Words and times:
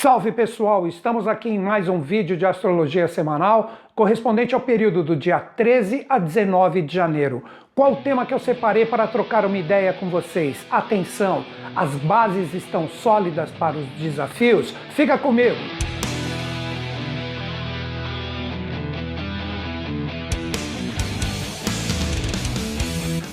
Salve 0.00 0.32
pessoal, 0.32 0.88
estamos 0.88 1.28
aqui 1.28 1.50
em 1.50 1.58
mais 1.58 1.86
um 1.86 2.00
vídeo 2.00 2.34
de 2.34 2.46
astrologia 2.46 3.06
semanal 3.06 3.72
correspondente 3.94 4.54
ao 4.54 4.60
período 4.62 5.04
do 5.04 5.14
dia 5.14 5.38
13 5.38 6.06
a 6.08 6.18
19 6.18 6.80
de 6.80 6.94
janeiro. 6.94 7.44
Qual 7.74 7.92
o 7.92 7.96
tema 7.96 8.24
que 8.24 8.32
eu 8.32 8.38
separei 8.38 8.86
para 8.86 9.06
trocar 9.06 9.44
uma 9.44 9.58
ideia 9.58 9.92
com 9.92 10.08
vocês? 10.08 10.56
Atenção, 10.70 11.44
as 11.76 11.90
bases 11.96 12.54
estão 12.54 12.88
sólidas 12.88 13.50
para 13.50 13.76
os 13.76 13.86
desafios? 13.98 14.70
Fica 14.94 15.18
comigo! 15.18 15.56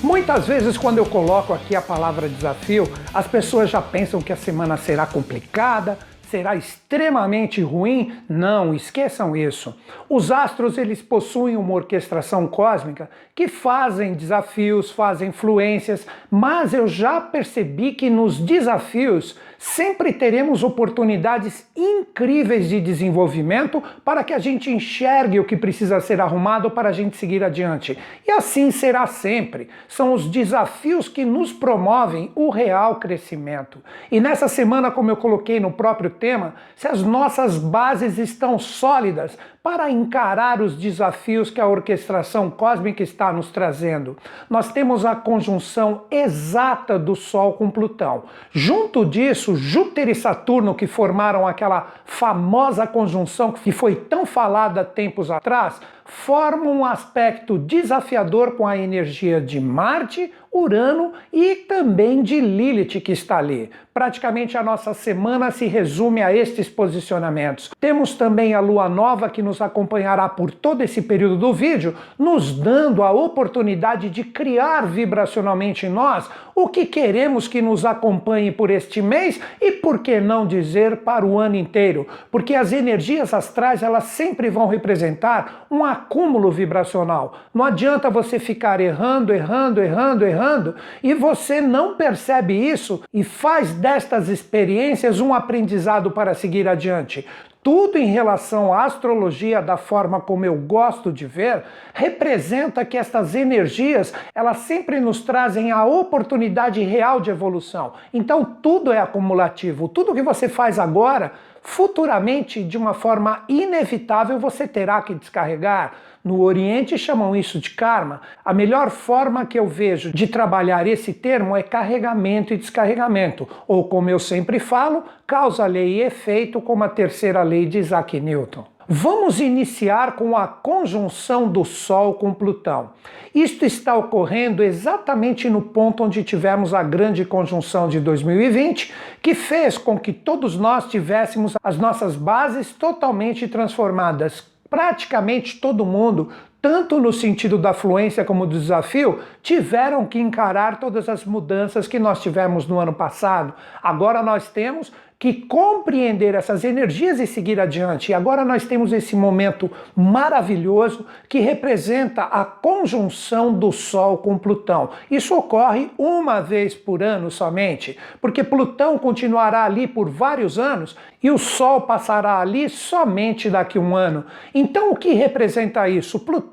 Muitas 0.03 0.47
vezes, 0.47 0.77
quando 0.77 0.97
eu 0.97 1.05
coloco 1.05 1.53
aqui 1.53 1.77
a 1.77 1.81
palavra 1.81 2.27
desafio, 2.27 2.91
as 3.13 3.25
pessoas 3.25 3.69
já 3.69 3.81
pensam 3.81 4.21
que 4.21 4.33
a 4.33 4.37
semana 4.37 4.75
será 4.75 5.05
complicada, 5.05 5.97
será 6.29 6.55
extremamente 6.55 7.61
ruim? 7.61 8.13
Não, 8.29 8.73
esqueçam 8.73 9.35
isso. 9.35 9.75
Os 10.09 10.31
astros 10.31 10.77
eles 10.77 11.01
possuem 11.01 11.55
uma 11.55 11.73
orquestração 11.73 12.47
cósmica 12.47 13.09
que 13.33 13.47
fazem 13.47 14.13
desafios, 14.13 14.91
fazem 14.91 15.29
influências, 15.29 16.05
mas 16.29 16.73
eu 16.73 16.87
já 16.87 17.21
percebi 17.21 17.93
que 17.93 18.09
nos 18.09 18.39
desafios 18.39 19.37
sempre 19.57 20.13
teremos 20.13 20.63
oportunidades 20.63 21.67
incríveis 21.75 22.69
de 22.69 22.79
desenvolvimento 22.79 23.81
para 24.03 24.23
que 24.23 24.33
a 24.33 24.39
gente 24.39 24.71
enxergue 24.71 25.39
o 25.39 25.45
que 25.45 25.57
precisa 25.57 25.99
ser 25.99 26.21
arrumado 26.21 26.71
para 26.71 26.89
a 26.89 26.91
gente 26.91 27.17
seguir 27.17 27.43
adiante. 27.43 27.97
E 28.25 28.31
assim 28.31 28.71
será 28.71 29.07
sempre. 29.07 29.69
São 29.87 30.13
os 30.13 30.29
desafios 30.29 31.07
que 31.07 31.25
nos 31.25 31.51
promovem 31.51 32.31
o 32.35 32.49
real 32.49 32.95
crescimento. 32.95 33.81
E 34.11 34.19
nessa 34.19 34.47
semana, 34.47 34.91
como 34.91 35.09
eu 35.09 35.17
coloquei 35.17 35.59
no 35.59 35.71
próprio 35.71 36.09
tema, 36.09 36.55
se 36.75 36.87
as 36.87 37.01
nossas 37.01 37.57
bases 37.57 38.17
estão 38.17 38.59
sólidas 38.59 39.37
para 39.67 39.91
encarar 39.91 40.61
os 40.61 40.77
desafios 40.77 41.49
que 41.49 41.59
a 41.59 41.67
orquestração 41.67 42.49
cósmica 42.49 43.03
está 43.03 43.33
nos 43.33 43.49
trazendo. 43.49 44.15
Nós 44.49 44.71
temos 44.71 45.05
a 45.05 45.13
conjunção 45.13 46.03
exata 46.09 46.97
do 46.97 47.17
Sol 47.17 47.51
com 47.51 47.69
Plutão. 47.69 48.23
Junto 48.49 49.05
disso, 49.05 49.57
Júpiter 49.57 50.07
e 50.07 50.15
Saturno, 50.15 50.73
que 50.73 50.87
formaram 50.87 51.45
aquela 51.45 51.87
famosa 52.05 52.87
conjunção 52.87 53.51
que 53.51 53.73
foi 53.73 53.93
tão 53.93 54.25
falada 54.25 54.85
tempos 54.85 55.29
atrás, 55.29 55.81
formam 56.05 56.71
um 56.71 56.85
aspecto 56.85 57.57
desafiador 57.57 58.53
com 58.55 58.65
a 58.65 58.77
energia 58.77 59.41
de 59.41 59.59
Marte, 59.59 60.31
Urano 60.59 61.13
e 61.31 61.55
também 61.55 62.21
de 62.21 62.39
Lilith 62.39 63.01
que 63.01 63.11
está 63.11 63.37
ali. 63.37 63.69
Praticamente 63.93 64.57
a 64.57 64.63
nossa 64.63 64.93
semana 64.93 65.49
se 65.49 65.65
resume 65.65 66.21
a 66.21 66.31
estes 66.31 66.69
posicionamentos. 66.69 67.71
Temos 67.79 68.13
também 68.13 68.53
a 68.53 68.59
lua 68.59 68.87
nova 68.87 69.29
que 69.29 69.41
nos 69.41 69.61
acompanhará 69.61 70.29
por 70.29 70.51
todo 70.51 70.81
esse 70.81 71.01
período 71.01 71.35
do 71.35 71.53
vídeo, 71.53 71.95
nos 72.17 72.51
dando 72.59 73.01
a 73.01 73.11
oportunidade 73.11 74.09
de 74.09 74.23
criar 74.23 74.85
vibracionalmente 74.85 75.85
em 75.85 75.89
nós 75.89 76.29
o 76.57 76.67
que 76.67 76.87
queremos 76.87 77.47
que 77.47 77.61
nos 77.61 77.85
acompanhe 77.85 78.51
por 78.51 78.71
este 78.71 78.99
mês 78.99 79.39
e 79.61 79.73
por 79.73 79.99
que 79.99 80.19
não 80.19 80.47
dizer 80.47 80.97
para 80.97 81.23
o 81.23 81.37
ano 81.37 81.55
inteiro, 81.55 82.07
porque 82.31 82.55
as 82.55 82.71
energias 82.71 83.31
astrais 83.31 83.83
elas 83.83 84.05
sempre 84.05 84.49
vão 84.49 84.65
representar 84.65 85.67
um 85.69 85.85
acúmulo 85.85 86.51
vibracional. 86.51 87.37
Não 87.53 87.63
adianta 87.63 88.09
você 88.09 88.39
ficar 88.39 88.81
errando, 88.81 89.31
errando, 89.31 89.83
errando, 89.83 90.25
errando 90.25 90.75
e 91.03 91.13
você 91.13 91.61
não 91.61 91.95
percebe 91.95 92.55
isso 92.55 93.03
e 93.13 93.23
faz 93.23 93.75
destas 93.75 94.27
experiências 94.27 95.19
um 95.19 95.35
aprendizado 95.35 96.09
para 96.09 96.33
seguir 96.33 96.67
adiante 96.67 97.23
tudo 97.63 97.97
em 97.97 98.05
relação 98.05 98.73
à 98.73 98.85
astrologia 98.85 99.61
da 99.61 99.75
forma 99.75 100.21
como 100.21 100.45
eu 100.45 100.55
gosto 100.55 101.11
de 101.11 101.25
ver, 101.25 101.63
representa 101.93 102.85
que 102.85 102.97
estas 102.97 103.35
energias, 103.35 104.13
elas 104.33 104.59
sempre 104.59 104.99
nos 104.99 105.21
trazem 105.21 105.71
a 105.71 105.83
oportunidade 105.83 106.81
real 106.81 107.19
de 107.19 107.29
evolução. 107.29 107.93
Então 108.13 108.43
tudo 108.43 108.93
é 108.93 108.99
acumulativo. 108.99 109.89
Tudo 109.89 110.13
que 110.13 110.21
você 110.21 110.47
faz 110.47 110.79
agora, 110.79 111.33
futuramente, 111.61 112.63
de 112.63 112.77
uma 112.77 112.93
forma 112.93 113.43
inevitável, 113.49 114.39
você 114.39 114.65
terá 114.65 115.01
que 115.01 115.13
descarregar. 115.13 115.93
No 116.27 116.41
Oriente 116.41 116.97
chamam 116.97 117.33
isso 117.33 117.57
de 117.57 117.69
karma. 117.69 118.19
A 118.43 118.53
melhor 118.53 118.89
forma 118.89 119.45
que 119.45 119.57
eu 119.57 119.65
vejo 119.65 120.11
de 120.11 120.27
trabalhar 120.27 120.85
esse 120.85 121.13
termo 121.13 121.55
é 121.55 121.63
carregamento 121.63 122.53
e 122.53 122.57
descarregamento, 122.57 123.47
ou 123.65 123.87
como 123.87 124.09
eu 124.09 124.19
sempre 124.19 124.59
falo, 124.59 125.05
causa, 125.25 125.65
lei 125.65 125.99
e 125.99 126.01
efeito, 126.01 126.59
como 126.59 126.83
a 126.83 126.89
terceira 126.89 127.41
lei 127.43 127.65
de 127.65 127.77
Isaac 127.79 128.19
Newton. 128.19 128.65
Vamos 128.89 129.39
iniciar 129.39 130.17
com 130.17 130.35
a 130.35 130.45
conjunção 130.49 131.47
do 131.47 131.63
Sol 131.63 132.15
com 132.15 132.33
Plutão. 132.33 132.89
Isto 133.33 133.65
está 133.65 133.95
ocorrendo 133.95 134.61
exatamente 134.61 135.49
no 135.49 135.61
ponto 135.61 136.03
onde 136.03 136.25
tivemos 136.25 136.73
a 136.73 136.83
grande 136.83 137.23
conjunção 137.23 137.87
de 137.87 138.01
2020, 138.01 138.93
que 139.21 139.33
fez 139.33 139.77
com 139.77 139.97
que 139.97 140.11
todos 140.11 140.57
nós 140.57 140.89
tivéssemos 140.89 141.55
as 141.63 141.77
nossas 141.77 142.17
bases 142.17 142.73
totalmente 142.73 143.47
transformadas 143.47 144.56
praticamente 144.69 145.57
todo 145.59 145.85
mundo, 145.85 146.31
tanto 146.61 146.99
no 146.99 147.13
sentido 147.13 147.57
da 147.57 147.73
fluência 147.73 148.25
como 148.25 148.45
do 148.45 148.59
desafio, 148.59 149.19
tiveram 149.41 150.05
que 150.05 150.19
encarar 150.19 150.79
todas 150.79 151.07
as 151.07 151.23
mudanças 151.23 151.87
que 151.87 151.99
nós 151.99 152.21
tivemos 152.21 152.67
no 152.67 152.79
ano 152.79 152.93
passado. 152.93 153.53
Agora 153.81 154.23
nós 154.23 154.49
temos 154.49 154.91
que 155.19 155.33
compreender 155.33 156.35
essas 156.35 156.63
energias 156.63 157.19
e 157.19 157.25
seguir 157.25 157.59
adiante. 157.59 158.11
E 158.11 158.13
agora 158.13 158.45
nós 158.45 158.65
temos 158.65 158.93
esse 158.93 159.15
momento 159.15 159.69
maravilhoso 159.95 161.07
que 161.27 161.39
representa 161.39 162.23
a 162.23 162.45
conjunção 162.45 163.51
do 163.51 163.71
Sol 163.71 164.19
com 164.19 164.37
Plutão. 164.37 164.91
Isso 165.09 165.35
ocorre 165.35 165.89
uma 165.97 166.39
vez 166.39 166.75
por 166.75 167.01
ano 167.01 167.31
somente, 167.31 167.97
porque 168.21 168.43
Plutão 168.43 168.99
continuará 168.99 169.63
ali 169.65 169.87
por 169.87 170.07
vários 170.07 170.59
anos 170.59 170.95
e 171.21 171.31
o 171.31 171.37
Sol 171.39 171.81
passará 171.81 172.39
ali 172.39 172.69
somente 172.69 173.49
daqui 173.49 173.79
a 173.79 173.81
um 173.81 173.95
ano. 173.95 174.23
Então 174.53 174.91
o 174.91 174.95
que 174.95 175.13
representa 175.13 175.89
isso? 175.89 176.19
Plutão, 176.19 176.46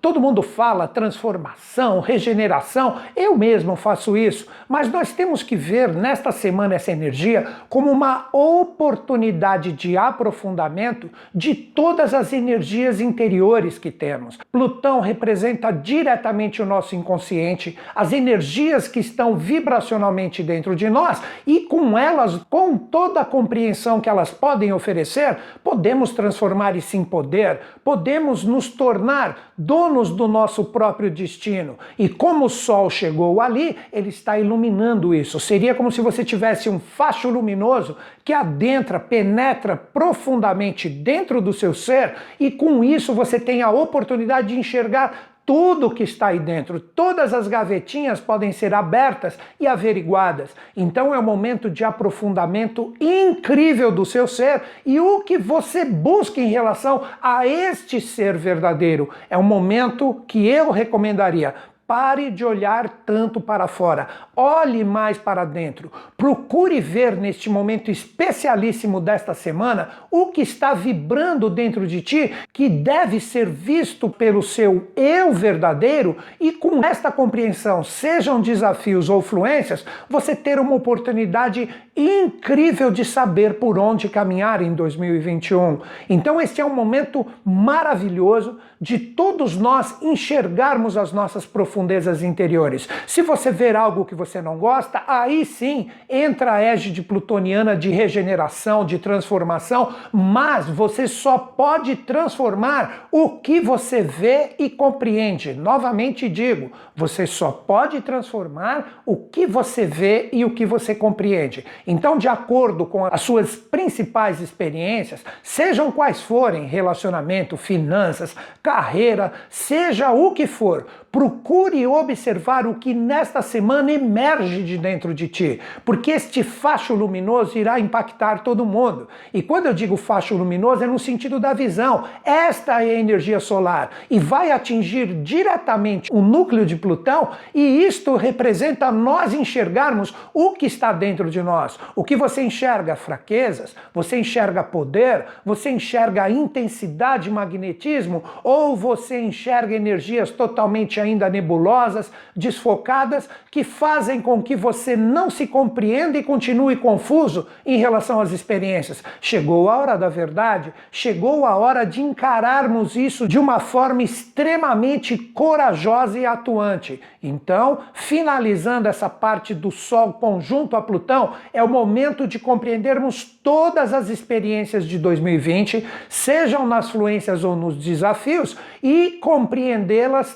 todo 0.00 0.20
mundo 0.20 0.40
fala 0.40 0.86
transformação, 0.86 2.00
regeneração, 2.00 2.98
eu 3.16 3.36
mesmo 3.36 3.74
faço 3.74 4.16
isso, 4.16 4.46
mas 4.68 4.90
nós 4.90 5.12
temos 5.12 5.42
que 5.42 5.56
ver 5.56 5.92
nesta 5.92 6.30
semana 6.30 6.76
essa 6.76 6.92
energia 6.92 7.46
como 7.68 7.90
uma 7.90 8.04
uma 8.04 8.28
oportunidade 8.32 9.72
de 9.72 9.96
aprofundamento 9.96 11.10
de 11.34 11.54
todas 11.54 12.12
as 12.12 12.34
energias 12.34 13.00
interiores 13.00 13.78
que 13.78 13.90
temos. 13.90 14.38
Plutão 14.52 15.00
representa 15.00 15.70
diretamente 15.70 16.60
o 16.60 16.66
nosso 16.66 16.94
inconsciente, 16.94 17.78
as 17.94 18.12
energias 18.12 18.86
que 18.86 19.00
estão 19.00 19.36
vibracionalmente 19.36 20.42
dentro 20.42 20.76
de 20.76 20.90
nós 20.90 21.22
e 21.46 21.60
com 21.60 21.96
elas, 21.96 22.36
com 22.50 22.76
toda 22.76 23.20
a 23.20 23.24
compreensão 23.24 24.00
que 24.00 24.08
elas 24.08 24.30
podem 24.30 24.70
oferecer, 24.70 25.38
podemos 25.62 26.10
transformar 26.10 26.76
isso 26.76 26.96
em 26.96 27.04
poder, 27.04 27.60
podemos 27.82 28.44
nos 28.44 28.68
tornar 28.68 29.33
donos 29.56 30.10
do 30.10 30.26
nosso 30.26 30.64
próprio 30.64 31.10
destino. 31.10 31.78
E 31.98 32.08
como 32.08 32.46
o 32.46 32.50
Sol 32.50 32.88
chegou 32.90 33.40
ali, 33.40 33.76
ele 33.92 34.08
está 34.08 34.38
iluminando 34.38 35.14
isso. 35.14 35.38
Seria 35.40 35.74
como 35.74 35.90
se 35.90 36.00
você 36.00 36.24
tivesse 36.24 36.68
um 36.68 36.78
facho 36.78 37.28
luminoso 37.28 37.96
que 38.24 38.32
adentra, 38.32 38.98
penetra 38.98 39.76
profundamente 39.76 40.88
dentro 40.88 41.40
do 41.40 41.52
seu 41.52 41.74
ser 41.74 42.14
e 42.38 42.50
com 42.50 42.82
isso 42.82 43.12
você 43.12 43.38
tem 43.38 43.62
a 43.62 43.70
oportunidade 43.70 44.48
de 44.48 44.58
enxergar 44.58 45.33
tudo 45.46 45.90
que 45.90 46.02
está 46.02 46.28
aí 46.28 46.38
dentro, 46.38 46.80
todas 46.80 47.34
as 47.34 47.46
gavetinhas 47.46 48.20
podem 48.20 48.52
ser 48.52 48.72
abertas 48.72 49.38
e 49.60 49.66
averiguadas. 49.66 50.50
Então 50.76 51.14
é 51.14 51.18
um 51.18 51.22
momento 51.22 51.68
de 51.68 51.84
aprofundamento 51.84 52.94
incrível 53.00 53.92
do 53.92 54.06
seu 54.06 54.26
ser 54.26 54.62
e 54.86 54.98
o 54.98 55.20
que 55.20 55.36
você 55.36 55.84
busca 55.84 56.40
em 56.40 56.48
relação 56.48 57.02
a 57.20 57.46
este 57.46 58.00
ser 58.00 58.36
verdadeiro. 58.36 59.10
É 59.28 59.36
um 59.36 59.42
momento 59.42 60.22
que 60.26 60.46
eu 60.46 60.70
recomendaria 60.70 61.54
Pare 61.86 62.30
de 62.30 62.42
olhar 62.42 62.88
tanto 63.04 63.42
para 63.42 63.68
fora, 63.68 64.08
olhe 64.34 64.82
mais 64.82 65.18
para 65.18 65.44
dentro. 65.44 65.92
Procure 66.16 66.80
ver 66.80 67.14
neste 67.14 67.50
momento 67.50 67.90
especialíssimo 67.90 69.02
desta 69.02 69.34
semana 69.34 69.90
o 70.10 70.28
que 70.28 70.40
está 70.40 70.72
vibrando 70.72 71.50
dentro 71.50 71.86
de 71.86 72.00
ti, 72.00 72.32
que 72.54 72.70
deve 72.70 73.20
ser 73.20 73.46
visto 73.46 74.08
pelo 74.08 74.42
seu 74.42 74.88
eu 74.96 75.30
verdadeiro, 75.34 76.16
e 76.40 76.52
com 76.52 76.82
esta 76.82 77.12
compreensão, 77.12 77.84
sejam 77.84 78.40
desafios 78.40 79.10
ou 79.10 79.20
fluências, 79.20 79.84
você 80.08 80.34
ter 80.34 80.58
uma 80.58 80.74
oportunidade 80.74 81.68
incrível 81.94 82.90
de 82.90 83.04
saber 83.04 83.58
por 83.58 83.78
onde 83.78 84.08
caminhar 84.08 84.62
em 84.62 84.74
2021. 84.74 85.80
Então, 86.08 86.40
este 86.40 86.62
é 86.62 86.64
um 86.64 86.74
momento 86.74 87.26
maravilhoso 87.44 88.58
de 88.80 88.98
todos 88.98 89.56
nós 89.56 90.00
enxergarmos 90.02 90.96
as 90.96 91.12
nossas 91.12 91.46
profundezas 91.46 92.22
interiores. 92.22 92.88
Se 93.06 93.22
você 93.22 93.50
ver 93.50 93.76
algo 93.76 94.04
que 94.04 94.14
você 94.14 94.40
não 94.40 94.58
gosta, 94.58 95.02
aí 95.06 95.44
sim 95.44 95.90
entra 96.08 96.54
a 96.54 96.60
égide 96.60 97.02
plutoniana 97.02 97.76
de 97.76 97.90
regeneração, 97.90 98.84
de 98.84 98.98
transformação, 98.98 99.94
mas 100.12 100.68
você 100.68 101.06
só 101.06 101.38
pode 101.38 101.96
transformar 101.96 103.08
o 103.10 103.38
que 103.38 103.60
você 103.60 104.02
vê 104.02 104.54
e 104.58 104.68
compreende. 104.68 105.54
Novamente 105.54 106.28
digo, 106.28 106.70
você 106.96 107.26
só 107.26 107.50
pode 107.50 108.00
transformar 108.00 109.02
o 109.06 109.16
que 109.16 109.46
você 109.46 109.86
vê 109.86 110.28
e 110.32 110.44
o 110.44 110.50
que 110.50 110.66
você 110.66 110.94
compreende. 110.94 111.64
Então, 111.86 112.16
de 112.16 112.28
acordo 112.28 112.86
com 112.86 113.04
as 113.04 113.20
suas 113.20 113.56
principais 113.56 114.40
experiências, 114.40 115.24
sejam 115.42 115.90
quais 115.90 116.20
forem 116.20 116.66
relacionamento, 116.66 117.56
finanças, 117.56 118.34
carreira, 118.64 119.34
seja 119.50 120.10
o 120.10 120.32
que 120.32 120.46
for, 120.46 120.86
procure 121.14 121.86
observar 121.86 122.66
o 122.66 122.74
que 122.74 122.92
nesta 122.92 123.40
semana 123.40 123.92
emerge 123.92 124.64
de 124.64 124.76
dentro 124.76 125.14
de 125.14 125.28
ti, 125.28 125.60
porque 125.84 126.10
este 126.10 126.42
facho 126.42 126.92
luminoso 126.92 127.56
irá 127.56 127.78
impactar 127.78 128.42
todo 128.42 128.66
mundo. 128.66 129.06
E 129.32 129.40
quando 129.40 129.66
eu 129.66 129.72
digo 129.72 129.96
facho 129.96 130.36
luminoso 130.36 130.82
é 130.82 130.88
no 130.88 130.98
sentido 130.98 131.38
da 131.38 131.52
visão. 131.52 132.02
Esta 132.24 132.82
é 132.82 132.96
a 132.96 132.98
energia 132.98 133.38
solar 133.38 133.90
e 134.10 134.18
vai 134.18 134.50
atingir 134.50 135.22
diretamente 135.22 136.10
o 136.12 136.20
núcleo 136.20 136.66
de 136.66 136.74
Plutão 136.74 137.30
e 137.54 137.84
isto 137.86 138.16
representa 138.16 138.90
nós 138.90 139.32
enxergarmos 139.32 140.12
o 140.34 140.54
que 140.54 140.66
está 140.66 140.92
dentro 140.92 141.30
de 141.30 141.40
nós. 141.40 141.78
O 141.94 142.02
que 142.02 142.16
você 142.16 142.42
enxerga 142.42 142.96
fraquezas, 142.96 143.76
você 143.92 144.18
enxerga 144.18 144.64
poder, 144.64 145.26
você 145.46 145.70
enxerga 145.70 146.28
intensidade, 146.28 147.30
magnetismo 147.30 148.24
ou 148.42 148.74
você 148.74 149.20
enxerga 149.20 149.76
energias 149.76 150.32
totalmente 150.32 151.03
ainda 151.04 151.28
nebulosas, 151.28 152.10
desfocadas, 152.34 153.28
que 153.50 153.62
fazem 153.62 154.20
com 154.20 154.42
que 154.42 154.56
você 154.56 154.96
não 154.96 155.30
se 155.30 155.46
compreenda 155.46 156.18
e 156.18 156.22
continue 156.22 156.76
confuso 156.76 157.46
em 157.64 157.78
relação 157.78 158.20
às 158.20 158.32
experiências. 158.32 159.02
Chegou 159.20 159.70
a 159.70 159.76
hora 159.76 159.96
da 159.96 160.08
verdade, 160.08 160.72
chegou 160.90 161.46
a 161.46 161.56
hora 161.56 161.84
de 161.84 162.02
encararmos 162.02 162.96
isso 162.96 163.28
de 163.28 163.38
uma 163.38 163.60
forma 163.60 164.02
extremamente 164.02 165.16
corajosa 165.16 166.18
e 166.18 166.26
atuante. 166.26 167.00
Então, 167.22 167.78
finalizando 167.92 168.88
essa 168.88 169.08
parte 169.08 169.54
do 169.54 169.70
Sol 169.70 170.14
conjunto 170.14 170.76
a 170.76 170.82
Plutão, 170.82 171.32
é 171.52 171.62
o 171.62 171.68
momento 171.68 172.26
de 172.26 172.38
compreendermos 172.38 173.24
todas 173.24 173.92
as 173.92 174.08
experiências 174.08 174.86
de 174.86 174.98
2020, 174.98 175.86
sejam 176.08 176.66
nas 176.66 176.90
fluências 176.90 177.44
ou 177.44 177.54
nos 177.54 177.76
desafios, 177.76 178.56
e 178.82 179.18
compreendê-las, 179.20 180.34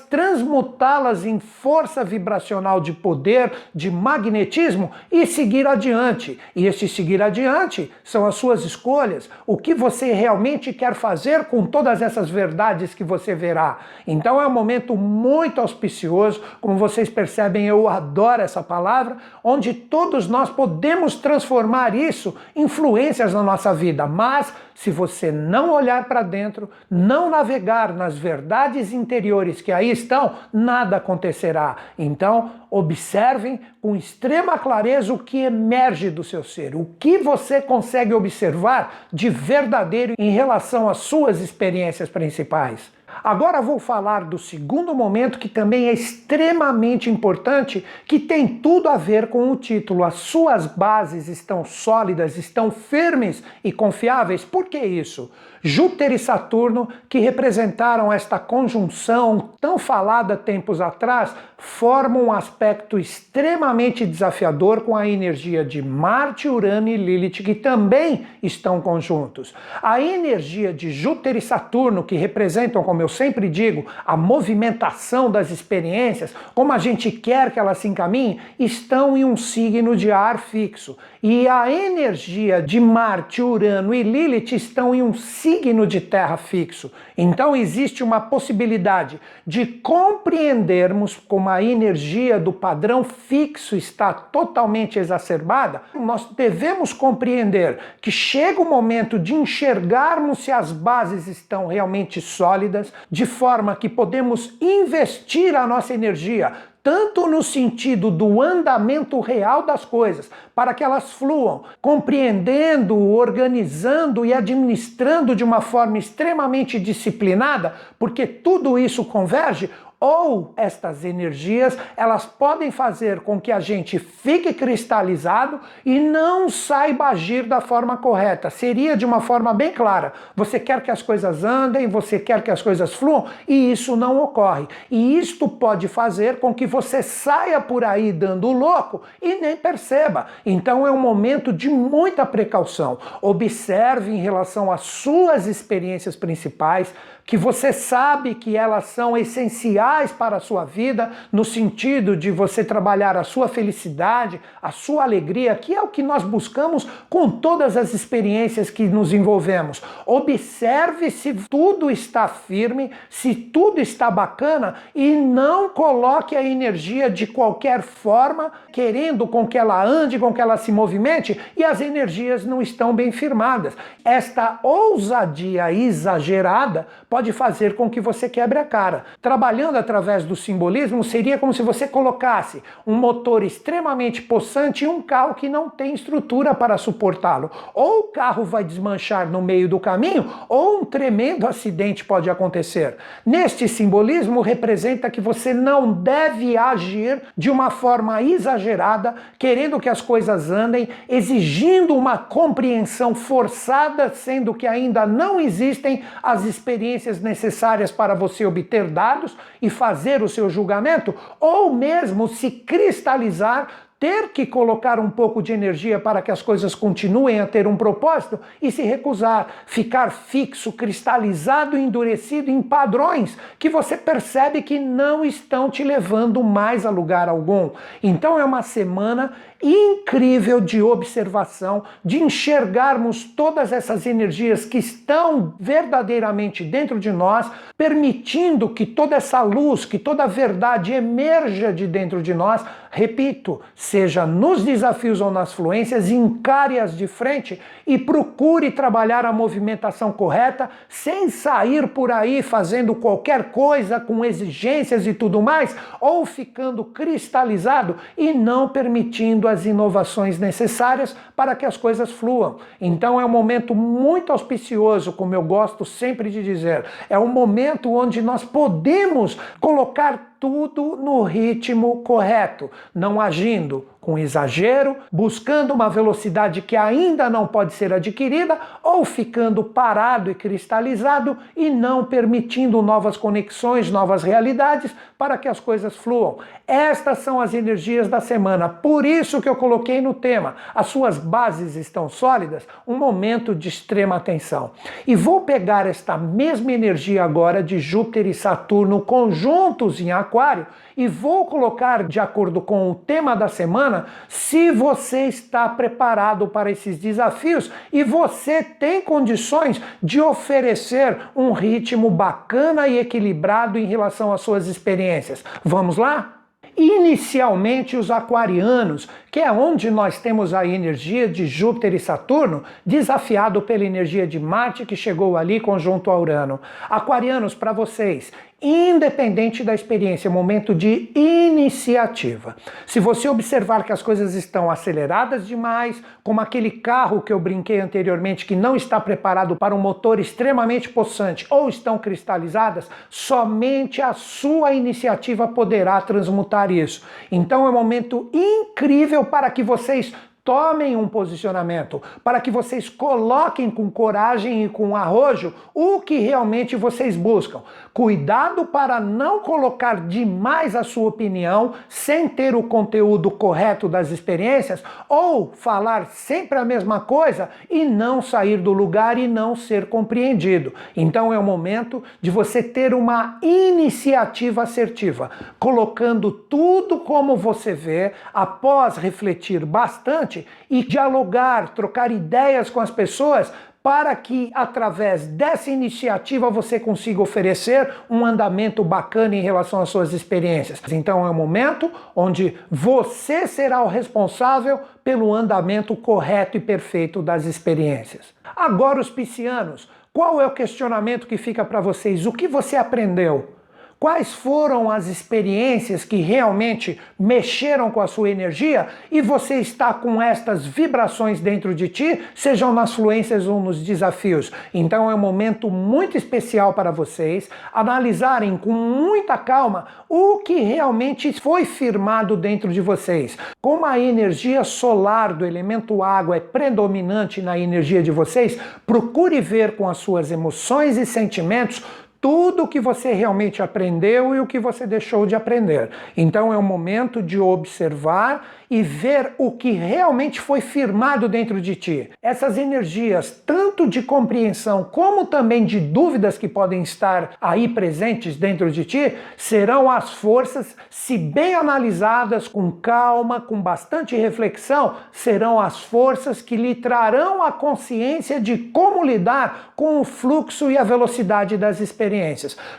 transmutá-las 0.63 1.25
em 1.25 1.39
força 1.39 2.03
vibracional 2.03 2.79
de 2.79 2.93
poder, 2.93 3.51
de 3.75 3.91
magnetismo 3.91 4.91
e 5.11 5.25
seguir 5.25 5.67
adiante. 5.67 6.39
E 6.55 6.65
este 6.65 6.87
seguir 6.87 7.21
adiante 7.21 7.91
são 8.03 8.25
as 8.25 8.35
suas 8.35 8.63
escolhas, 8.63 9.29
o 9.45 9.57
que 9.57 9.73
você 9.73 10.13
realmente 10.13 10.71
quer 10.71 10.93
fazer 10.93 11.45
com 11.45 11.65
todas 11.65 12.01
essas 12.01 12.29
verdades 12.29 12.93
que 12.93 13.03
você 13.03 13.35
verá. 13.35 13.79
Então 14.07 14.41
é 14.41 14.47
um 14.47 14.51
momento 14.51 14.95
muito 14.95 15.59
auspicioso, 15.59 16.41
como 16.61 16.77
vocês 16.77 17.09
percebem, 17.09 17.65
eu 17.65 17.87
adoro 17.87 18.41
essa 18.41 18.63
palavra, 18.63 19.17
onde 19.43 19.73
todos 19.73 20.27
nós 20.27 20.49
podemos 20.49 21.15
transformar 21.15 21.93
isso 21.93 22.35
em 22.55 22.69
influências 22.69 23.33
na 23.33 23.41
nossa 23.41 23.73
vida, 23.73 24.05
mas 24.05 24.53
se 24.75 24.91
você 24.91 25.31
não 25.31 25.71
olhar 25.71 26.05
para 26.05 26.21
dentro, 26.21 26.69
não 26.89 27.29
navegar 27.29 27.91
nas 27.93 28.17
verdades 28.17 28.93
interiores 28.93 29.59
que 29.59 29.71
aí 29.73 29.89
estão, 29.91 30.35
nada 30.53 30.97
acontecerá. 30.97 31.75
Então, 31.97 32.51
observem 32.69 33.59
com 33.81 33.95
extrema 33.95 34.57
clareza 34.57 35.13
o 35.13 35.19
que 35.19 35.39
emerge 35.39 36.09
do 36.09 36.23
seu 36.23 36.43
ser, 36.43 36.75
o 36.75 36.85
que 36.99 37.17
você 37.17 37.61
consegue 37.61 38.13
observar 38.13 39.07
de 39.11 39.29
verdadeiro 39.29 40.13
em 40.17 40.31
relação 40.31 40.89
às 40.89 40.97
suas 40.97 41.39
experiências 41.39 42.09
principais. 42.09 42.91
Agora 43.23 43.61
vou 43.61 43.79
falar 43.79 44.23
do 44.23 44.37
segundo 44.37 44.93
momento 44.93 45.39
que 45.39 45.49
também 45.49 45.87
é 45.87 45.93
extremamente 45.93 47.09
importante, 47.09 47.85
que 48.05 48.19
tem 48.19 48.47
tudo 48.47 48.89
a 48.89 48.97
ver 48.97 49.27
com 49.27 49.51
o 49.51 49.55
título. 49.55 50.03
As 50.03 50.15
suas 50.15 50.65
bases 50.65 51.27
estão 51.27 51.65
sólidas, 51.65 52.37
estão 52.37 52.71
firmes 52.71 53.43
e 53.63 53.71
confiáveis. 53.71 54.45
Por 54.45 54.65
que 54.65 54.79
isso? 54.79 55.31
Júpiter 55.61 56.11
e 56.11 56.19
Saturno, 56.19 56.87
que 57.09 57.19
representaram 57.19 58.11
esta 58.11 58.39
conjunção 58.39 59.49
tão 59.59 59.77
falada 59.77 60.37
tempos 60.37 60.79
atrás, 60.79 61.33
formam 61.57 62.25
um 62.25 62.31
aspecto 62.31 62.97
extremamente 62.97 64.05
desafiador 64.05 64.81
com 64.81 64.95
a 64.95 65.07
energia 65.07 65.63
de 65.65 65.81
Marte, 65.81 66.47
Urano 66.47 66.87
e 66.87 66.95
Lilith, 66.95 67.43
que 67.43 67.53
também 67.53 68.25
estão 68.41 68.79
conjuntos. 68.79 69.53
A 69.83 70.01
energia 70.01 70.71
de 70.73 70.91
Júpiter 70.91 71.35
e 71.35 71.41
Saturno, 71.41 72.03
que 72.03 72.15
representam, 72.15 72.81
como 72.83 72.98
eu 73.01 73.07
sempre 73.07 73.49
digo, 73.49 73.85
a 74.05 74.15
movimentação 74.15 75.29
das 75.29 75.51
experiências, 75.51 76.33
como 76.53 76.71
a 76.73 76.77
gente 76.77 77.11
quer 77.11 77.51
que 77.51 77.59
elas 77.59 77.77
se 77.77 77.87
encaminhem, 77.87 78.39
estão 78.57 79.17
em 79.17 79.25
um 79.25 79.37
signo 79.37 79.95
de 79.95 80.11
ar 80.11 80.39
fixo. 80.39 80.97
E 81.21 81.47
a 81.47 81.69
energia 81.69 82.61
de 82.61 82.79
Marte, 82.79 83.41
Urano 83.41 83.93
e 83.93 84.03
Lilith 84.03 84.53
estão 84.53 84.95
em 84.95 85.03
um 85.03 85.13
signo 85.13 85.85
de 85.85 85.99
terra 85.99 86.37
fixo. 86.37 86.91
Então 87.17 87.55
existe 87.55 88.03
uma 88.03 88.21
possibilidade 88.21 89.19
de 89.45 89.65
compreendermos 89.65 91.17
como 91.17 91.49
a 91.49 91.61
energia 91.61 92.39
do 92.39 92.53
padrão 92.53 93.03
fixo 93.03 93.75
está 93.75 94.13
totalmente 94.13 94.97
exacerbada. 94.97 95.81
Nós 95.93 96.25
devemos 96.35 96.93
compreender 96.93 97.77
que 98.01 98.11
chega 98.11 98.61
o 98.61 98.69
momento 98.69 99.19
de 99.19 99.33
enxergarmos 99.33 100.39
se 100.39 100.51
as 100.51 100.71
bases 100.71 101.27
estão 101.27 101.67
realmente 101.67 102.21
sólidas, 102.21 102.88
de 103.09 103.25
forma 103.25 103.75
que 103.75 103.89
podemos 103.89 104.53
investir 104.61 105.55
a 105.55 105.65
nossa 105.67 105.93
energia 105.93 106.53
tanto 106.81 107.27
no 107.27 107.43
sentido 107.43 108.09
do 108.09 108.41
andamento 108.41 109.19
real 109.19 109.63
das 109.63 109.83
coisas, 109.83 110.29
para 110.55 110.73
que 110.73 110.83
elas 110.83 111.11
fluam, 111.11 111.63
compreendendo, 111.81 112.97
organizando 112.97 114.25
e 114.25 114.33
administrando 114.33 115.35
de 115.35 115.43
uma 115.43 115.61
forma 115.61 115.97
extremamente 115.97 116.79
disciplinada, 116.79 117.75
porque 117.97 118.25
tudo 118.25 118.79
isso 118.79 119.03
converge 119.03 119.69
ou 119.99 120.53
estas 120.55 121.03
energias, 121.03 121.77
elas 121.97 122.25
podem 122.25 122.71
fazer 122.71 123.19
com 123.19 123.39
que 123.39 123.51
a 123.51 123.59
gente 123.59 123.99
fique 123.99 124.53
cristalizado 124.53 125.59
e 125.85 125.99
não 125.99 126.49
saiba 126.49 127.09
agir 127.09 127.43
da 127.43 127.59
forma 127.59 127.97
correta. 127.97 128.49
Seria 128.49 128.95
de 128.95 129.05
uma 129.05 129.19
forma 129.19 129.53
bem 129.53 129.73
clara. 129.73 130.13
Você 130.35 130.57
quer 130.57 130.81
que 130.81 130.89
as 130.89 131.01
coisas 131.01 131.43
andem, 131.43 131.87
você 131.87 132.17
quer 132.17 132.41
que 132.41 132.49
as 132.49 132.61
coisas 132.61 132.93
fluam 132.93 133.25
e 133.45 133.71
isso 133.71 133.97
não 133.97 134.21
ocorre. 134.23 134.67
E 134.89 135.17
isto 135.17 135.49
pode 135.49 135.89
fazer 135.89 136.39
com 136.39 136.53
que 136.53 136.65
você 136.65 137.03
saia 137.03 137.59
por 137.59 137.83
aí 137.83 138.13
dando 138.13 138.53
louco 138.53 139.01
e 139.21 139.35
nem 139.35 139.57
perceba. 139.57 140.27
Então 140.45 140.87
é 140.87 140.91
um 140.91 140.99
momento 140.99 141.51
de 141.51 141.67
muita 141.67 142.25
precaução. 142.25 142.97
Observe 143.21 144.11
em 144.11 144.17
relação 144.17 144.71
às 144.71 144.81
suas 144.81 145.45
experiências 145.45 146.15
principais, 146.15 146.93
que 147.29 147.37
você 147.37 147.71
sabe 147.71 148.33
que 148.33 148.57
elas 148.57 148.85
são 148.85 149.15
essenciais 149.15 150.11
para 150.11 150.37
a 150.37 150.39
sua 150.39 150.65
vida, 150.65 151.11
no 151.31 151.45
sentido 151.45 152.17
de 152.17 152.31
você 152.31 152.63
trabalhar 152.63 153.15
a 153.15 153.23
sua 153.23 153.47
felicidade, 153.47 154.41
a 154.59 154.71
sua 154.71 155.03
alegria, 155.03 155.53
que 155.53 155.75
é 155.75 155.79
o 155.79 155.89
que 155.89 156.01
nós 156.01 156.23
buscamos 156.23 156.87
com 157.07 157.29
todas 157.29 157.77
as 157.77 157.93
experiências 157.93 158.71
que 158.71 158.87
nos 158.87 159.13
envolvemos. 159.13 159.79
Observe 160.07 161.11
se 161.11 161.35
tudo 161.47 161.91
está 161.91 162.27
firme, 162.27 162.89
se 163.11 163.35
tudo 163.35 163.79
está 163.79 164.09
bacana 164.09 164.77
e 164.95 165.11
não 165.11 165.69
coloque 165.69 166.35
a 166.35 166.41
energia 166.41 167.11
de 167.11 167.27
qualquer 167.27 167.83
forma, 167.83 168.51
querendo 168.71 169.27
com 169.27 169.45
que 169.45 169.55
ela 169.59 169.85
ande, 169.85 170.17
com 170.17 170.33
que 170.33 170.41
ela 170.41 170.57
se 170.57 170.71
movimente 170.71 171.39
e 171.55 171.63
as 171.63 171.79
energias 171.79 172.43
não 172.43 172.59
estão 172.59 172.91
bem 172.91 173.11
firmadas. 173.11 173.77
Esta 174.03 174.59
ousadia 174.63 175.71
exagerada 175.71 176.87
pode 177.07 177.18
pode 177.19 177.33
fazer 177.33 177.75
com 177.75 177.89
que 177.89 177.99
você 177.99 178.29
quebre 178.29 178.59
a 178.59 178.63
cara. 178.63 179.03
Trabalhando 179.21 179.75
através 179.75 180.23
do 180.23 180.37
simbolismo, 180.37 181.03
seria 181.03 181.37
como 181.37 181.53
se 181.53 181.61
você 181.61 181.85
colocasse 181.85 182.63
um 182.87 182.95
motor 182.95 183.43
extremamente 183.43 184.21
possante 184.21 184.85
em 184.85 184.87
um 184.87 185.01
carro 185.01 185.35
que 185.35 185.49
não 185.49 185.69
tem 185.69 185.93
estrutura 185.93 186.55
para 186.55 186.77
suportá-lo. 186.77 187.51
Ou 187.73 187.99
o 187.99 188.03
carro 188.03 188.45
vai 188.45 188.63
desmanchar 188.63 189.29
no 189.29 189.41
meio 189.41 189.67
do 189.67 189.81
caminho, 189.81 190.31
ou 190.47 190.79
um 190.79 190.85
tremendo 190.85 191.45
acidente 191.45 192.05
pode 192.05 192.29
acontecer. 192.29 192.95
Neste 193.25 193.67
simbolismo, 193.67 194.39
representa 194.39 195.09
que 195.09 195.19
você 195.19 195.53
não 195.53 195.91
deve 195.91 196.55
agir 196.55 197.21
de 197.37 197.49
uma 197.49 197.69
forma 197.69 198.23
exagerada, 198.23 199.15
querendo 199.37 199.77
que 199.77 199.89
as 199.89 199.99
coisas 199.99 200.49
andem, 200.49 200.87
exigindo 201.09 201.97
uma 201.97 202.17
compreensão 202.17 203.13
forçada, 203.13 204.09
sendo 204.13 204.53
que 204.53 204.65
ainda 204.65 205.05
não 205.05 205.37
existem 205.37 206.01
as 206.23 206.45
experiências 206.45 206.98
necessárias 207.21 207.91
para 207.91 208.13
você 208.13 208.45
obter 208.45 208.85
dados 208.85 209.37
e 209.61 209.69
fazer 209.69 210.21
o 210.21 210.29
seu 210.29 210.49
julgamento, 210.49 211.13
ou 211.39 211.73
mesmo 211.73 212.27
se 212.27 212.51
cristalizar 212.51 213.88
ter 213.99 214.29
que 214.29 214.45
colocar 214.45 214.97
um 214.99 215.09
pouco 215.09 215.43
de 215.43 215.51
energia 215.51 215.99
para 215.99 216.21
que 216.21 216.31
as 216.31 216.41
coisas 216.41 216.73
continuem 216.73 217.41
a 217.41 217.45
ter 217.45 217.67
um 217.67 217.75
propósito 217.75 218.39
e 218.61 218.71
se 218.71 218.81
recusar, 218.81 219.47
ficar 219.65 220.09
fixo, 220.11 220.71
cristalizado 220.71 221.77
endurecido 221.77 222.49
em 222.49 222.61
padrões 222.61 223.37
que 223.57 223.69
você 223.69 223.97
percebe 223.97 224.61
que 224.61 224.79
não 224.79 225.25
estão 225.25 225.69
te 225.69 225.83
levando 225.83 226.41
mais 226.41 226.85
a 226.85 226.89
lugar 226.89 227.27
algum. 227.27 227.71
Então 228.01 228.39
é 228.39 228.45
uma 228.45 228.61
semana 228.61 229.33
incrível 229.61 230.61
de 230.61 230.81
observação, 230.81 231.83
de 232.03 232.23
enxergarmos 232.23 233.25
todas 233.25 233.73
essas 233.73 234.05
energias 234.05 234.63
que 234.63 234.77
estão 234.77 235.53
verdadeiramente 235.59 236.63
dentro 236.63 236.99
de 236.99 237.11
nós, 237.11 237.49
permitindo 237.77 238.69
que 238.69 238.85
toda 238.85 239.17
essa 239.17 239.41
luz, 239.41 239.83
que 239.83 239.99
toda 239.99 240.23
a 240.23 240.27
verdade 240.27 240.93
emerja 240.93 241.73
de 241.73 241.85
dentro 241.85 242.21
de 242.21 242.33
nós. 242.33 242.63
Repito, 242.91 243.61
seja 243.89 244.23
nos 244.23 244.63
desafios 244.63 245.19
ou 245.19 245.31
nas 245.31 245.51
fluências, 245.51 246.11
encare-as 246.11 246.95
de 246.95 247.07
frente 247.07 247.59
e 247.87 247.97
procure 247.97 248.69
trabalhar 248.69 249.25
a 249.25 249.33
movimentação 249.33 250.11
correta 250.11 250.69
sem 250.87 251.29
sair 251.29 251.87
por 251.87 252.11
aí 252.11 252.43
fazendo 252.43 252.93
qualquer 252.93 253.51
coisa 253.51 253.99
com 253.99 254.23
exigências 254.23 255.07
e 255.07 255.13
tudo 255.13 255.41
mais, 255.41 255.75
ou 255.99 256.23
ficando 256.23 256.85
cristalizado 256.85 257.95
e 258.15 258.31
não 258.31 258.69
permitindo 258.69 259.47
as 259.47 259.65
inovações 259.65 260.37
necessárias 260.37 261.15
para 261.35 261.55
que 261.55 261.65
as 261.65 261.75
coisas 261.75 262.11
fluam. 262.11 262.57
Então 262.79 263.19
é 263.19 263.25
um 263.25 263.29
momento 263.29 263.73
muito 263.73 264.31
auspicioso, 264.31 265.13
como 265.13 265.33
eu 265.33 265.41
gosto 265.41 265.83
sempre 265.83 266.29
de 266.29 266.43
dizer. 266.43 266.85
É 267.09 267.17
um 267.17 267.27
momento 267.27 267.91
onde 267.91 268.21
nós 268.21 268.43
podemos 268.43 269.35
colocar 269.59 270.28
tudo 270.39 270.95
no 270.95 271.23
ritmo 271.23 272.01
correto, 272.03 272.71
não 272.95 273.19
agindo 273.19 273.85
com 274.01 274.17
exagero, 274.17 274.95
buscando 275.11 275.73
uma 275.73 275.89
velocidade 275.89 276.61
que 276.61 276.75
ainda 276.75 277.29
não 277.29 277.45
pode 277.45 277.73
ser 277.73 277.91
adquirida 277.91 278.57
ou 278.81 279.03
ficando 279.03 279.63
parado 279.63 280.31
e 280.31 280.35
cristalizado 280.35 281.37
e 281.55 281.69
não 281.69 282.05
permitindo 282.05 282.81
novas 282.81 283.17
conexões, 283.17 283.91
novas 283.91 284.23
realidades 284.23 284.95
para 285.17 285.37
que 285.37 285.49
as 285.49 285.59
coisas 285.59 285.95
fluam. 285.97 286.37
Estas 286.65 287.19
são 287.19 287.41
as 287.41 287.53
energias 287.53 288.07
da 288.07 288.21
semana. 288.21 288.69
Por 288.69 289.05
isso 289.05 289.41
que 289.41 289.49
eu 289.49 289.55
coloquei 289.55 289.99
no 289.99 290.13
tema. 290.13 290.55
As 290.73 290.87
suas 290.87 291.17
bases 291.17 291.75
estão 291.75 292.07
sólidas, 292.07 292.65
um 292.87 292.95
momento 292.95 293.53
de 293.53 293.67
extrema 293.67 294.15
atenção. 294.15 294.71
E 295.05 295.15
vou 295.15 295.41
pegar 295.41 295.85
esta 295.85 296.17
mesma 296.17 296.71
energia 296.71 297.23
agora 297.23 297.61
de 297.61 297.79
Júpiter 297.79 298.27
e 298.27 298.33
Saturno 298.33 299.01
conjuntos 299.01 299.99
em 299.99 300.11
Aquário 300.11 300.67
e 300.95 301.07
vou 301.07 301.45
colocar 301.45 302.03
de 302.03 302.19
acordo 302.19 302.61
com 302.61 302.91
o 302.91 302.95
tema 302.95 303.35
da 303.35 303.47
semana 303.47 303.88
se 304.27 304.71
você 304.71 305.25
está 305.25 305.67
preparado 305.69 306.47
para 306.47 306.71
esses 306.71 306.97
desafios 306.97 307.71
e 307.91 308.03
você 308.03 308.63
tem 308.63 309.01
condições 309.01 309.81
de 310.01 310.21
oferecer 310.21 311.17
um 311.35 311.51
ritmo 311.51 312.09
bacana 312.09 312.87
e 312.87 312.99
equilibrado 312.99 313.77
em 313.77 313.85
relação 313.85 314.31
às 314.31 314.41
suas 314.41 314.67
experiências. 314.67 315.43
Vamos 315.63 315.97
lá? 315.97 316.39
Inicialmente, 316.79 317.97
os 317.97 318.09
aquarianos, 318.09 319.09
que 319.29 319.41
é 319.41 319.51
onde 319.51 319.91
nós 319.91 320.21
temos 320.21 320.53
a 320.53 320.65
energia 320.65 321.27
de 321.27 321.45
Júpiter 321.45 321.93
e 321.93 321.99
Saturno, 321.99 322.63
desafiado 322.85 323.61
pela 323.61 323.83
energia 323.83 324.25
de 324.25 324.39
Marte 324.39 324.85
que 324.85 324.95
chegou 324.95 325.35
ali 325.35 325.59
conjunto 325.59 326.09
a 326.09 326.17
Urano. 326.17 326.57
Aquarianos, 326.89 327.53
para 327.53 327.73
vocês, 327.73 328.31
independente 328.61 329.63
da 329.63 329.73
experiência, 329.73 330.29
momento 330.29 330.75
de 330.75 331.11
iniciativa. 331.15 332.55
Se 332.85 332.99
você 332.99 333.29
observar 333.29 333.83
que 333.83 333.93
as 333.93 334.01
coisas 334.01 334.35
estão 334.35 334.69
aceleradas 334.69 335.47
demais, 335.47 336.01
como 336.23 336.41
aquele 336.41 336.71
carro 336.71 337.21
que 337.21 337.31
eu 337.31 337.39
brinquei 337.39 337.79
anteriormente 337.79 338.45
que 338.45 338.55
não 338.55 338.75
está 338.75 338.99
preparado 338.99 339.55
para 339.55 339.73
um 339.73 339.79
motor 339.79 340.19
extremamente 340.19 340.89
possante 340.89 341.45
ou 341.49 341.69
estão 341.69 341.97
cristalizadas, 341.97 342.89
somente 343.09 344.01
a 344.01 344.13
sua 344.13 344.73
iniciativa 344.73 345.47
poderá 345.47 345.99
transmutar 346.01 346.71
isso. 346.71 347.03
Então 347.31 347.65
é 347.65 347.69
um 347.69 347.73
momento 347.73 348.29
incrível 348.33 349.23
para 349.25 349.49
que 349.49 349.63
vocês 349.63 350.13
tomem 350.49 350.95
um 350.95 351.07
posicionamento, 351.07 352.01
para 352.23 352.41
que 352.41 352.49
vocês 352.49 352.89
coloquem 352.89 353.69
com 353.69 353.87
coragem 353.91 354.65
e 354.65 354.67
com 354.67 354.95
arrojo 354.95 355.53
o 355.75 355.99
que 355.99 356.17
realmente 356.17 356.75
vocês 356.75 357.15
buscam. 357.15 357.61
Cuidado 357.93 358.65
para 358.65 358.99
não 358.99 359.41
colocar 359.41 360.07
demais 360.07 360.75
a 360.75 360.83
sua 360.83 361.09
opinião 361.09 361.73
sem 361.87 362.27
ter 362.27 362.55
o 362.55 362.63
conteúdo 362.63 363.29
correto 363.29 363.87
das 363.87 364.09
experiências 364.09 364.83
ou 365.07 365.51
falar 365.53 366.07
sempre 366.07 366.57
a 366.57 366.65
mesma 366.65 366.99
coisa 366.99 367.49
e 367.69 367.85
não 367.85 368.19
sair 368.19 368.57
do 368.57 368.73
lugar 368.73 369.19
e 369.19 369.27
não 369.27 369.55
ser 369.55 369.87
compreendido. 369.87 370.73
Então 370.97 371.31
é 371.31 371.37
o 371.37 371.43
momento 371.43 372.01
de 372.19 372.31
você 372.31 372.63
ter 372.63 372.95
uma 372.95 373.37
iniciativa 373.43 374.63
assertiva, 374.63 375.29
colocando 375.59 376.31
tudo 376.31 377.01
como 377.01 377.35
você 377.37 377.71
vê 377.71 378.13
após 378.33 378.97
refletir 378.97 379.63
bastante 379.63 380.38
e 380.69 380.83
dialogar, 380.83 381.69
trocar 381.73 382.11
ideias 382.11 382.69
com 382.69 382.79
as 382.79 382.91
pessoas 382.91 383.51
para 383.81 384.13
que 384.15 384.51
através 384.53 385.25
dessa 385.25 385.71
iniciativa 385.71 386.49
você 386.49 386.79
consiga 386.79 387.21
oferecer 387.21 387.89
um 388.09 388.25
andamento 388.25 388.83
bacana 388.83 389.35
em 389.35 389.41
relação 389.41 389.81
às 389.81 389.89
suas 389.89 390.11
experiências. 390.11 390.81
Então 390.91 391.25
é 391.25 391.29
um 391.29 391.33
momento 391.33 391.89
onde 392.15 392.57
você 392.69 393.47
será 393.47 393.81
o 393.81 393.87
responsável 393.87 394.81
pelo 395.03 395.33
andamento 395.33 395.95
correto 395.95 396.57
e 396.57 396.59
perfeito 396.59 397.21
das 397.21 397.45
experiências. 397.45 398.33
Agora 398.55 398.99
os 398.99 399.09
piscianos, 399.09 399.89
qual 400.13 400.41
é 400.41 400.45
o 400.45 400.51
questionamento 400.51 401.25
que 401.25 401.37
fica 401.37 401.63
para 401.63 401.79
vocês? 401.79 402.25
O 402.25 402.33
que 402.33 402.47
você 402.47 402.75
aprendeu? 402.75 403.58
Quais 403.99 404.33
foram 404.33 404.89
as 404.89 405.07
experiências 405.07 406.05
que 406.05 406.21
realmente 406.21 406.97
mexeram 407.19 407.91
com 407.91 407.99
a 407.99 408.07
sua 408.07 408.29
energia 408.29 408.87
e 409.11 409.21
você 409.21 409.55
está 409.55 409.93
com 409.93 410.21
estas 410.21 410.65
vibrações 410.65 411.41
dentro 411.41 411.75
de 411.75 411.89
ti, 411.89 412.21
sejam 412.33 412.71
nas 412.71 412.93
fluências 412.93 413.45
ou 413.45 413.59
nos 413.59 413.83
desafios? 413.83 414.53
Então 414.73 415.11
é 415.11 415.15
um 415.15 415.17
momento 415.17 415.69
muito 415.69 416.17
especial 416.17 416.73
para 416.73 416.91
vocês 416.91 417.49
analisarem 417.73 418.55
com 418.55 418.71
muita 418.71 419.37
calma 419.37 419.87
o 420.07 420.37
que 420.37 420.61
realmente 420.61 421.33
foi 421.33 421.65
firmado 421.65 422.37
dentro 422.37 422.71
de 422.71 422.79
vocês. 422.79 423.37
Como 423.61 423.85
a 423.85 423.99
energia 423.99 424.63
solar 424.63 425.33
do 425.33 425.45
elemento 425.45 426.01
água 426.01 426.37
é 426.37 426.39
predominante 426.39 427.41
na 427.41 427.59
energia 427.59 428.01
de 428.01 428.11
vocês, 428.11 428.57
procure 428.87 429.41
ver 429.41 429.75
com 429.75 429.89
as 429.89 429.97
suas 429.97 430.31
emoções 430.31 430.95
e 430.95 431.05
sentimentos 431.05 431.83
tudo 432.21 432.63
o 432.63 432.67
que 432.67 432.79
você 432.79 433.13
realmente 433.13 433.61
aprendeu 433.61 434.35
e 434.35 434.39
o 434.39 434.45
que 434.45 434.59
você 434.59 434.85
deixou 434.85 435.25
de 435.25 435.35
aprender. 435.35 435.89
Então 436.17 436.53
é 436.53 436.57
o 436.57 436.63
momento 436.63 437.23
de 437.23 437.39
observar 437.39 438.45
e 438.69 438.83
ver 438.83 439.33
o 439.37 439.51
que 439.51 439.71
realmente 439.71 440.39
foi 440.39 440.61
firmado 440.61 441.27
dentro 441.27 441.59
de 441.59 441.75
ti. 441.75 442.09
Essas 442.21 442.57
energias, 442.57 443.41
tanto 443.45 443.87
de 443.87 444.03
compreensão 444.03 444.83
como 444.83 445.25
também 445.25 445.65
de 445.65 445.79
dúvidas 445.79 446.37
que 446.37 446.47
podem 446.47 446.83
estar 446.83 447.31
aí 447.41 447.67
presentes 447.67 448.35
dentro 448.35 448.69
de 448.69 448.85
ti, 448.85 449.15
serão 449.35 449.89
as 449.89 450.13
forças, 450.13 450.75
se 450.89 451.17
bem 451.17 451.55
analisadas 451.55 452.47
com 452.47 452.71
calma, 452.71 453.41
com 453.41 453.59
bastante 453.59 454.15
reflexão, 454.15 454.95
serão 455.11 455.59
as 455.59 455.79
forças 455.79 456.41
que 456.41 456.55
lhe 456.55 456.75
trarão 456.75 457.41
a 457.41 457.51
consciência 457.51 458.39
de 458.39 458.57
como 458.57 459.03
lidar 459.03 459.73
com 459.75 459.99
o 459.99 460.03
fluxo 460.03 460.69
e 460.69 460.77
a 460.77 460.83
velocidade 460.83 461.57
das 461.57 461.79
experiências. 461.79 462.08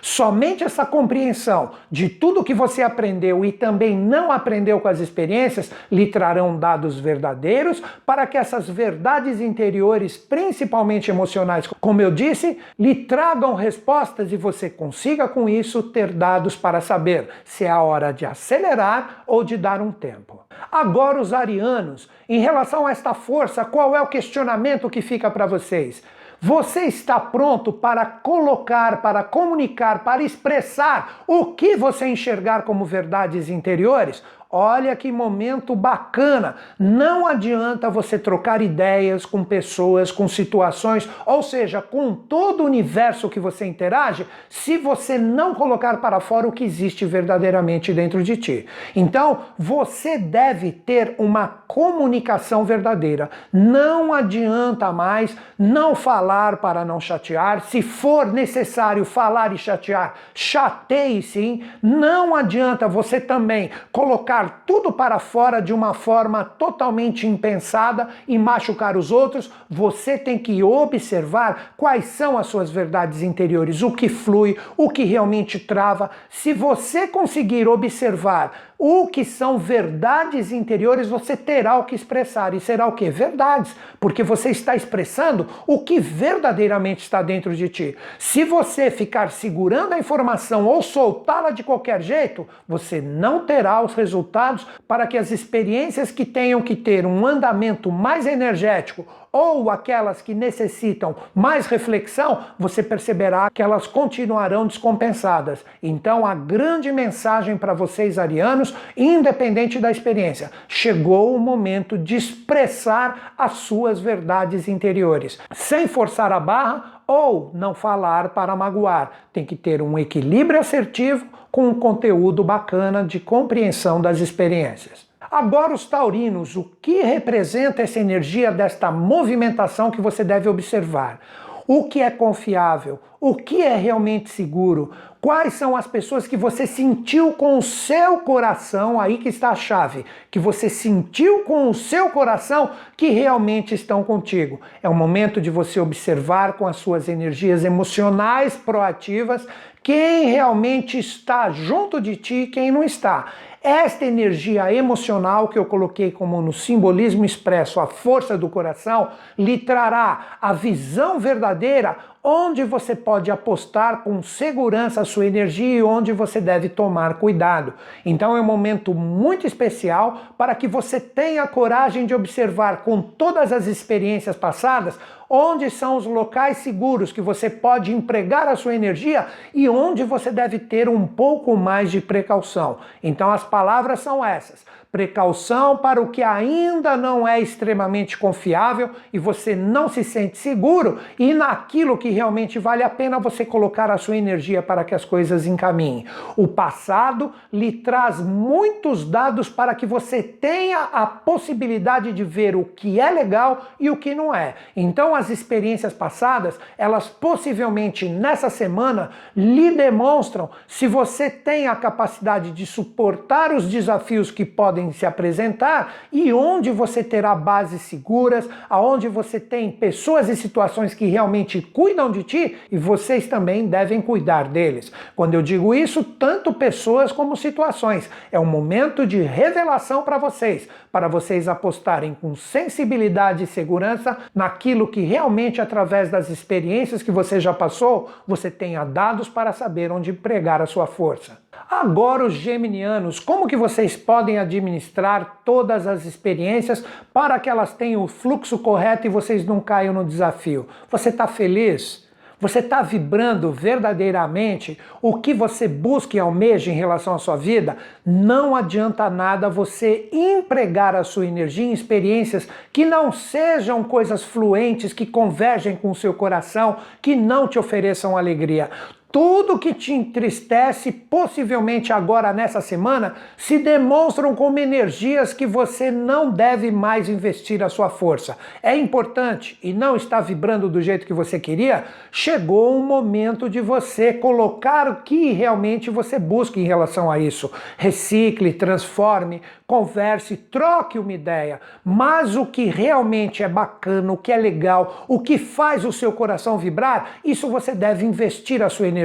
Somente 0.02 0.64
essa 0.64 0.84
compreensão 0.84 1.72
de 1.90 2.08
tudo 2.08 2.44
que 2.44 2.54
você 2.54 2.82
aprendeu 2.82 3.44
e 3.44 3.52
também 3.52 3.96
não 3.96 4.30
aprendeu 4.32 4.80
com 4.80 4.88
as 4.88 5.00
experiências 5.00 5.70
lhe 5.90 6.06
trarão 6.06 6.58
dados 6.58 6.98
verdadeiros 6.98 7.82
para 8.04 8.26
que 8.26 8.36
essas 8.36 8.68
verdades 8.68 9.40
interiores, 9.40 10.16
principalmente 10.16 11.10
emocionais, 11.10 11.66
como 11.80 12.02
eu 12.02 12.10
disse, 12.10 12.58
lhe 12.78 12.94
tragam 12.94 13.54
respostas 13.54 14.32
e 14.32 14.36
você 14.36 14.68
consiga 14.68 15.28
com 15.28 15.48
isso 15.48 15.82
ter 15.82 16.12
dados 16.12 16.56
para 16.56 16.80
saber 16.80 17.28
se 17.44 17.64
é 17.64 17.70
a 17.70 17.82
hora 17.82 18.12
de 18.12 18.26
acelerar 18.26 19.22
ou 19.26 19.44
de 19.44 19.56
dar 19.56 19.80
um 19.80 19.92
tempo. 19.92 20.40
Agora, 20.70 21.20
os 21.20 21.32
arianos, 21.32 22.08
em 22.28 22.40
relação 22.40 22.86
a 22.86 22.90
esta 22.90 23.14
força, 23.14 23.64
qual 23.64 23.94
é 23.94 24.00
o 24.00 24.06
questionamento 24.06 24.90
que 24.90 25.02
fica 25.02 25.30
para 25.30 25.46
vocês? 25.46 26.02
Você 26.42 26.86
está 26.86 27.20
pronto 27.20 27.70
para 27.70 28.06
colocar, 28.06 29.02
para 29.02 29.22
comunicar, 29.22 30.02
para 30.02 30.22
expressar 30.22 31.22
o 31.26 31.52
que 31.52 31.76
você 31.76 32.06
enxergar 32.06 32.62
como 32.62 32.86
verdades 32.86 33.50
interiores? 33.50 34.22
Olha 34.52 34.96
que 34.96 35.12
momento 35.12 35.76
bacana! 35.76 36.56
Não 36.76 37.24
adianta 37.24 37.88
você 37.88 38.18
trocar 38.18 38.60
ideias 38.60 39.24
com 39.24 39.44
pessoas, 39.44 40.10
com 40.10 40.26
situações, 40.26 41.08
ou 41.24 41.40
seja, 41.40 41.80
com 41.80 42.16
todo 42.16 42.64
o 42.64 42.66
universo 42.66 43.28
que 43.28 43.38
você 43.38 43.64
interage, 43.64 44.26
se 44.48 44.76
você 44.76 45.16
não 45.16 45.54
colocar 45.54 45.98
para 46.00 46.18
fora 46.18 46.48
o 46.48 46.52
que 46.52 46.64
existe 46.64 47.06
verdadeiramente 47.06 47.92
dentro 47.92 48.24
de 48.24 48.36
ti. 48.36 48.66
Então, 48.96 49.42
você 49.56 50.18
deve 50.18 50.72
ter 50.72 51.14
uma 51.16 51.46
comunicação 51.46 52.64
verdadeira. 52.64 53.30
Não 53.52 54.12
adianta 54.12 54.90
mais 54.90 55.36
não 55.56 55.94
falar 55.94 56.56
para 56.56 56.84
não 56.84 56.98
chatear. 56.98 57.60
Se 57.66 57.82
for 57.82 58.26
necessário 58.32 59.04
falar 59.04 59.52
e 59.52 59.58
chatear, 59.58 60.14
chateie 60.34 61.22
sim. 61.22 61.62
Não 61.80 62.34
adianta 62.34 62.88
você 62.88 63.20
também 63.20 63.70
colocar 63.92 64.39
colocar 64.40 64.62
tudo 64.66 64.92
para 64.92 65.18
fora 65.18 65.60
de 65.60 65.72
uma 65.72 65.92
forma 65.92 66.44
totalmente 66.44 67.26
impensada 67.26 68.08
e 68.26 68.38
machucar 68.38 68.96
os 68.96 69.10
outros, 69.10 69.52
você 69.68 70.16
tem 70.16 70.38
que 70.38 70.62
observar 70.62 71.74
quais 71.76 72.06
são 72.06 72.38
as 72.38 72.46
suas 72.46 72.70
verdades 72.70 73.22
interiores, 73.22 73.82
o 73.82 73.92
que 73.92 74.08
flui, 74.08 74.56
o 74.76 74.88
que 74.88 75.04
realmente 75.04 75.58
trava. 75.58 76.10
Se 76.30 76.52
você 76.52 77.06
conseguir 77.06 77.68
observar 77.68 78.69
o 78.82 79.08
que 79.08 79.26
são 79.26 79.58
verdades 79.58 80.50
interiores, 80.50 81.06
você 81.06 81.36
terá 81.36 81.76
o 81.76 81.84
que 81.84 81.94
expressar. 81.94 82.54
E 82.54 82.60
será 82.60 82.86
o 82.86 82.92
que? 82.92 83.10
Verdades. 83.10 83.76
Porque 84.00 84.22
você 84.22 84.48
está 84.48 84.74
expressando 84.74 85.46
o 85.66 85.80
que 85.80 86.00
verdadeiramente 86.00 87.02
está 87.02 87.20
dentro 87.20 87.54
de 87.54 87.68
ti. 87.68 87.94
Se 88.18 88.42
você 88.42 88.90
ficar 88.90 89.32
segurando 89.32 89.92
a 89.92 89.98
informação 89.98 90.66
ou 90.66 90.80
soltá-la 90.80 91.50
de 91.50 91.62
qualquer 91.62 92.00
jeito, 92.00 92.48
você 92.66 93.02
não 93.02 93.44
terá 93.44 93.82
os 93.84 93.92
resultados 93.92 94.66
para 94.88 95.06
que 95.06 95.18
as 95.18 95.30
experiências 95.30 96.10
que 96.10 96.24
tenham 96.24 96.62
que 96.62 96.74
ter 96.74 97.04
um 97.04 97.26
andamento 97.26 97.92
mais 97.92 98.26
energético 98.26 99.06
ou 99.32 99.70
aquelas 99.70 100.20
que 100.20 100.34
necessitam 100.34 101.14
mais 101.34 101.66
reflexão, 101.66 102.44
você 102.58 102.82
perceberá 102.82 103.48
que 103.50 103.62
elas 103.62 103.86
continuarão 103.86 104.66
descompensadas. 104.66 105.64
Então, 105.82 106.26
a 106.26 106.34
grande 106.34 106.90
mensagem 106.90 107.56
para 107.56 107.74
vocês, 107.74 108.18
arianos, 108.18 108.74
independente 108.96 109.78
da 109.78 109.90
experiência, 109.90 110.50
chegou 110.66 111.34
o 111.34 111.38
momento 111.38 111.96
de 111.96 112.16
expressar 112.16 113.34
as 113.38 113.52
suas 113.52 114.00
verdades 114.00 114.68
interiores, 114.68 115.38
sem 115.52 115.86
forçar 115.86 116.32
a 116.32 116.40
barra 116.40 117.02
ou 117.06 117.50
não 117.54 117.74
falar 117.74 118.30
para 118.30 118.54
magoar. 118.54 119.10
Tem 119.32 119.44
que 119.44 119.56
ter 119.56 119.82
um 119.82 119.98
equilíbrio 119.98 120.60
assertivo 120.60 121.26
com 121.50 121.68
um 121.68 121.74
conteúdo 121.74 122.44
bacana 122.44 123.04
de 123.04 123.18
compreensão 123.18 124.00
das 124.00 124.20
experiências. 124.20 125.09
Agora, 125.30 125.72
os 125.72 125.86
taurinos, 125.86 126.56
o 126.56 126.64
que 126.82 127.02
representa 127.02 127.82
essa 127.82 128.00
energia 128.00 128.50
desta 128.50 128.90
movimentação 128.90 129.88
que 129.88 130.00
você 130.00 130.24
deve 130.24 130.48
observar? 130.48 131.20
O 131.68 131.84
que 131.84 132.00
é 132.00 132.10
confiável? 132.10 132.98
O 133.20 133.36
que 133.36 133.62
é 133.62 133.76
realmente 133.76 134.28
seguro? 134.28 134.90
Quais 135.20 135.54
são 135.54 135.76
as 135.76 135.86
pessoas 135.86 136.26
que 136.26 136.36
você 136.36 136.66
sentiu 136.66 137.34
com 137.34 137.58
o 137.58 137.62
seu 137.62 138.18
coração? 138.20 138.98
Aí 138.98 139.18
que 139.18 139.28
está 139.28 139.50
a 139.50 139.54
chave. 139.54 140.04
Que 140.32 140.38
você 140.38 140.68
sentiu 140.68 141.44
com 141.44 141.70
o 141.70 141.74
seu 141.74 142.08
coração 142.10 142.70
que 142.96 143.10
realmente 143.10 143.72
estão 143.72 144.02
contigo. 144.02 144.60
É 144.82 144.88
o 144.88 144.94
momento 144.94 145.40
de 145.40 145.50
você 145.50 145.78
observar 145.78 146.54
com 146.54 146.66
as 146.66 146.76
suas 146.76 147.08
energias 147.08 147.64
emocionais 147.64 148.56
proativas 148.56 149.46
quem 149.82 150.26
realmente 150.26 150.98
está 150.98 151.50
junto 151.50 152.00
de 152.00 152.16
ti 152.16 152.34
e 152.34 152.46
quem 152.46 152.70
não 152.70 152.82
está. 152.82 153.26
Esta 153.62 154.06
energia 154.06 154.72
emocional 154.72 155.46
que 155.46 155.58
eu 155.58 155.66
coloquei 155.66 156.10
como 156.10 156.40
no 156.40 156.50
simbolismo 156.50 157.26
expresso, 157.26 157.78
a 157.78 157.86
força 157.86 158.38
do 158.38 158.48
coração, 158.48 159.10
lhe 159.36 159.58
trará 159.58 160.38
a 160.40 160.54
visão 160.54 161.20
verdadeira 161.20 161.98
onde 162.22 162.62
você 162.64 162.94
pode 162.94 163.30
apostar 163.30 164.02
com 164.02 164.22
segurança 164.22 165.00
a 165.00 165.04
sua 165.04 165.26
energia 165.26 165.78
e 165.78 165.82
onde 165.82 166.12
você 166.12 166.40
deve 166.40 166.68
tomar 166.68 167.14
cuidado. 167.14 167.72
Então 168.04 168.36
é 168.36 168.40
um 168.40 168.44
momento 168.44 168.92
muito 168.92 169.46
especial 169.46 170.18
para 170.36 170.54
que 170.54 170.68
você 170.68 171.00
tenha 171.00 171.46
coragem 171.46 172.04
de 172.04 172.14
observar 172.14 172.84
com 172.84 173.00
todas 173.00 173.52
as 173.52 173.66
experiências 173.66 174.36
passadas 174.36 174.98
onde 175.32 175.70
são 175.70 175.96
os 175.96 176.04
locais 176.04 176.56
seguros 176.58 177.12
que 177.12 177.20
você 177.20 177.48
pode 177.48 177.94
empregar 177.94 178.48
a 178.48 178.56
sua 178.56 178.74
energia 178.74 179.28
e 179.54 179.68
onde 179.68 180.02
você 180.02 180.32
deve 180.32 180.58
ter 180.58 180.88
um 180.88 181.06
pouco 181.06 181.56
mais 181.56 181.90
de 181.90 182.00
precaução. 182.00 182.78
Então 183.00 183.30
as 183.30 183.44
palavras 183.44 184.00
são 184.00 184.24
essas: 184.24 184.66
precaução 184.90 185.76
para 185.76 186.00
o 186.00 186.08
que 186.08 186.22
ainda 186.22 186.96
não 186.96 187.26
é 187.26 187.40
extremamente 187.40 188.18
confiável 188.18 188.90
e 189.12 189.18
você 189.18 189.54
não 189.54 189.88
se 189.88 190.02
sente 190.02 190.36
seguro, 190.36 190.98
e 191.18 191.32
naquilo 191.32 191.96
que 191.96 192.10
realmente 192.10 192.58
vale 192.58 192.82
a 192.82 192.90
pena 192.90 193.18
você 193.18 193.44
colocar 193.44 193.90
a 193.90 193.98
sua 193.98 194.16
energia 194.16 194.62
para 194.62 194.84
que 194.84 194.94
as 194.94 195.04
coisas 195.04 195.46
encaminhem. 195.46 196.06
O 196.36 196.48
passado 196.48 197.32
lhe 197.52 197.70
traz 197.72 198.18
muitos 198.18 199.08
dados 199.08 199.48
para 199.48 199.74
que 199.74 199.86
você 199.86 200.22
tenha 200.22 200.88
a 200.92 201.06
possibilidade 201.06 202.12
de 202.12 202.24
ver 202.24 202.56
o 202.56 202.64
que 202.64 203.00
é 203.00 203.10
legal 203.10 203.66
e 203.78 203.90
o 203.90 203.96
que 203.96 204.14
não 204.14 204.34
é. 204.34 204.54
Então, 204.74 205.14
as 205.14 205.30
experiências 205.30 205.92
passadas, 205.92 206.58
elas 206.76 207.08
possivelmente 207.08 208.08
nessa 208.08 208.50
semana 208.50 209.10
lhe 209.36 209.70
demonstram 209.70 210.50
se 210.66 210.86
você 210.86 211.30
tem 211.30 211.68
a 211.68 211.76
capacidade 211.76 212.50
de 212.50 212.66
suportar 212.66 213.52
os 213.52 213.68
desafios 213.68 214.30
que 214.30 214.44
podem 214.44 214.79
podem 214.80 214.92
se 214.92 215.04
apresentar 215.04 215.94
e 216.10 216.32
onde 216.32 216.70
você 216.70 217.04
terá 217.04 217.34
bases 217.34 217.82
seguras, 217.82 218.48
aonde 218.68 219.08
você 219.08 219.38
tem 219.38 219.70
pessoas 219.70 220.28
e 220.28 220.36
situações 220.36 220.94
que 220.94 221.06
realmente 221.06 221.60
cuidam 221.60 222.10
de 222.10 222.22
ti 222.22 222.56
e 222.70 222.78
vocês 222.78 223.26
também 223.26 223.66
devem 223.66 224.00
cuidar 224.00 224.48
deles. 224.48 224.90
Quando 225.14 225.34
eu 225.34 225.42
digo 225.42 225.74
isso, 225.74 226.02
tanto 226.02 226.52
pessoas 226.52 227.12
como 227.12 227.36
situações. 227.36 228.08
É 228.32 228.40
um 228.40 228.46
momento 228.46 229.06
de 229.06 229.20
revelação 229.20 230.02
para 230.02 230.18
vocês, 230.18 230.68
para 230.92 231.08
vocês 231.08 231.48
apostarem 231.48 232.14
com 232.14 232.34
sensibilidade 232.34 233.44
e 233.44 233.46
segurança 233.46 234.18
naquilo 234.34 234.88
que 234.88 235.00
realmente 235.02 235.60
através 235.60 236.10
das 236.10 236.28
experiências 236.28 237.02
que 237.02 237.10
você 237.10 237.38
já 237.38 237.52
passou, 237.52 238.10
você 238.26 238.50
tenha 238.50 238.84
dados 238.84 239.28
para 239.28 239.52
saber 239.52 239.92
onde 239.92 240.12
pregar 240.12 240.60
a 240.60 240.66
sua 240.66 240.86
força. 240.86 241.38
Agora 241.70 242.24
os 242.24 242.34
geminianos, 242.34 243.20
como 243.20 243.46
que 243.46 243.56
vocês 243.56 243.96
podem 243.96 244.38
administrar 244.38 245.42
todas 245.44 245.86
as 245.86 246.04
experiências 246.04 246.84
para 247.12 247.38
que 247.38 247.48
elas 247.48 247.72
tenham 247.72 248.02
o 248.02 248.08
fluxo 248.08 248.58
correto 248.58 249.06
e 249.06 249.10
vocês 249.10 249.44
não 249.44 249.60
caiam 249.60 249.94
no 249.94 250.04
desafio? 250.04 250.66
Você 250.90 251.10
está 251.10 251.26
feliz? 251.26 252.09
Você 252.40 252.60
está 252.60 252.80
vibrando 252.80 253.52
verdadeiramente 253.52 254.78
o 255.02 255.18
que 255.18 255.34
você 255.34 255.68
busca 255.68 256.16
e 256.16 256.20
almeja 256.20 256.70
em 256.70 256.74
relação 256.74 257.14
à 257.14 257.18
sua 257.18 257.36
vida? 257.36 257.76
Não 258.04 258.56
adianta 258.56 259.10
nada 259.10 259.50
você 259.50 260.08
empregar 260.10 260.96
a 260.96 261.04
sua 261.04 261.26
energia 261.26 261.66
em 261.66 261.72
experiências 261.72 262.48
que 262.72 262.86
não 262.86 263.12
sejam 263.12 263.84
coisas 263.84 264.24
fluentes, 264.24 264.94
que 264.94 265.04
convergem 265.04 265.76
com 265.76 265.90
o 265.90 265.94
seu 265.94 266.14
coração, 266.14 266.78
que 267.02 267.14
não 267.14 267.46
te 267.46 267.58
ofereçam 267.58 268.16
alegria. 268.16 268.70
Tudo 269.12 269.58
que 269.58 269.74
te 269.74 269.92
entristece, 269.92 270.92
possivelmente 270.92 271.92
agora 271.92 272.32
nessa 272.32 272.60
semana, 272.60 273.14
se 273.36 273.58
demonstram 273.58 274.36
como 274.36 274.60
energias 274.60 275.32
que 275.32 275.44
você 275.44 275.90
não 275.90 276.30
deve 276.30 276.70
mais 276.70 277.08
investir 277.08 277.60
a 277.60 277.68
sua 277.68 277.90
força. 277.90 278.38
É 278.62 278.76
importante 278.76 279.58
e 279.64 279.72
não 279.72 279.96
está 279.96 280.20
vibrando 280.20 280.68
do 280.68 280.80
jeito 280.80 281.04
que 281.04 281.12
você 281.12 281.40
queria? 281.40 281.86
Chegou 282.12 282.78
o 282.78 282.84
momento 282.84 283.50
de 283.50 283.60
você 283.60 284.12
colocar 284.12 284.88
o 284.88 285.02
que 285.02 285.32
realmente 285.32 285.90
você 285.90 286.16
busca 286.16 286.60
em 286.60 286.64
relação 286.64 287.10
a 287.10 287.18
isso. 287.18 287.50
Recicle, 287.76 288.52
transforme, 288.52 289.42
converse, 289.66 290.36
troque 290.36 291.00
uma 291.00 291.12
ideia. 291.12 291.60
Mas 291.84 292.36
o 292.36 292.46
que 292.46 292.66
realmente 292.66 293.42
é 293.42 293.48
bacana, 293.48 294.12
o 294.12 294.16
que 294.16 294.30
é 294.30 294.36
legal, 294.36 295.04
o 295.08 295.18
que 295.18 295.36
faz 295.36 295.84
o 295.84 295.92
seu 295.92 296.12
coração 296.12 296.56
vibrar, 296.56 297.18
isso 297.24 297.48
você 297.48 297.74
deve 297.74 298.06
investir 298.06 298.62
a 298.62 298.68
sua 298.68 298.86
energia. 298.86 298.99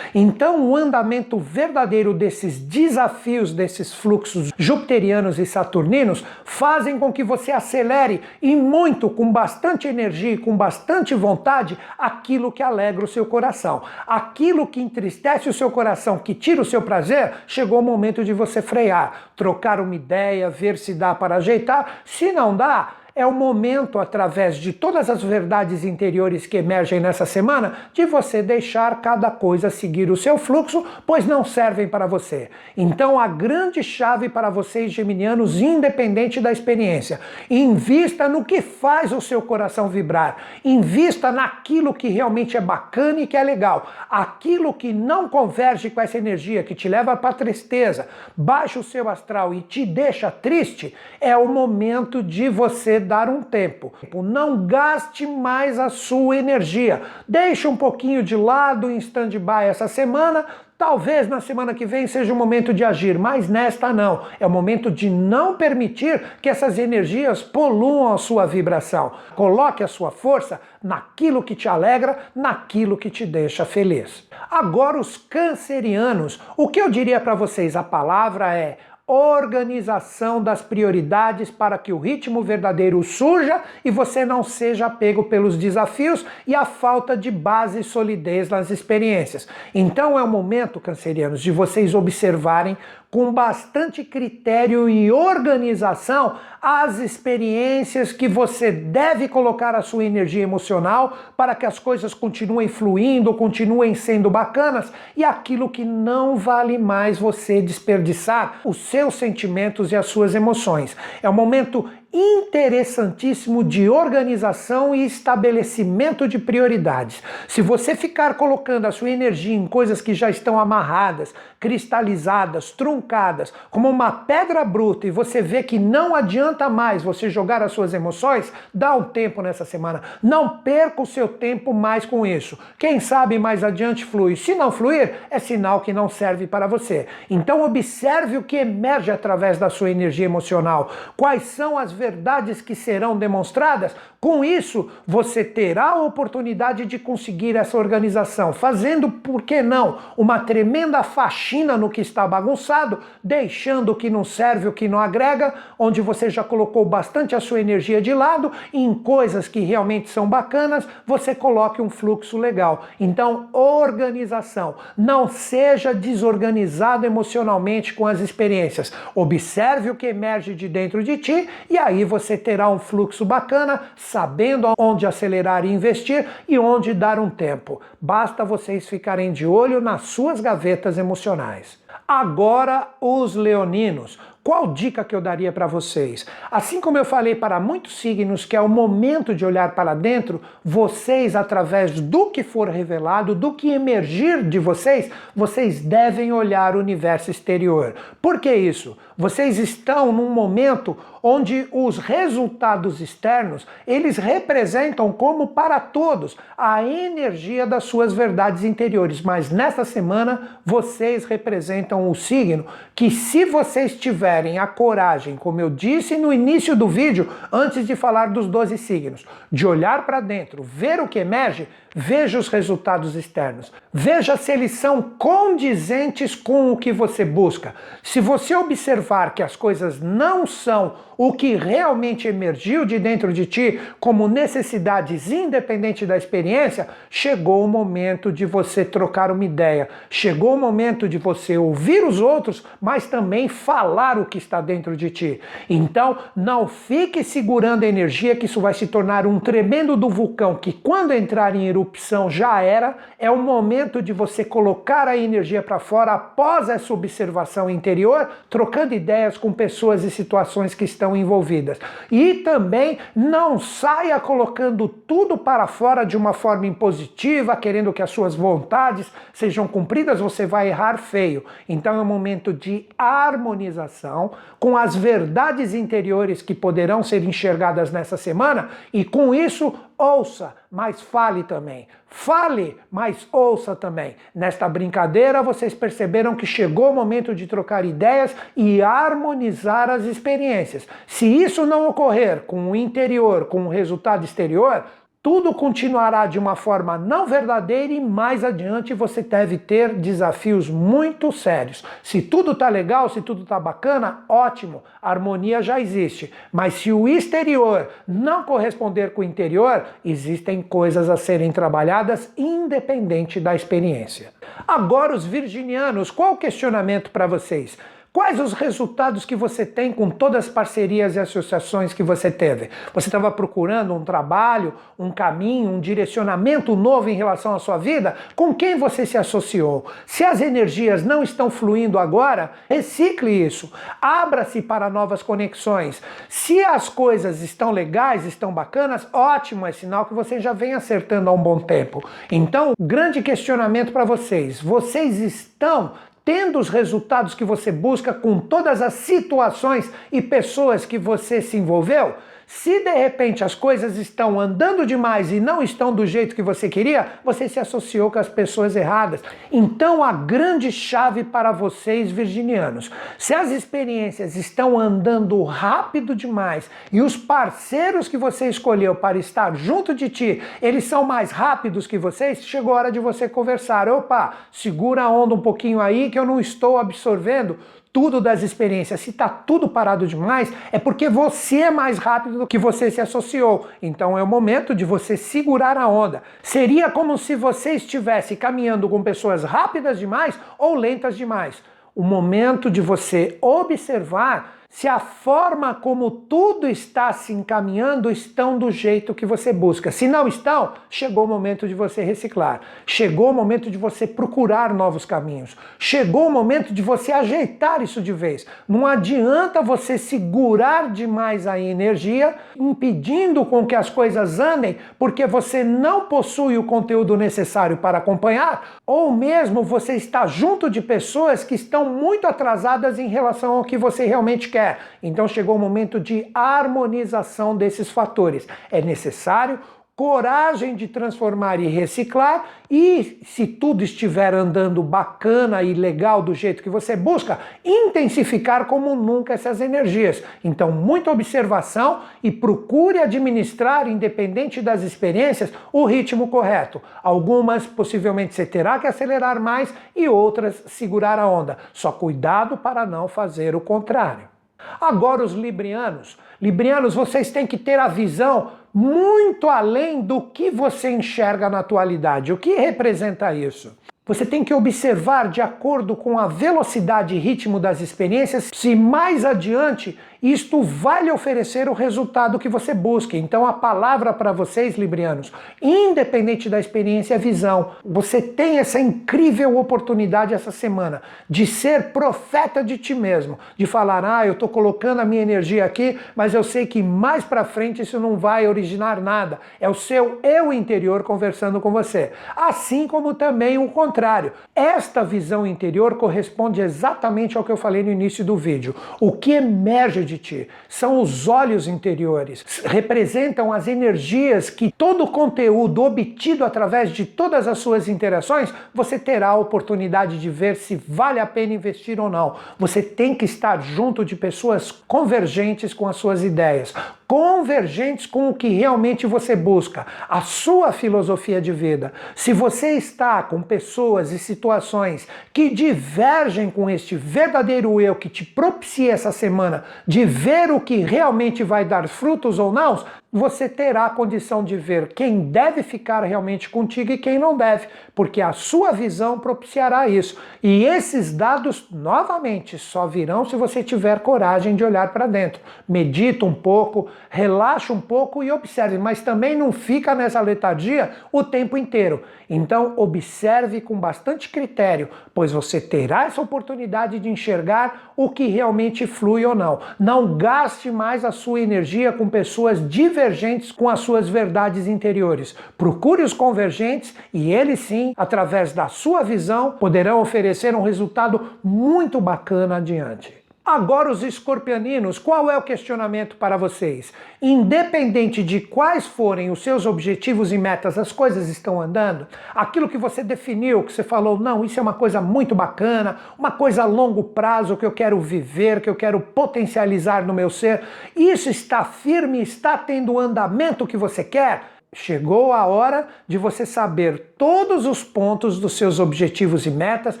Então, 0.14 0.68
o 0.68 0.76
andamento 0.76 1.38
verdadeiro 1.38 2.14
desses 2.14 2.58
desafios, 2.58 3.52
desses 3.52 3.92
fluxos 3.92 4.52
jupiterianos 4.56 5.38
e 5.38 5.46
saturninos, 5.46 6.24
fazem 6.44 6.98
com 6.98 7.12
que 7.12 7.24
você 7.24 7.52
acelere 7.52 8.20
e 8.40 8.54
muito, 8.54 9.10
com 9.10 9.30
bastante 9.32 9.88
energia 9.88 10.32
e 10.32 10.38
com 10.38 10.56
bastante 10.56 11.14
vontade, 11.14 11.78
aquilo 11.98 12.52
que 12.52 12.62
alegra 12.62 13.04
o 13.04 13.08
seu 13.08 13.26
coração. 13.26 13.82
Aquilo 14.06 14.66
que 14.66 14.80
entristece 14.80 15.48
o 15.48 15.52
seu 15.52 15.70
coração, 15.70 16.18
que 16.18 16.34
tira 16.34 16.60
o 16.60 16.64
seu 16.64 16.82
prazer, 16.82 17.32
chegou 17.46 17.78
o 17.78 17.82
momento 17.82 18.24
de 18.24 18.32
você 18.32 18.62
frear, 18.62 19.32
trocar 19.36 19.80
uma 19.80 19.94
ideia, 19.94 20.50
ver 20.50 20.78
se 20.78 20.94
dá 20.94 21.14
para 21.14 21.36
ajeitar. 21.36 22.02
Se 22.04 22.32
não 22.32 22.56
dá, 22.56 23.01
é 23.14 23.26
o 23.26 23.32
momento, 23.32 23.98
através 23.98 24.56
de 24.56 24.72
todas 24.72 25.10
as 25.10 25.22
verdades 25.22 25.84
interiores 25.84 26.46
que 26.46 26.56
emergem 26.56 26.98
nessa 26.98 27.26
semana, 27.26 27.74
de 27.92 28.06
você 28.06 28.42
deixar 28.42 29.02
cada 29.02 29.30
coisa 29.30 29.68
seguir 29.68 30.10
o 30.10 30.16
seu 30.16 30.38
fluxo, 30.38 30.84
pois 31.06 31.26
não 31.26 31.44
servem 31.44 31.86
para 31.86 32.06
você. 32.06 32.50
Então, 32.76 33.20
a 33.20 33.28
grande 33.28 33.82
chave 33.82 34.28
para 34.28 34.48
vocês, 34.48 34.92
geminianos, 34.92 35.60
independente 35.60 36.40
da 36.40 36.50
experiência, 36.50 37.20
invista 37.50 38.28
no 38.28 38.44
que 38.44 38.62
faz 38.62 39.12
o 39.12 39.20
seu 39.20 39.42
coração 39.42 39.88
vibrar, 39.88 40.36
invista 40.64 41.30
naquilo 41.30 41.92
que 41.92 42.08
realmente 42.08 42.56
é 42.56 42.60
bacana 42.60 43.20
e 43.20 43.26
que 43.26 43.36
é 43.36 43.42
legal, 43.42 43.90
aquilo 44.08 44.72
que 44.72 44.92
não 44.92 45.28
converge 45.28 45.90
com 45.90 46.00
essa 46.00 46.16
energia, 46.16 46.62
que 46.62 46.74
te 46.74 46.88
leva 46.88 47.14
para 47.16 47.34
tristeza, 47.34 48.08
baixa 48.34 48.78
o 48.78 48.84
seu 48.84 49.08
astral 49.08 49.52
e 49.52 49.60
te 49.60 49.84
deixa 49.84 50.30
triste, 50.30 50.94
é 51.20 51.36
o 51.36 51.46
momento 51.46 52.22
de 52.22 52.48
você 52.48 53.01
dar 53.02 53.28
um 53.28 53.42
tempo. 53.42 53.92
Não 54.14 54.66
gaste 54.66 55.26
mais 55.26 55.78
a 55.78 55.88
sua 55.88 56.36
energia. 56.36 57.02
Deixe 57.28 57.68
um 57.68 57.76
pouquinho 57.76 58.22
de 58.22 58.36
lado 58.36 58.90
em 58.90 58.96
stand-by 58.96 59.64
essa 59.64 59.88
semana. 59.88 60.46
Talvez 60.78 61.28
na 61.28 61.40
semana 61.40 61.74
que 61.74 61.86
vem 61.86 62.08
seja 62.08 62.32
o 62.32 62.36
momento 62.36 62.74
de 62.74 62.82
agir, 62.82 63.16
mas 63.16 63.48
nesta 63.48 63.92
não. 63.92 64.24
É 64.40 64.46
o 64.46 64.50
momento 64.50 64.90
de 64.90 65.08
não 65.08 65.54
permitir 65.54 66.20
que 66.42 66.48
essas 66.48 66.76
energias 66.76 67.40
poluam 67.40 68.12
a 68.12 68.18
sua 68.18 68.46
vibração. 68.46 69.12
Coloque 69.36 69.84
a 69.84 69.86
sua 69.86 70.10
força 70.10 70.60
naquilo 70.82 71.40
que 71.40 71.54
te 71.54 71.68
alegra, 71.68 72.18
naquilo 72.34 72.96
que 72.96 73.10
te 73.10 73.24
deixa 73.24 73.64
feliz. 73.64 74.28
Agora, 74.50 74.98
os 74.98 75.16
cancerianos, 75.16 76.40
o 76.56 76.66
que 76.66 76.80
eu 76.80 76.90
diria 76.90 77.20
para 77.20 77.36
vocês? 77.36 77.76
A 77.76 77.84
palavra 77.84 78.52
é 78.52 78.78
organização 79.12 80.42
das 80.42 80.62
prioridades 80.62 81.50
para 81.50 81.76
que 81.76 81.92
o 81.92 81.98
ritmo 81.98 82.42
verdadeiro 82.42 83.02
surja 83.02 83.60
e 83.84 83.90
você 83.90 84.24
não 84.24 84.42
seja 84.42 84.88
pego 84.88 85.24
pelos 85.24 85.58
desafios 85.58 86.24
e 86.46 86.54
a 86.54 86.64
falta 86.64 87.14
de 87.14 87.30
base 87.30 87.80
e 87.80 87.84
solidez 87.84 88.48
nas 88.48 88.70
experiências. 88.70 89.46
Então 89.74 90.18
é 90.18 90.22
o 90.22 90.28
momento, 90.28 90.80
cancerianos, 90.80 91.42
de 91.42 91.50
vocês 91.50 91.94
observarem 91.94 92.74
com 93.12 93.30
bastante 93.30 94.02
critério 94.02 94.88
e 94.88 95.12
organização 95.12 96.36
as 96.62 96.98
experiências 96.98 98.10
que 98.10 98.26
você 98.26 98.72
deve 98.72 99.28
colocar 99.28 99.74
a 99.74 99.82
sua 99.82 100.02
energia 100.02 100.42
emocional 100.42 101.18
para 101.36 101.54
que 101.54 101.66
as 101.66 101.78
coisas 101.78 102.14
continuem 102.14 102.68
fluindo, 102.68 103.34
continuem 103.34 103.94
sendo 103.94 104.30
bacanas 104.30 104.90
e 105.14 105.22
aquilo 105.22 105.68
que 105.68 105.84
não 105.84 106.36
vale 106.36 106.78
mais 106.78 107.18
você 107.18 107.60
desperdiçar, 107.60 108.62
os 108.64 108.78
seus 108.78 109.16
sentimentos 109.16 109.92
e 109.92 109.96
as 109.96 110.06
suas 110.06 110.34
emoções. 110.34 110.96
É 111.22 111.28
um 111.28 111.34
momento 111.34 111.90
interessantíssimo 112.12 113.64
de 113.64 113.88
organização 113.88 114.94
e 114.94 115.06
estabelecimento 115.06 116.28
de 116.28 116.38
prioridades. 116.38 117.22
Se 117.48 117.62
você 117.62 117.96
ficar 117.96 118.34
colocando 118.34 118.84
a 118.84 118.92
sua 118.92 119.10
energia 119.10 119.54
em 119.54 119.66
coisas 119.66 120.02
que 120.02 120.12
já 120.12 120.28
estão 120.28 120.58
amarradas, 120.58 121.32
cristalizadas, 121.62 122.72
truncadas, 122.72 123.54
como 123.70 123.88
uma 123.88 124.10
pedra 124.10 124.64
bruta, 124.64 125.06
e 125.06 125.12
você 125.12 125.40
vê 125.40 125.62
que 125.62 125.78
não 125.78 126.12
adianta 126.12 126.68
mais 126.68 127.04
você 127.04 127.30
jogar 127.30 127.62
as 127.62 127.70
suas 127.70 127.94
emoções, 127.94 128.52
dá 128.74 128.96
um 128.96 129.04
tempo 129.04 129.40
nessa 129.40 129.64
semana. 129.64 130.02
Não 130.20 130.58
perca 130.58 131.00
o 131.00 131.06
seu 131.06 131.28
tempo 131.28 131.72
mais 131.72 132.04
com 132.04 132.26
isso. 132.26 132.58
Quem 132.76 132.98
sabe 132.98 133.38
mais 133.38 133.62
adiante 133.62 134.04
flui. 134.04 134.34
Se 134.34 134.56
não 134.56 134.72
fluir, 134.72 135.14
é 135.30 135.38
sinal 135.38 135.82
que 135.82 135.92
não 135.92 136.08
serve 136.08 136.48
para 136.48 136.66
você. 136.66 137.06
Então 137.30 137.62
observe 137.62 138.36
o 138.36 138.42
que 138.42 138.56
emerge 138.56 139.12
através 139.12 139.56
da 139.56 139.70
sua 139.70 139.88
energia 139.88 140.24
emocional. 140.24 140.90
Quais 141.16 141.44
são 141.44 141.78
as 141.78 141.92
verdades 141.92 142.60
que 142.60 142.74
serão 142.74 143.16
demonstradas, 143.16 143.94
com 144.22 144.44
isso 144.44 144.88
você 145.04 145.42
terá 145.42 145.90
a 145.90 146.02
oportunidade 146.04 146.86
de 146.86 146.96
conseguir 146.96 147.56
essa 147.56 147.76
organização, 147.76 148.52
fazendo, 148.52 149.10
por 149.10 149.42
que 149.42 149.60
não, 149.62 149.98
uma 150.16 150.38
tremenda 150.38 151.02
faxina 151.02 151.76
no 151.76 151.90
que 151.90 152.00
está 152.00 152.24
bagunçado, 152.28 153.00
deixando 153.22 153.90
o 153.90 153.96
que 153.96 154.08
não 154.08 154.22
serve, 154.22 154.68
o 154.68 154.72
que 154.72 154.86
não 154.86 155.00
agrega, 155.00 155.52
onde 155.76 156.00
você 156.00 156.30
já 156.30 156.44
colocou 156.44 156.84
bastante 156.84 157.34
a 157.34 157.40
sua 157.40 157.60
energia 157.60 158.00
de 158.00 158.14
lado, 158.14 158.52
em 158.72 158.94
coisas 158.94 159.48
que 159.48 159.58
realmente 159.58 160.08
são 160.08 160.24
bacanas, 160.28 160.86
você 161.04 161.34
coloque 161.34 161.82
um 161.82 161.90
fluxo 161.90 162.38
legal. 162.38 162.84
Então, 163.00 163.48
organização. 163.52 164.76
Não 164.96 165.26
seja 165.26 165.92
desorganizado 165.92 167.04
emocionalmente 167.04 167.92
com 167.92 168.06
as 168.06 168.20
experiências. 168.20 168.92
Observe 169.16 169.90
o 169.90 169.96
que 169.96 170.06
emerge 170.06 170.54
de 170.54 170.68
dentro 170.68 171.02
de 171.02 171.18
ti 171.18 171.48
e 171.68 171.76
aí 171.76 172.04
você 172.04 172.38
terá 172.38 172.70
um 172.70 172.78
fluxo 172.78 173.24
bacana, 173.24 173.80
sabendo 174.12 174.74
onde 174.78 175.06
acelerar 175.06 175.64
e 175.64 175.72
investir 175.72 176.26
e 176.46 176.58
onde 176.58 176.92
dar 176.92 177.18
um 177.18 177.30
tempo. 177.30 177.80
Basta 177.98 178.44
vocês 178.44 178.86
ficarem 178.86 179.32
de 179.32 179.46
olho 179.46 179.80
nas 179.80 180.02
suas 180.02 180.38
gavetas 180.38 180.98
emocionais. 180.98 181.82
Agora, 182.06 182.88
os 183.00 183.34
leoninos. 183.34 184.18
Qual 184.44 184.74
dica 184.74 185.04
que 185.04 185.14
eu 185.14 185.20
daria 185.20 185.52
para 185.52 185.68
vocês? 185.68 186.26
Assim 186.50 186.80
como 186.80 186.98
eu 186.98 187.04
falei 187.04 187.34
para 187.34 187.60
muitos 187.60 187.96
signos 188.00 188.44
que 188.44 188.56
é 188.56 188.60
o 188.60 188.68
momento 188.68 189.32
de 189.34 189.46
olhar 189.46 189.72
para 189.72 189.94
dentro, 189.94 190.42
vocês, 190.64 191.36
através 191.36 192.00
do 192.00 192.26
que 192.26 192.42
for 192.42 192.68
revelado, 192.68 193.36
do 193.36 193.52
que 193.54 193.70
emergir 193.70 194.42
de 194.42 194.58
vocês, 194.58 195.10
vocês 195.34 195.80
devem 195.80 196.32
olhar 196.32 196.74
o 196.74 196.80
universo 196.80 197.30
exterior. 197.30 197.94
Por 198.20 198.40
que 198.40 198.52
isso? 198.52 198.98
Vocês 199.16 199.58
estão 199.58 200.12
num 200.12 200.30
momento 200.30 200.96
onde 201.22 201.68
os 201.70 201.98
resultados 201.98 203.00
externos, 203.00 203.66
eles 203.86 204.16
representam 204.16 205.12
como 205.12 205.48
para 205.48 205.78
todos 205.78 206.36
a 206.58 206.82
energia 206.82 207.66
das 207.66 207.84
suas 207.84 208.12
verdades 208.12 208.64
interiores, 208.64 209.22
mas 209.22 209.50
nesta 209.50 209.84
semana 209.84 210.58
vocês 210.64 211.24
representam 211.24 212.10
o 212.10 212.14
signo 212.14 212.66
que 212.94 213.10
se 213.10 213.44
vocês 213.44 213.94
tiverem 213.94 214.58
a 214.58 214.66
coragem, 214.66 215.36
como 215.36 215.60
eu 215.60 215.70
disse 215.70 216.16
no 216.16 216.32
início 216.32 216.74
do 216.74 216.88
vídeo, 216.88 217.28
antes 217.52 217.86
de 217.86 217.94
falar 217.94 218.26
dos 218.26 218.46
12 218.46 218.76
signos, 218.78 219.24
de 219.50 219.66
olhar 219.66 220.04
para 220.04 220.20
dentro, 220.20 220.62
ver 220.62 221.00
o 221.00 221.08
que 221.08 221.18
emerge, 221.18 221.68
veja 221.94 222.38
os 222.38 222.48
resultados 222.48 223.14
externos. 223.14 223.72
Veja 223.92 224.36
se 224.36 224.52
eles 224.52 224.72
são 224.72 225.02
condizentes 225.02 226.34
com 226.34 226.72
o 226.72 226.76
que 226.76 226.92
você 226.92 227.24
busca. 227.24 227.74
Se 228.02 228.20
você 228.20 228.54
observar 228.54 229.34
que 229.34 229.42
as 229.42 229.56
coisas 229.56 230.00
não 230.00 230.46
são 230.46 230.96
o 231.24 231.32
que 231.32 231.54
realmente 231.54 232.26
emergiu 232.26 232.84
de 232.84 232.98
dentro 232.98 233.32
de 233.32 233.46
ti 233.46 233.78
como 234.00 234.26
necessidades 234.26 235.30
independente 235.30 236.04
da 236.04 236.16
experiência, 236.16 236.88
chegou 237.08 237.64
o 237.64 237.68
momento 237.68 238.32
de 238.32 238.44
você 238.44 238.84
trocar 238.84 239.30
uma 239.30 239.44
ideia. 239.44 239.88
Chegou 240.10 240.54
o 240.54 240.58
momento 240.58 241.08
de 241.08 241.18
você 241.18 241.56
ouvir 241.56 242.02
os 242.02 242.20
outros, 242.20 242.66
mas 242.80 243.06
também 243.06 243.46
falar 243.46 244.18
o 244.18 244.26
que 244.26 244.36
está 244.36 244.60
dentro 244.60 244.96
de 244.96 245.10
ti. 245.10 245.40
Então, 245.70 246.18
não 246.34 246.66
fique 246.66 247.22
segurando 247.22 247.84
a 247.84 247.86
energia 247.86 248.34
que 248.34 248.46
isso 248.46 248.60
vai 248.60 248.74
se 248.74 248.88
tornar 248.88 249.24
um 249.24 249.38
tremendo 249.38 249.96
do 249.96 250.10
vulcão 250.10 250.56
que 250.56 250.72
quando 250.72 251.12
entrar 251.12 251.54
em 251.54 251.68
erupção 251.68 252.28
já 252.28 252.62
era, 252.62 252.96
é 253.16 253.30
o 253.30 253.38
momento 253.38 254.02
de 254.02 254.12
você 254.12 254.44
colocar 254.44 255.06
a 255.06 255.16
energia 255.16 255.62
para 255.62 255.78
fora 255.78 256.14
após 256.14 256.68
essa 256.68 256.92
observação 256.92 257.70
interior, 257.70 258.28
trocando 258.50 258.92
ideias 258.92 259.38
com 259.38 259.52
pessoas 259.52 260.02
e 260.02 260.10
situações 260.10 260.74
que 260.74 260.84
estão 260.84 261.11
envolvidas. 261.16 261.78
E 262.10 262.34
também 262.34 262.98
não 263.14 263.58
saia 263.58 264.18
colocando 264.20 264.88
tudo 264.88 265.36
para 265.36 265.66
fora 265.66 266.04
de 266.04 266.16
uma 266.16 266.32
forma 266.32 266.66
impositiva, 266.66 267.56
querendo 267.56 267.92
que 267.92 268.02
as 268.02 268.10
suas 268.10 268.34
vontades 268.34 269.10
sejam 269.32 269.66
cumpridas, 269.66 270.20
você 270.20 270.46
vai 270.46 270.68
errar 270.68 270.96
feio. 270.98 271.44
Então 271.68 271.96
é 271.96 272.00
um 272.00 272.04
momento 272.04 272.52
de 272.52 272.86
harmonização 272.96 274.32
com 274.58 274.76
as 274.76 274.94
verdades 274.94 275.74
interiores 275.74 276.42
que 276.42 276.54
poderão 276.54 277.02
ser 277.02 277.22
enxergadas 277.24 277.90
nessa 277.90 278.16
semana 278.16 278.70
e 278.92 279.04
com 279.04 279.34
isso 279.34 279.74
ouça, 280.02 280.54
mas 280.70 281.00
fale 281.00 281.44
também. 281.44 281.86
Fale, 282.06 282.76
mas 282.90 283.26
ouça 283.32 283.76
também. 283.76 284.16
Nesta 284.34 284.68
brincadeira, 284.68 285.42
vocês 285.42 285.72
perceberam 285.72 286.34
que 286.34 286.44
chegou 286.44 286.90
o 286.90 286.94
momento 286.94 287.34
de 287.34 287.46
trocar 287.46 287.84
ideias 287.84 288.34
e 288.56 288.82
harmonizar 288.82 289.88
as 289.88 290.04
experiências. 290.04 290.86
Se 291.06 291.26
isso 291.26 291.64
não 291.64 291.88
ocorrer 291.88 292.42
com 292.42 292.70
o 292.70 292.76
interior, 292.76 293.46
com 293.46 293.66
o 293.66 293.70
resultado 293.70 294.24
exterior, 294.24 294.84
tudo 295.22 295.54
continuará 295.54 296.26
de 296.26 296.36
uma 296.36 296.56
forma 296.56 296.98
não 296.98 297.26
verdadeira 297.26 297.92
e 297.92 298.00
mais 298.00 298.42
adiante 298.42 298.92
você 298.92 299.22
deve 299.22 299.56
ter 299.56 299.94
desafios 299.94 300.68
muito 300.68 301.30
sérios. 301.30 301.84
Se 302.02 302.20
tudo 302.20 302.50
está 302.50 302.68
legal, 302.68 303.08
se 303.08 303.22
tudo 303.22 303.44
está 303.44 303.60
bacana, 303.60 304.24
ótimo, 304.28 304.82
a 305.00 305.10
harmonia 305.10 305.62
já 305.62 305.78
existe. 305.78 306.32
Mas 306.50 306.74
se 306.74 306.92
o 306.92 307.06
exterior 307.06 307.88
não 308.06 308.42
corresponder 308.42 309.12
com 309.12 309.20
o 309.20 309.24
interior, 309.24 309.84
existem 310.04 310.60
coisas 310.60 311.08
a 311.08 311.16
serem 311.16 311.52
trabalhadas 311.52 312.32
independente 312.36 313.38
da 313.38 313.54
experiência. 313.54 314.30
Agora 314.66 315.14
os 315.14 315.24
virginianos, 315.24 316.10
qual 316.10 316.32
o 316.32 316.36
questionamento 316.36 317.12
para 317.12 317.28
vocês? 317.28 317.78
Quais 318.12 318.38
os 318.38 318.52
resultados 318.52 319.24
que 319.24 319.34
você 319.34 319.64
tem 319.64 319.90
com 319.90 320.10
todas 320.10 320.44
as 320.44 320.52
parcerias 320.52 321.16
e 321.16 321.18
associações 321.18 321.94
que 321.94 322.02
você 322.02 322.30
teve? 322.30 322.68
Você 322.92 323.08
estava 323.08 323.30
procurando 323.30 323.94
um 323.94 324.04
trabalho, 324.04 324.74
um 324.98 325.10
caminho, 325.10 325.70
um 325.70 325.80
direcionamento 325.80 326.76
novo 326.76 327.08
em 327.08 327.14
relação 327.14 327.54
à 327.54 327.58
sua 327.58 327.78
vida? 327.78 328.14
Com 328.36 328.54
quem 328.54 328.78
você 328.78 329.06
se 329.06 329.16
associou? 329.16 329.86
Se 330.04 330.22
as 330.24 330.42
energias 330.42 331.02
não 331.02 331.22
estão 331.22 331.48
fluindo 331.48 331.98
agora, 331.98 332.52
recicle 332.68 333.30
isso. 333.30 333.72
Abra-se 333.98 334.60
para 334.60 334.90
novas 334.90 335.22
conexões. 335.22 336.02
Se 336.28 336.62
as 336.62 336.90
coisas 336.90 337.40
estão 337.40 337.70
legais, 337.70 338.26
estão 338.26 338.52
bacanas, 338.52 339.08
ótimo, 339.10 339.66
é 339.66 339.72
sinal 339.72 340.04
que 340.04 340.12
você 340.12 340.38
já 340.38 340.52
vem 340.52 340.74
acertando 340.74 341.30
há 341.30 341.32
um 341.32 341.42
bom 341.42 341.60
tempo. 341.60 342.06
Então, 342.30 342.74
grande 342.78 343.22
questionamento 343.22 343.90
para 343.90 344.04
vocês. 344.04 344.60
Vocês 344.60 345.18
estão 345.18 345.92
tendo 346.24 346.58
os 346.58 346.68
resultados 346.68 347.34
que 347.34 347.44
você 347.44 347.72
busca 347.72 348.14
com 348.14 348.38
todas 348.38 348.80
as 348.80 348.94
situações 348.94 349.90
e 350.10 350.22
pessoas 350.22 350.84
que 350.84 350.98
você 350.98 351.42
se 351.42 351.56
envolveu? 351.56 352.14
Se 352.54 352.84
de 352.84 352.92
repente 352.92 353.42
as 353.42 353.56
coisas 353.56 353.96
estão 353.96 354.38
andando 354.38 354.86
demais 354.86 355.32
e 355.32 355.40
não 355.40 355.62
estão 355.62 355.92
do 355.92 356.06
jeito 356.06 356.36
que 356.36 356.42
você 356.42 356.68
queria, 356.68 357.14
você 357.24 357.48
se 357.48 357.58
associou 357.58 358.10
com 358.10 358.18
as 358.18 358.28
pessoas 358.28 358.76
erradas. 358.76 359.20
Então 359.50 360.04
a 360.04 360.12
grande 360.12 360.70
chave 360.70 361.24
para 361.24 361.50
vocês 361.50 362.10
virginianos, 362.10 362.90
se 363.18 363.34
as 363.34 363.50
experiências 363.50 364.36
estão 364.36 364.78
andando 364.78 365.42
rápido 365.42 366.14
demais 366.14 366.70
e 366.92 367.00
os 367.00 367.16
parceiros 367.16 368.06
que 368.06 368.18
você 368.18 368.48
escolheu 368.48 368.94
para 368.94 369.18
estar 369.18 369.56
junto 369.56 369.92
de 369.94 370.08
ti, 370.08 370.42
eles 370.60 370.84
são 370.84 371.04
mais 371.04 371.32
rápidos 371.32 371.86
que 371.86 371.98
vocês, 371.98 372.44
chegou 372.44 372.74
a 372.74 372.76
hora 372.76 372.92
de 372.92 373.00
você 373.00 373.28
conversar. 373.28 373.88
Opa, 373.88 374.34
segura 374.52 375.02
a 375.04 375.10
onda 375.10 375.34
um 375.34 375.40
pouquinho 375.40 375.80
aí 375.80 376.10
que 376.10 376.18
eu 376.18 376.26
não 376.26 376.38
estou 376.38 376.76
absorvendo 376.76 377.58
tudo 377.92 378.20
das 378.22 378.42
experiências, 378.42 379.00
se 379.00 379.10
está 379.10 379.28
tudo 379.28 379.68
parado 379.68 380.06
demais, 380.06 380.52
é 380.72 380.78
porque 380.78 381.10
você 381.10 381.56
é 381.58 381.70
mais 381.70 381.98
rápido 381.98 382.38
do 382.38 382.46
que 382.46 382.56
você 382.56 382.90
se 382.90 383.00
associou. 383.00 383.68
Então 383.82 384.16
é 384.16 384.22
o 384.22 384.26
momento 384.26 384.74
de 384.74 384.84
você 384.84 385.16
segurar 385.16 385.76
a 385.76 385.86
onda. 385.86 386.22
Seria 386.42 386.90
como 386.90 387.18
se 387.18 387.36
você 387.36 387.72
estivesse 387.72 388.34
caminhando 388.34 388.88
com 388.88 389.02
pessoas 389.02 389.44
rápidas 389.44 389.98
demais 389.98 390.38
ou 390.58 390.74
lentas 390.74 391.16
demais. 391.16 391.62
O 391.94 392.02
momento 392.02 392.70
de 392.70 392.80
você 392.80 393.36
observar 393.42 394.61
se 394.72 394.88
a 394.88 394.98
forma 394.98 395.74
como 395.74 396.10
tudo 396.10 396.66
está 396.66 397.12
se 397.12 397.30
encaminhando 397.30 398.10
estão 398.10 398.58
do 398.58 398.70
jeito 398.70 399.14
que 399.14 399.26
você 399.26 399.52
busca. 399.52 399.92
Se 399.92 400.08
não 400.08 400.26
estão, 400.26 400.72
chegou 400.88 401.24
o 401.24 401.28
momento 401.28 401.68
de 401.68 401.74
você 401.74 402.02
reciclar. 402.02 402.62
Chegou 402.86 403.30
o 403.30 403.34
momento 403.34 403.70
de 403.70 403.76
você 403.76 404.06
procurar 404.06 404.72
novos 404.72 405.04
caminhos. 405.04 405.54
Chegou 405.78 406.26
o 406.26 406.32
momento 406.32 406.72
de 406.72 406.80
você 406.80 407.12
ajeitar 407.12 407.82
isso 407.82 408.00
de 408.00 408.14
vez. 408.14 408.46
Não 408.66 408.86
adianta 408.86 409.60
você 409.60 409.98
segurar 409.98 410.90
demais 410.90 411.46
a 411.46 411.60
energia, 411.60 412.34
impedindo 412.58 413.44
com 413.44 413.66
que 413.66 413.74
as 413.74 413.90
coisas 413.90 414.40
andem, 414.40 414.78
porque 414.98 415.26
você 415.26 415.62
não 415.62 416.06
possui 416.06 416.56
o 416.56 416.64
conteúdo 416.64 417.14
necessário 417.14 417.76
para 417.76 417.98
acompanhar, 417.98 418.78
ou 418.86 419.12
mesmo 419.12 419.62
você 419.62 419.96
está 419.96 420.26
junto 420.26 420.70
de 420.70 420.80
pessoas 420.80 421.44
que 421.44 421.54
estão 421.54 421.84
muito 421.84 422.26
atrasadas 422.26 422.98
em 422.98 423.06
relação 423.06 423.56
ao 423.56 423.64
que 423.64 423.76
você 423.76 424.06
realmente 424.06 424.48
quer 424.48 424.61
quer. 424.62 424.78
Então 425.02 425.26
chegou 425.26 425.56
o 425.56 425.58
momento 425.58 425.98
de 425.98 426.30
harmonização 426.32 427.56
desses 427.56 427.90
fatores. 427.90 428.46
É 428.70 428.80
necessário 428.80 429.58
coragem 429.94 430.74
de 430.74 430.88
transformar 430.88 431.60
e 431.60 431.68
reciclar 431.68 432.46
e 432.70 433.20
se 433.24 433.46
tudo 433.46 433.84
estiver 433.84 434.32
andando 434.32 434.82
bacana 434.82 435.62
e 435.62 435.74
legal 435.74 436.22
do 436.22 436.34
jeito 436.34 436.62
que 436.62 436.70
você 436.70 436.96
busca, 436.96 437.38
intensificar 437.62 438.64
como 438.64 438.96
nunca 438.96 439.34
essas 439.34 439.60
energias. 439.60 440.24
Então, 440.42 440.72
muita 440.72 441.10
observação 441.10 442.00
e 442.22 442.32
procure 442.32 442.98
administrar, 442.98 443.86
independente 443.86 444.62
das 444.62 444.82
experiências, 444.82 445.52
o 445.70 445.84
ritmo 445.84 446.28
correto. 446.28 446.80
Algumas 447.02 447.66
possivelmente 447.66 448.34
você 448.34 448.46
terá 448.46 448.78
que 448.78 448.86
acelerar 448.86 449.38
mais 449.38 449.72
e 449.94 450.08
outras 450.08 450.64
segurar 450.66 451.18
a 451.18 451.28
onda. 451.28 451.58
Só 451.72 451.92
cuidado 451.92 452.56
para 452.56 452.86
não 452.86 453.06
fazer 453.06 453.54
o 453.54 453.60
contrário. 453.60 454.31
Agora, 454.80 455.24
os 455.24 455.32
librianos. 455.32 456.18
Librianos, 456.40 456.94
vocês 456.94 457.30
têm 457.30 457.46
que 457.46 457.56
ter 457.56 457.78
a 457.78 457.88
visão 457.88 458.52
muito 458.74 459.48
além 459.48 460.00
do 460.00 460.20
que 460.22 460.50
você 460.50 460.90
enxerga 460.90 461.48
na 461.48 461.60
atualidade. 461.60 462.32
O 462.32 462.38
que 462.38 462.54
representa 462.54 463.34
isso? 463.34 463.76
Você 464.04 464.26
tem 464.26 464.42
que 464.42 464.52
observar 464.52 465.28
de 465.28 465.40
acordo 465.40 465.94
com 465.94 466.18
a 466.18 466.26
velocidade 466.26 467.14
e 467.14 467.20
ritmo 467.20 467.60
das 467.60 467.80
experiências 467.80 468.50
se 468.52 468.74
mais 468.74 469.24
adiante 469.24 469.96
isto 470.22 470.62
vai 470.62 471.02
lhe 471.02 471.10
oferecer 471.10 471.68
o 471.68 471.72
resultado 471.72 472.38
que 472.38 472.48
você 472.48 472.72
busca. 472.72 473.16
Então 473.16 473.44
a 473.44 473.52
palavra 473.52 474.12
para 474.12 474.30
vocês, 474.30 474.78
librianos, 474.78 475.32
independente 475.60 476.48
da 476.48 476.60
experiência, 476.60 477.16
é 477.16 477.18
visão. 477.18 477.72
Você 477.84 478.22
tem 478.22 478.60
essa 478.60 478.78
incrível 478.78 479.58
oportunidade 479.58 480.32
essa 480.32 480.52
semana 480.52 481.02
de 481.28 481.44
ser 481.44 481.92
profeta 481.92 482.62
de 482.62 482.78
ti 482.78 482.94
mesmo, 482.94 483.36
de 483.56 483.66
falar: 483.66 484.04
"Ah, 484.04 484.24
eu 484.24 484.34
estou 484.34 484.48
colocando 484.48 485.00
a 485.00 485.04
minha 485.04 485.22
energia 485.22 485.64
aqui, 485.64 485.98
mas 486.14 486.34
eu 486.34 486.44
sei 486.44 486.66
que 486.66 486.80
mais 486.82 487.24
para 487.24 487.44
frente 487.44 487.82
isso 487.82 487.98
não 487.98 488.16
vai 488.16 488.46
originar 488.46 489.00
nada". 489.00 489.40
É 489.60 489.68
o 489.68 489.74
seu 489.74 490.20
eu 490.22 490.52
interior 490.52 491.02
conversando 491.02 491.60
com 491.60 491.72
você. 491.72 492.12
Assim 492.36 492.86
como 492.86 493.12
também 493.12 493.58
o 493.58 493.68
contrário. 493.92 494.32
Esta 494.56 495.04
visão 495.04 495.46
interior 495.46 495.96
corresponde 495.96 496.62
exatamente 496.62 497.36
ao 497.36 497.44
que 497.44 497.52
eu 497.52 497.58
falei 497.58 497.82
no 497.82 497.92
início 497.92 498.24
do 498.24 498.36
vídeo. 498.36 498.74
O 498.98 499.12
que 499.12 499.32
emerge 499.32 500.02
de 500.02 500.16
ti. 500.16 500.48
São 500.66 501.00
os 501.00 501.28
olhos 501.28 501.68
interiores. 501.68 502.42
Representam 502.64 503.52
as 503.52 503.68
energias 503.68 504.48
que 504.48 504.72
todo 504.72 505.04
o 505.04 505.10
conteúdo 505.10 505.82
obtido 505.82 506.42
através 506.42 506.90
de 506.90 507.04
todas 507.04 507.46
as 507.46 507.58
suas 507.58 507.86
interações, 507.86 508.52
você 508.72 508.98
terá 508.98 509.28
a 509.28 509.36
oportunidade 509.36 510.18
de 510.18 510.30
ver 510.30 510.56
se 510.56 510.74
vale 510.74 511.20
a 511.20 511.26
pena 511.26 511.52
investir 511.52 512.00
ou 512.00 512.08
não. 512.08 512.36
Você 512.58 512.82
tem 512.82 513.14
que 513.14 513.26
estar 513.26 513.60
junto 513.60 514.04
de 514.04 514.16
pessoas 514.16 514.72
convergentes 514.88 515.74
com 515.74 515.86
as 515.86 515.96
suas 515.96 516.24
ideias, 516.24 516.72
convergentes 517.12 518.06
com 518.06 518.30
o 518.30 518.34
que 518.34 518.48
realmente 518.48 519.06
você 519.06 519.36
busca, 519.36 519.86
a 520.08 520.22
sua 520.22 520.72
filosofia 520.72 521.42
de 521.42 521.52
vida. 521.52 521.92
Se 522.16 522.32
você 522.32 522.70
está 522.70 523.22
com 523.22 523.42
pessoas 523.42 524.10
e 524.12 524.18
situações 524.18 525.06
que 525.30 525.50
divergem 525.50 526.50
com 526.50 526.70
este 526.70 526.96
verdadeiro 526.96 527.78
eu 527.82 527.94
que 527.96 528.08
te 528.08 528.24
propicia 528.24 528.94
essa 528.94 529.12
semana 529.12 529.62
de 529.86 530.06
ver 530.06 530.50
o 530.50 530.58
que 530.58 530.76
realmente 530.76 531.44
vai 531.44 531.66
dar 531.66 531.86
frutos 531.86 532.38
ou 532.38 532.50
não, 532.50 532.82
você 533.14 533.46
terá 533.46 533.84
a 533.84 533.90
condição 533.90 534.42
de 534.42 534.56
ver 534.56 534.94
quem 534.94 535.30
deve 535.30 535.62
ficar 535.62 536.02
realmente 536.02 536.48
contigo 536.48 536.92
e 536.92 536.96
quem 536.96 537.18
não 537.18 537.36
deve, 537.36 537.66
porque 537.94 538.22
a 538.22 538.32
sua 538.32 538.72
visão 538.72 539.18
propiciará 539.18 539.86
isso. 539.86 540.18
E 540.42 540.64
esses 540.64 541.12
dados, 541.12 541.68
novamente, 541.70 542.56
só 542.56 542.86
virão 542.86 543.26
se 543.26 543.36
você 543.36 543.62
tiver 543.62 544.00
coragem 544.00 544.56
de 544.56 544.64
olhar 544.64 544.94
para 544.94 545.06
dentro. 545.06 545.42
Medita 545.68 546.24
um 546.24 546.32
pouco, 546.32 546.88
relaxa 547.10 547.72
um 547.72 547.80
pouco 547.80 548.22
e 548.22 548.30
observe, 548.30 548.78
mas 548.78 549.00
também 549.00 549.36
não 549.36 549.52
fica 549.52 549.94
nessa 549.94 550.20
letargia 550.20 550.90
o 551.10 551.22
tempo 551.22 551.56
inteiro. 551.56 552.02
Então, 552.28 552.74
observe 552.76 553.60
com 553.60 553.78
bastante 553.78 554.30
critério, 554.30 554.88
pois 555.14 555.32
você 555.32 555.60
terá 555.60 556.04
essa 556.04 556.20
oportunidade 556.20 556.98
de 556.98 557.08
enxergar 557.08 557.92
o 557.96 558.08
que 558.08 558.26
realmente 558.26 558.86
flui 558.86 559.24
ou 559.24 559.34
não. 559.34 559.60
Não 559.78 560.16
gaste 560.16 560.70
mais 560.70 561.04
a 561.04 561.12
sua 561.12 561.40
energia 561.40 561.92
com 561.92 562.08
pessoas 562.08 562.66
divergentes 562.68 563.52
com 563.52 563.68
as 563.68 563.80
suas 563.80 564.08
verdades 564.08 564.66
interiores. 564.66 565.36
Procure 565.58 566.02
os 566.02 566.14
convergentes 566.14 566.94
e 567.12 567.32
eles 567.32 567.60
sim, 567.60 567.92
através 567.96 568.52
da 568.52 568.68
sua 568.68 569.02
visão, 569.02 569.52
poderão 569.52 570.00
oferecer 570.00 570.54
um 570.54 570.62
resultado 570.62 571.38
muito 571.44 572.00
bacana 572.00 572.56
adiante. 572.56 573.21
Agora, 573.44 573.90
os 573.90 574.04
escorpianinos, 574.04 575.00
qual 575.00 575.28
é 575.28 575.36
o 575.36 575.42
questionamento 575.42 576.14
para 576.14 576.36
vocês? 576.36 576.92
Independente 577.20 578.22
de 578.22 578.40
quais 578.40 578.86
forem 578.86 579.32
os 579.32 579.42
seus 579.42 579.66
objetivos 579.66 580.32
e 580.32 580.38
metas, 580.38 580.78
as 580.78 580.92
coisas 580.92 581.28
estão 581.28 581.60
andando? 581.60 582.06
Aquilo 582.32 582.68
que 582.68 582.78
você 582.78 583.02
definiu, 583.02 583.64
que 583.64 583.72
você 583.72 583.82
falou, 583.82 584.16
não, 584.16 584.44
isso 584.44 584.60
é 584.60 584.62
uma 584.62 584.74
coisa 584.74 585.00
muito 585.00 585.34
bacana, 585.34 585.98
uma 586.16 586.30
coisa 586.30 586.62
a 586.62 586.66
longo 586.66 587.02
prazo 587.02 587.56
que 587.56 587.66
eu 587.66 587.72
quero 587.72 587.98
viver, 587.98 588.60
que 588.60 588.70
eu 588.70 588.76
quero 588.76 589.00
potencializar 589.00 590.06
no 590.06 590.14
meu 590.14 590.30
ser, 590.30 590.62
isso 590.94 591.28
está 591.28 591.64
firme, 591.64 592.22
está 592.22 592.56
tendo 592.56 592.92
o 592.92 593.00
andamento 593.00 593.66
que 593.66 593.76
você 593.76 594.04
quer? 594.04 594.61
Chegou 594.74 595.34
a 595.34 595.44
hora 595.44 595.86
de 596.08 596.16
você 596.16 596.46
saber 596.46 597.12
todos 597.18 597.66
os 597.66 597.84
pontos 597.84 598.40
dos 598.40 598.56
seus 598.56 598.80
objetivos 598.80 599.44
e 599.44 599.50
metas, 599.50 600.00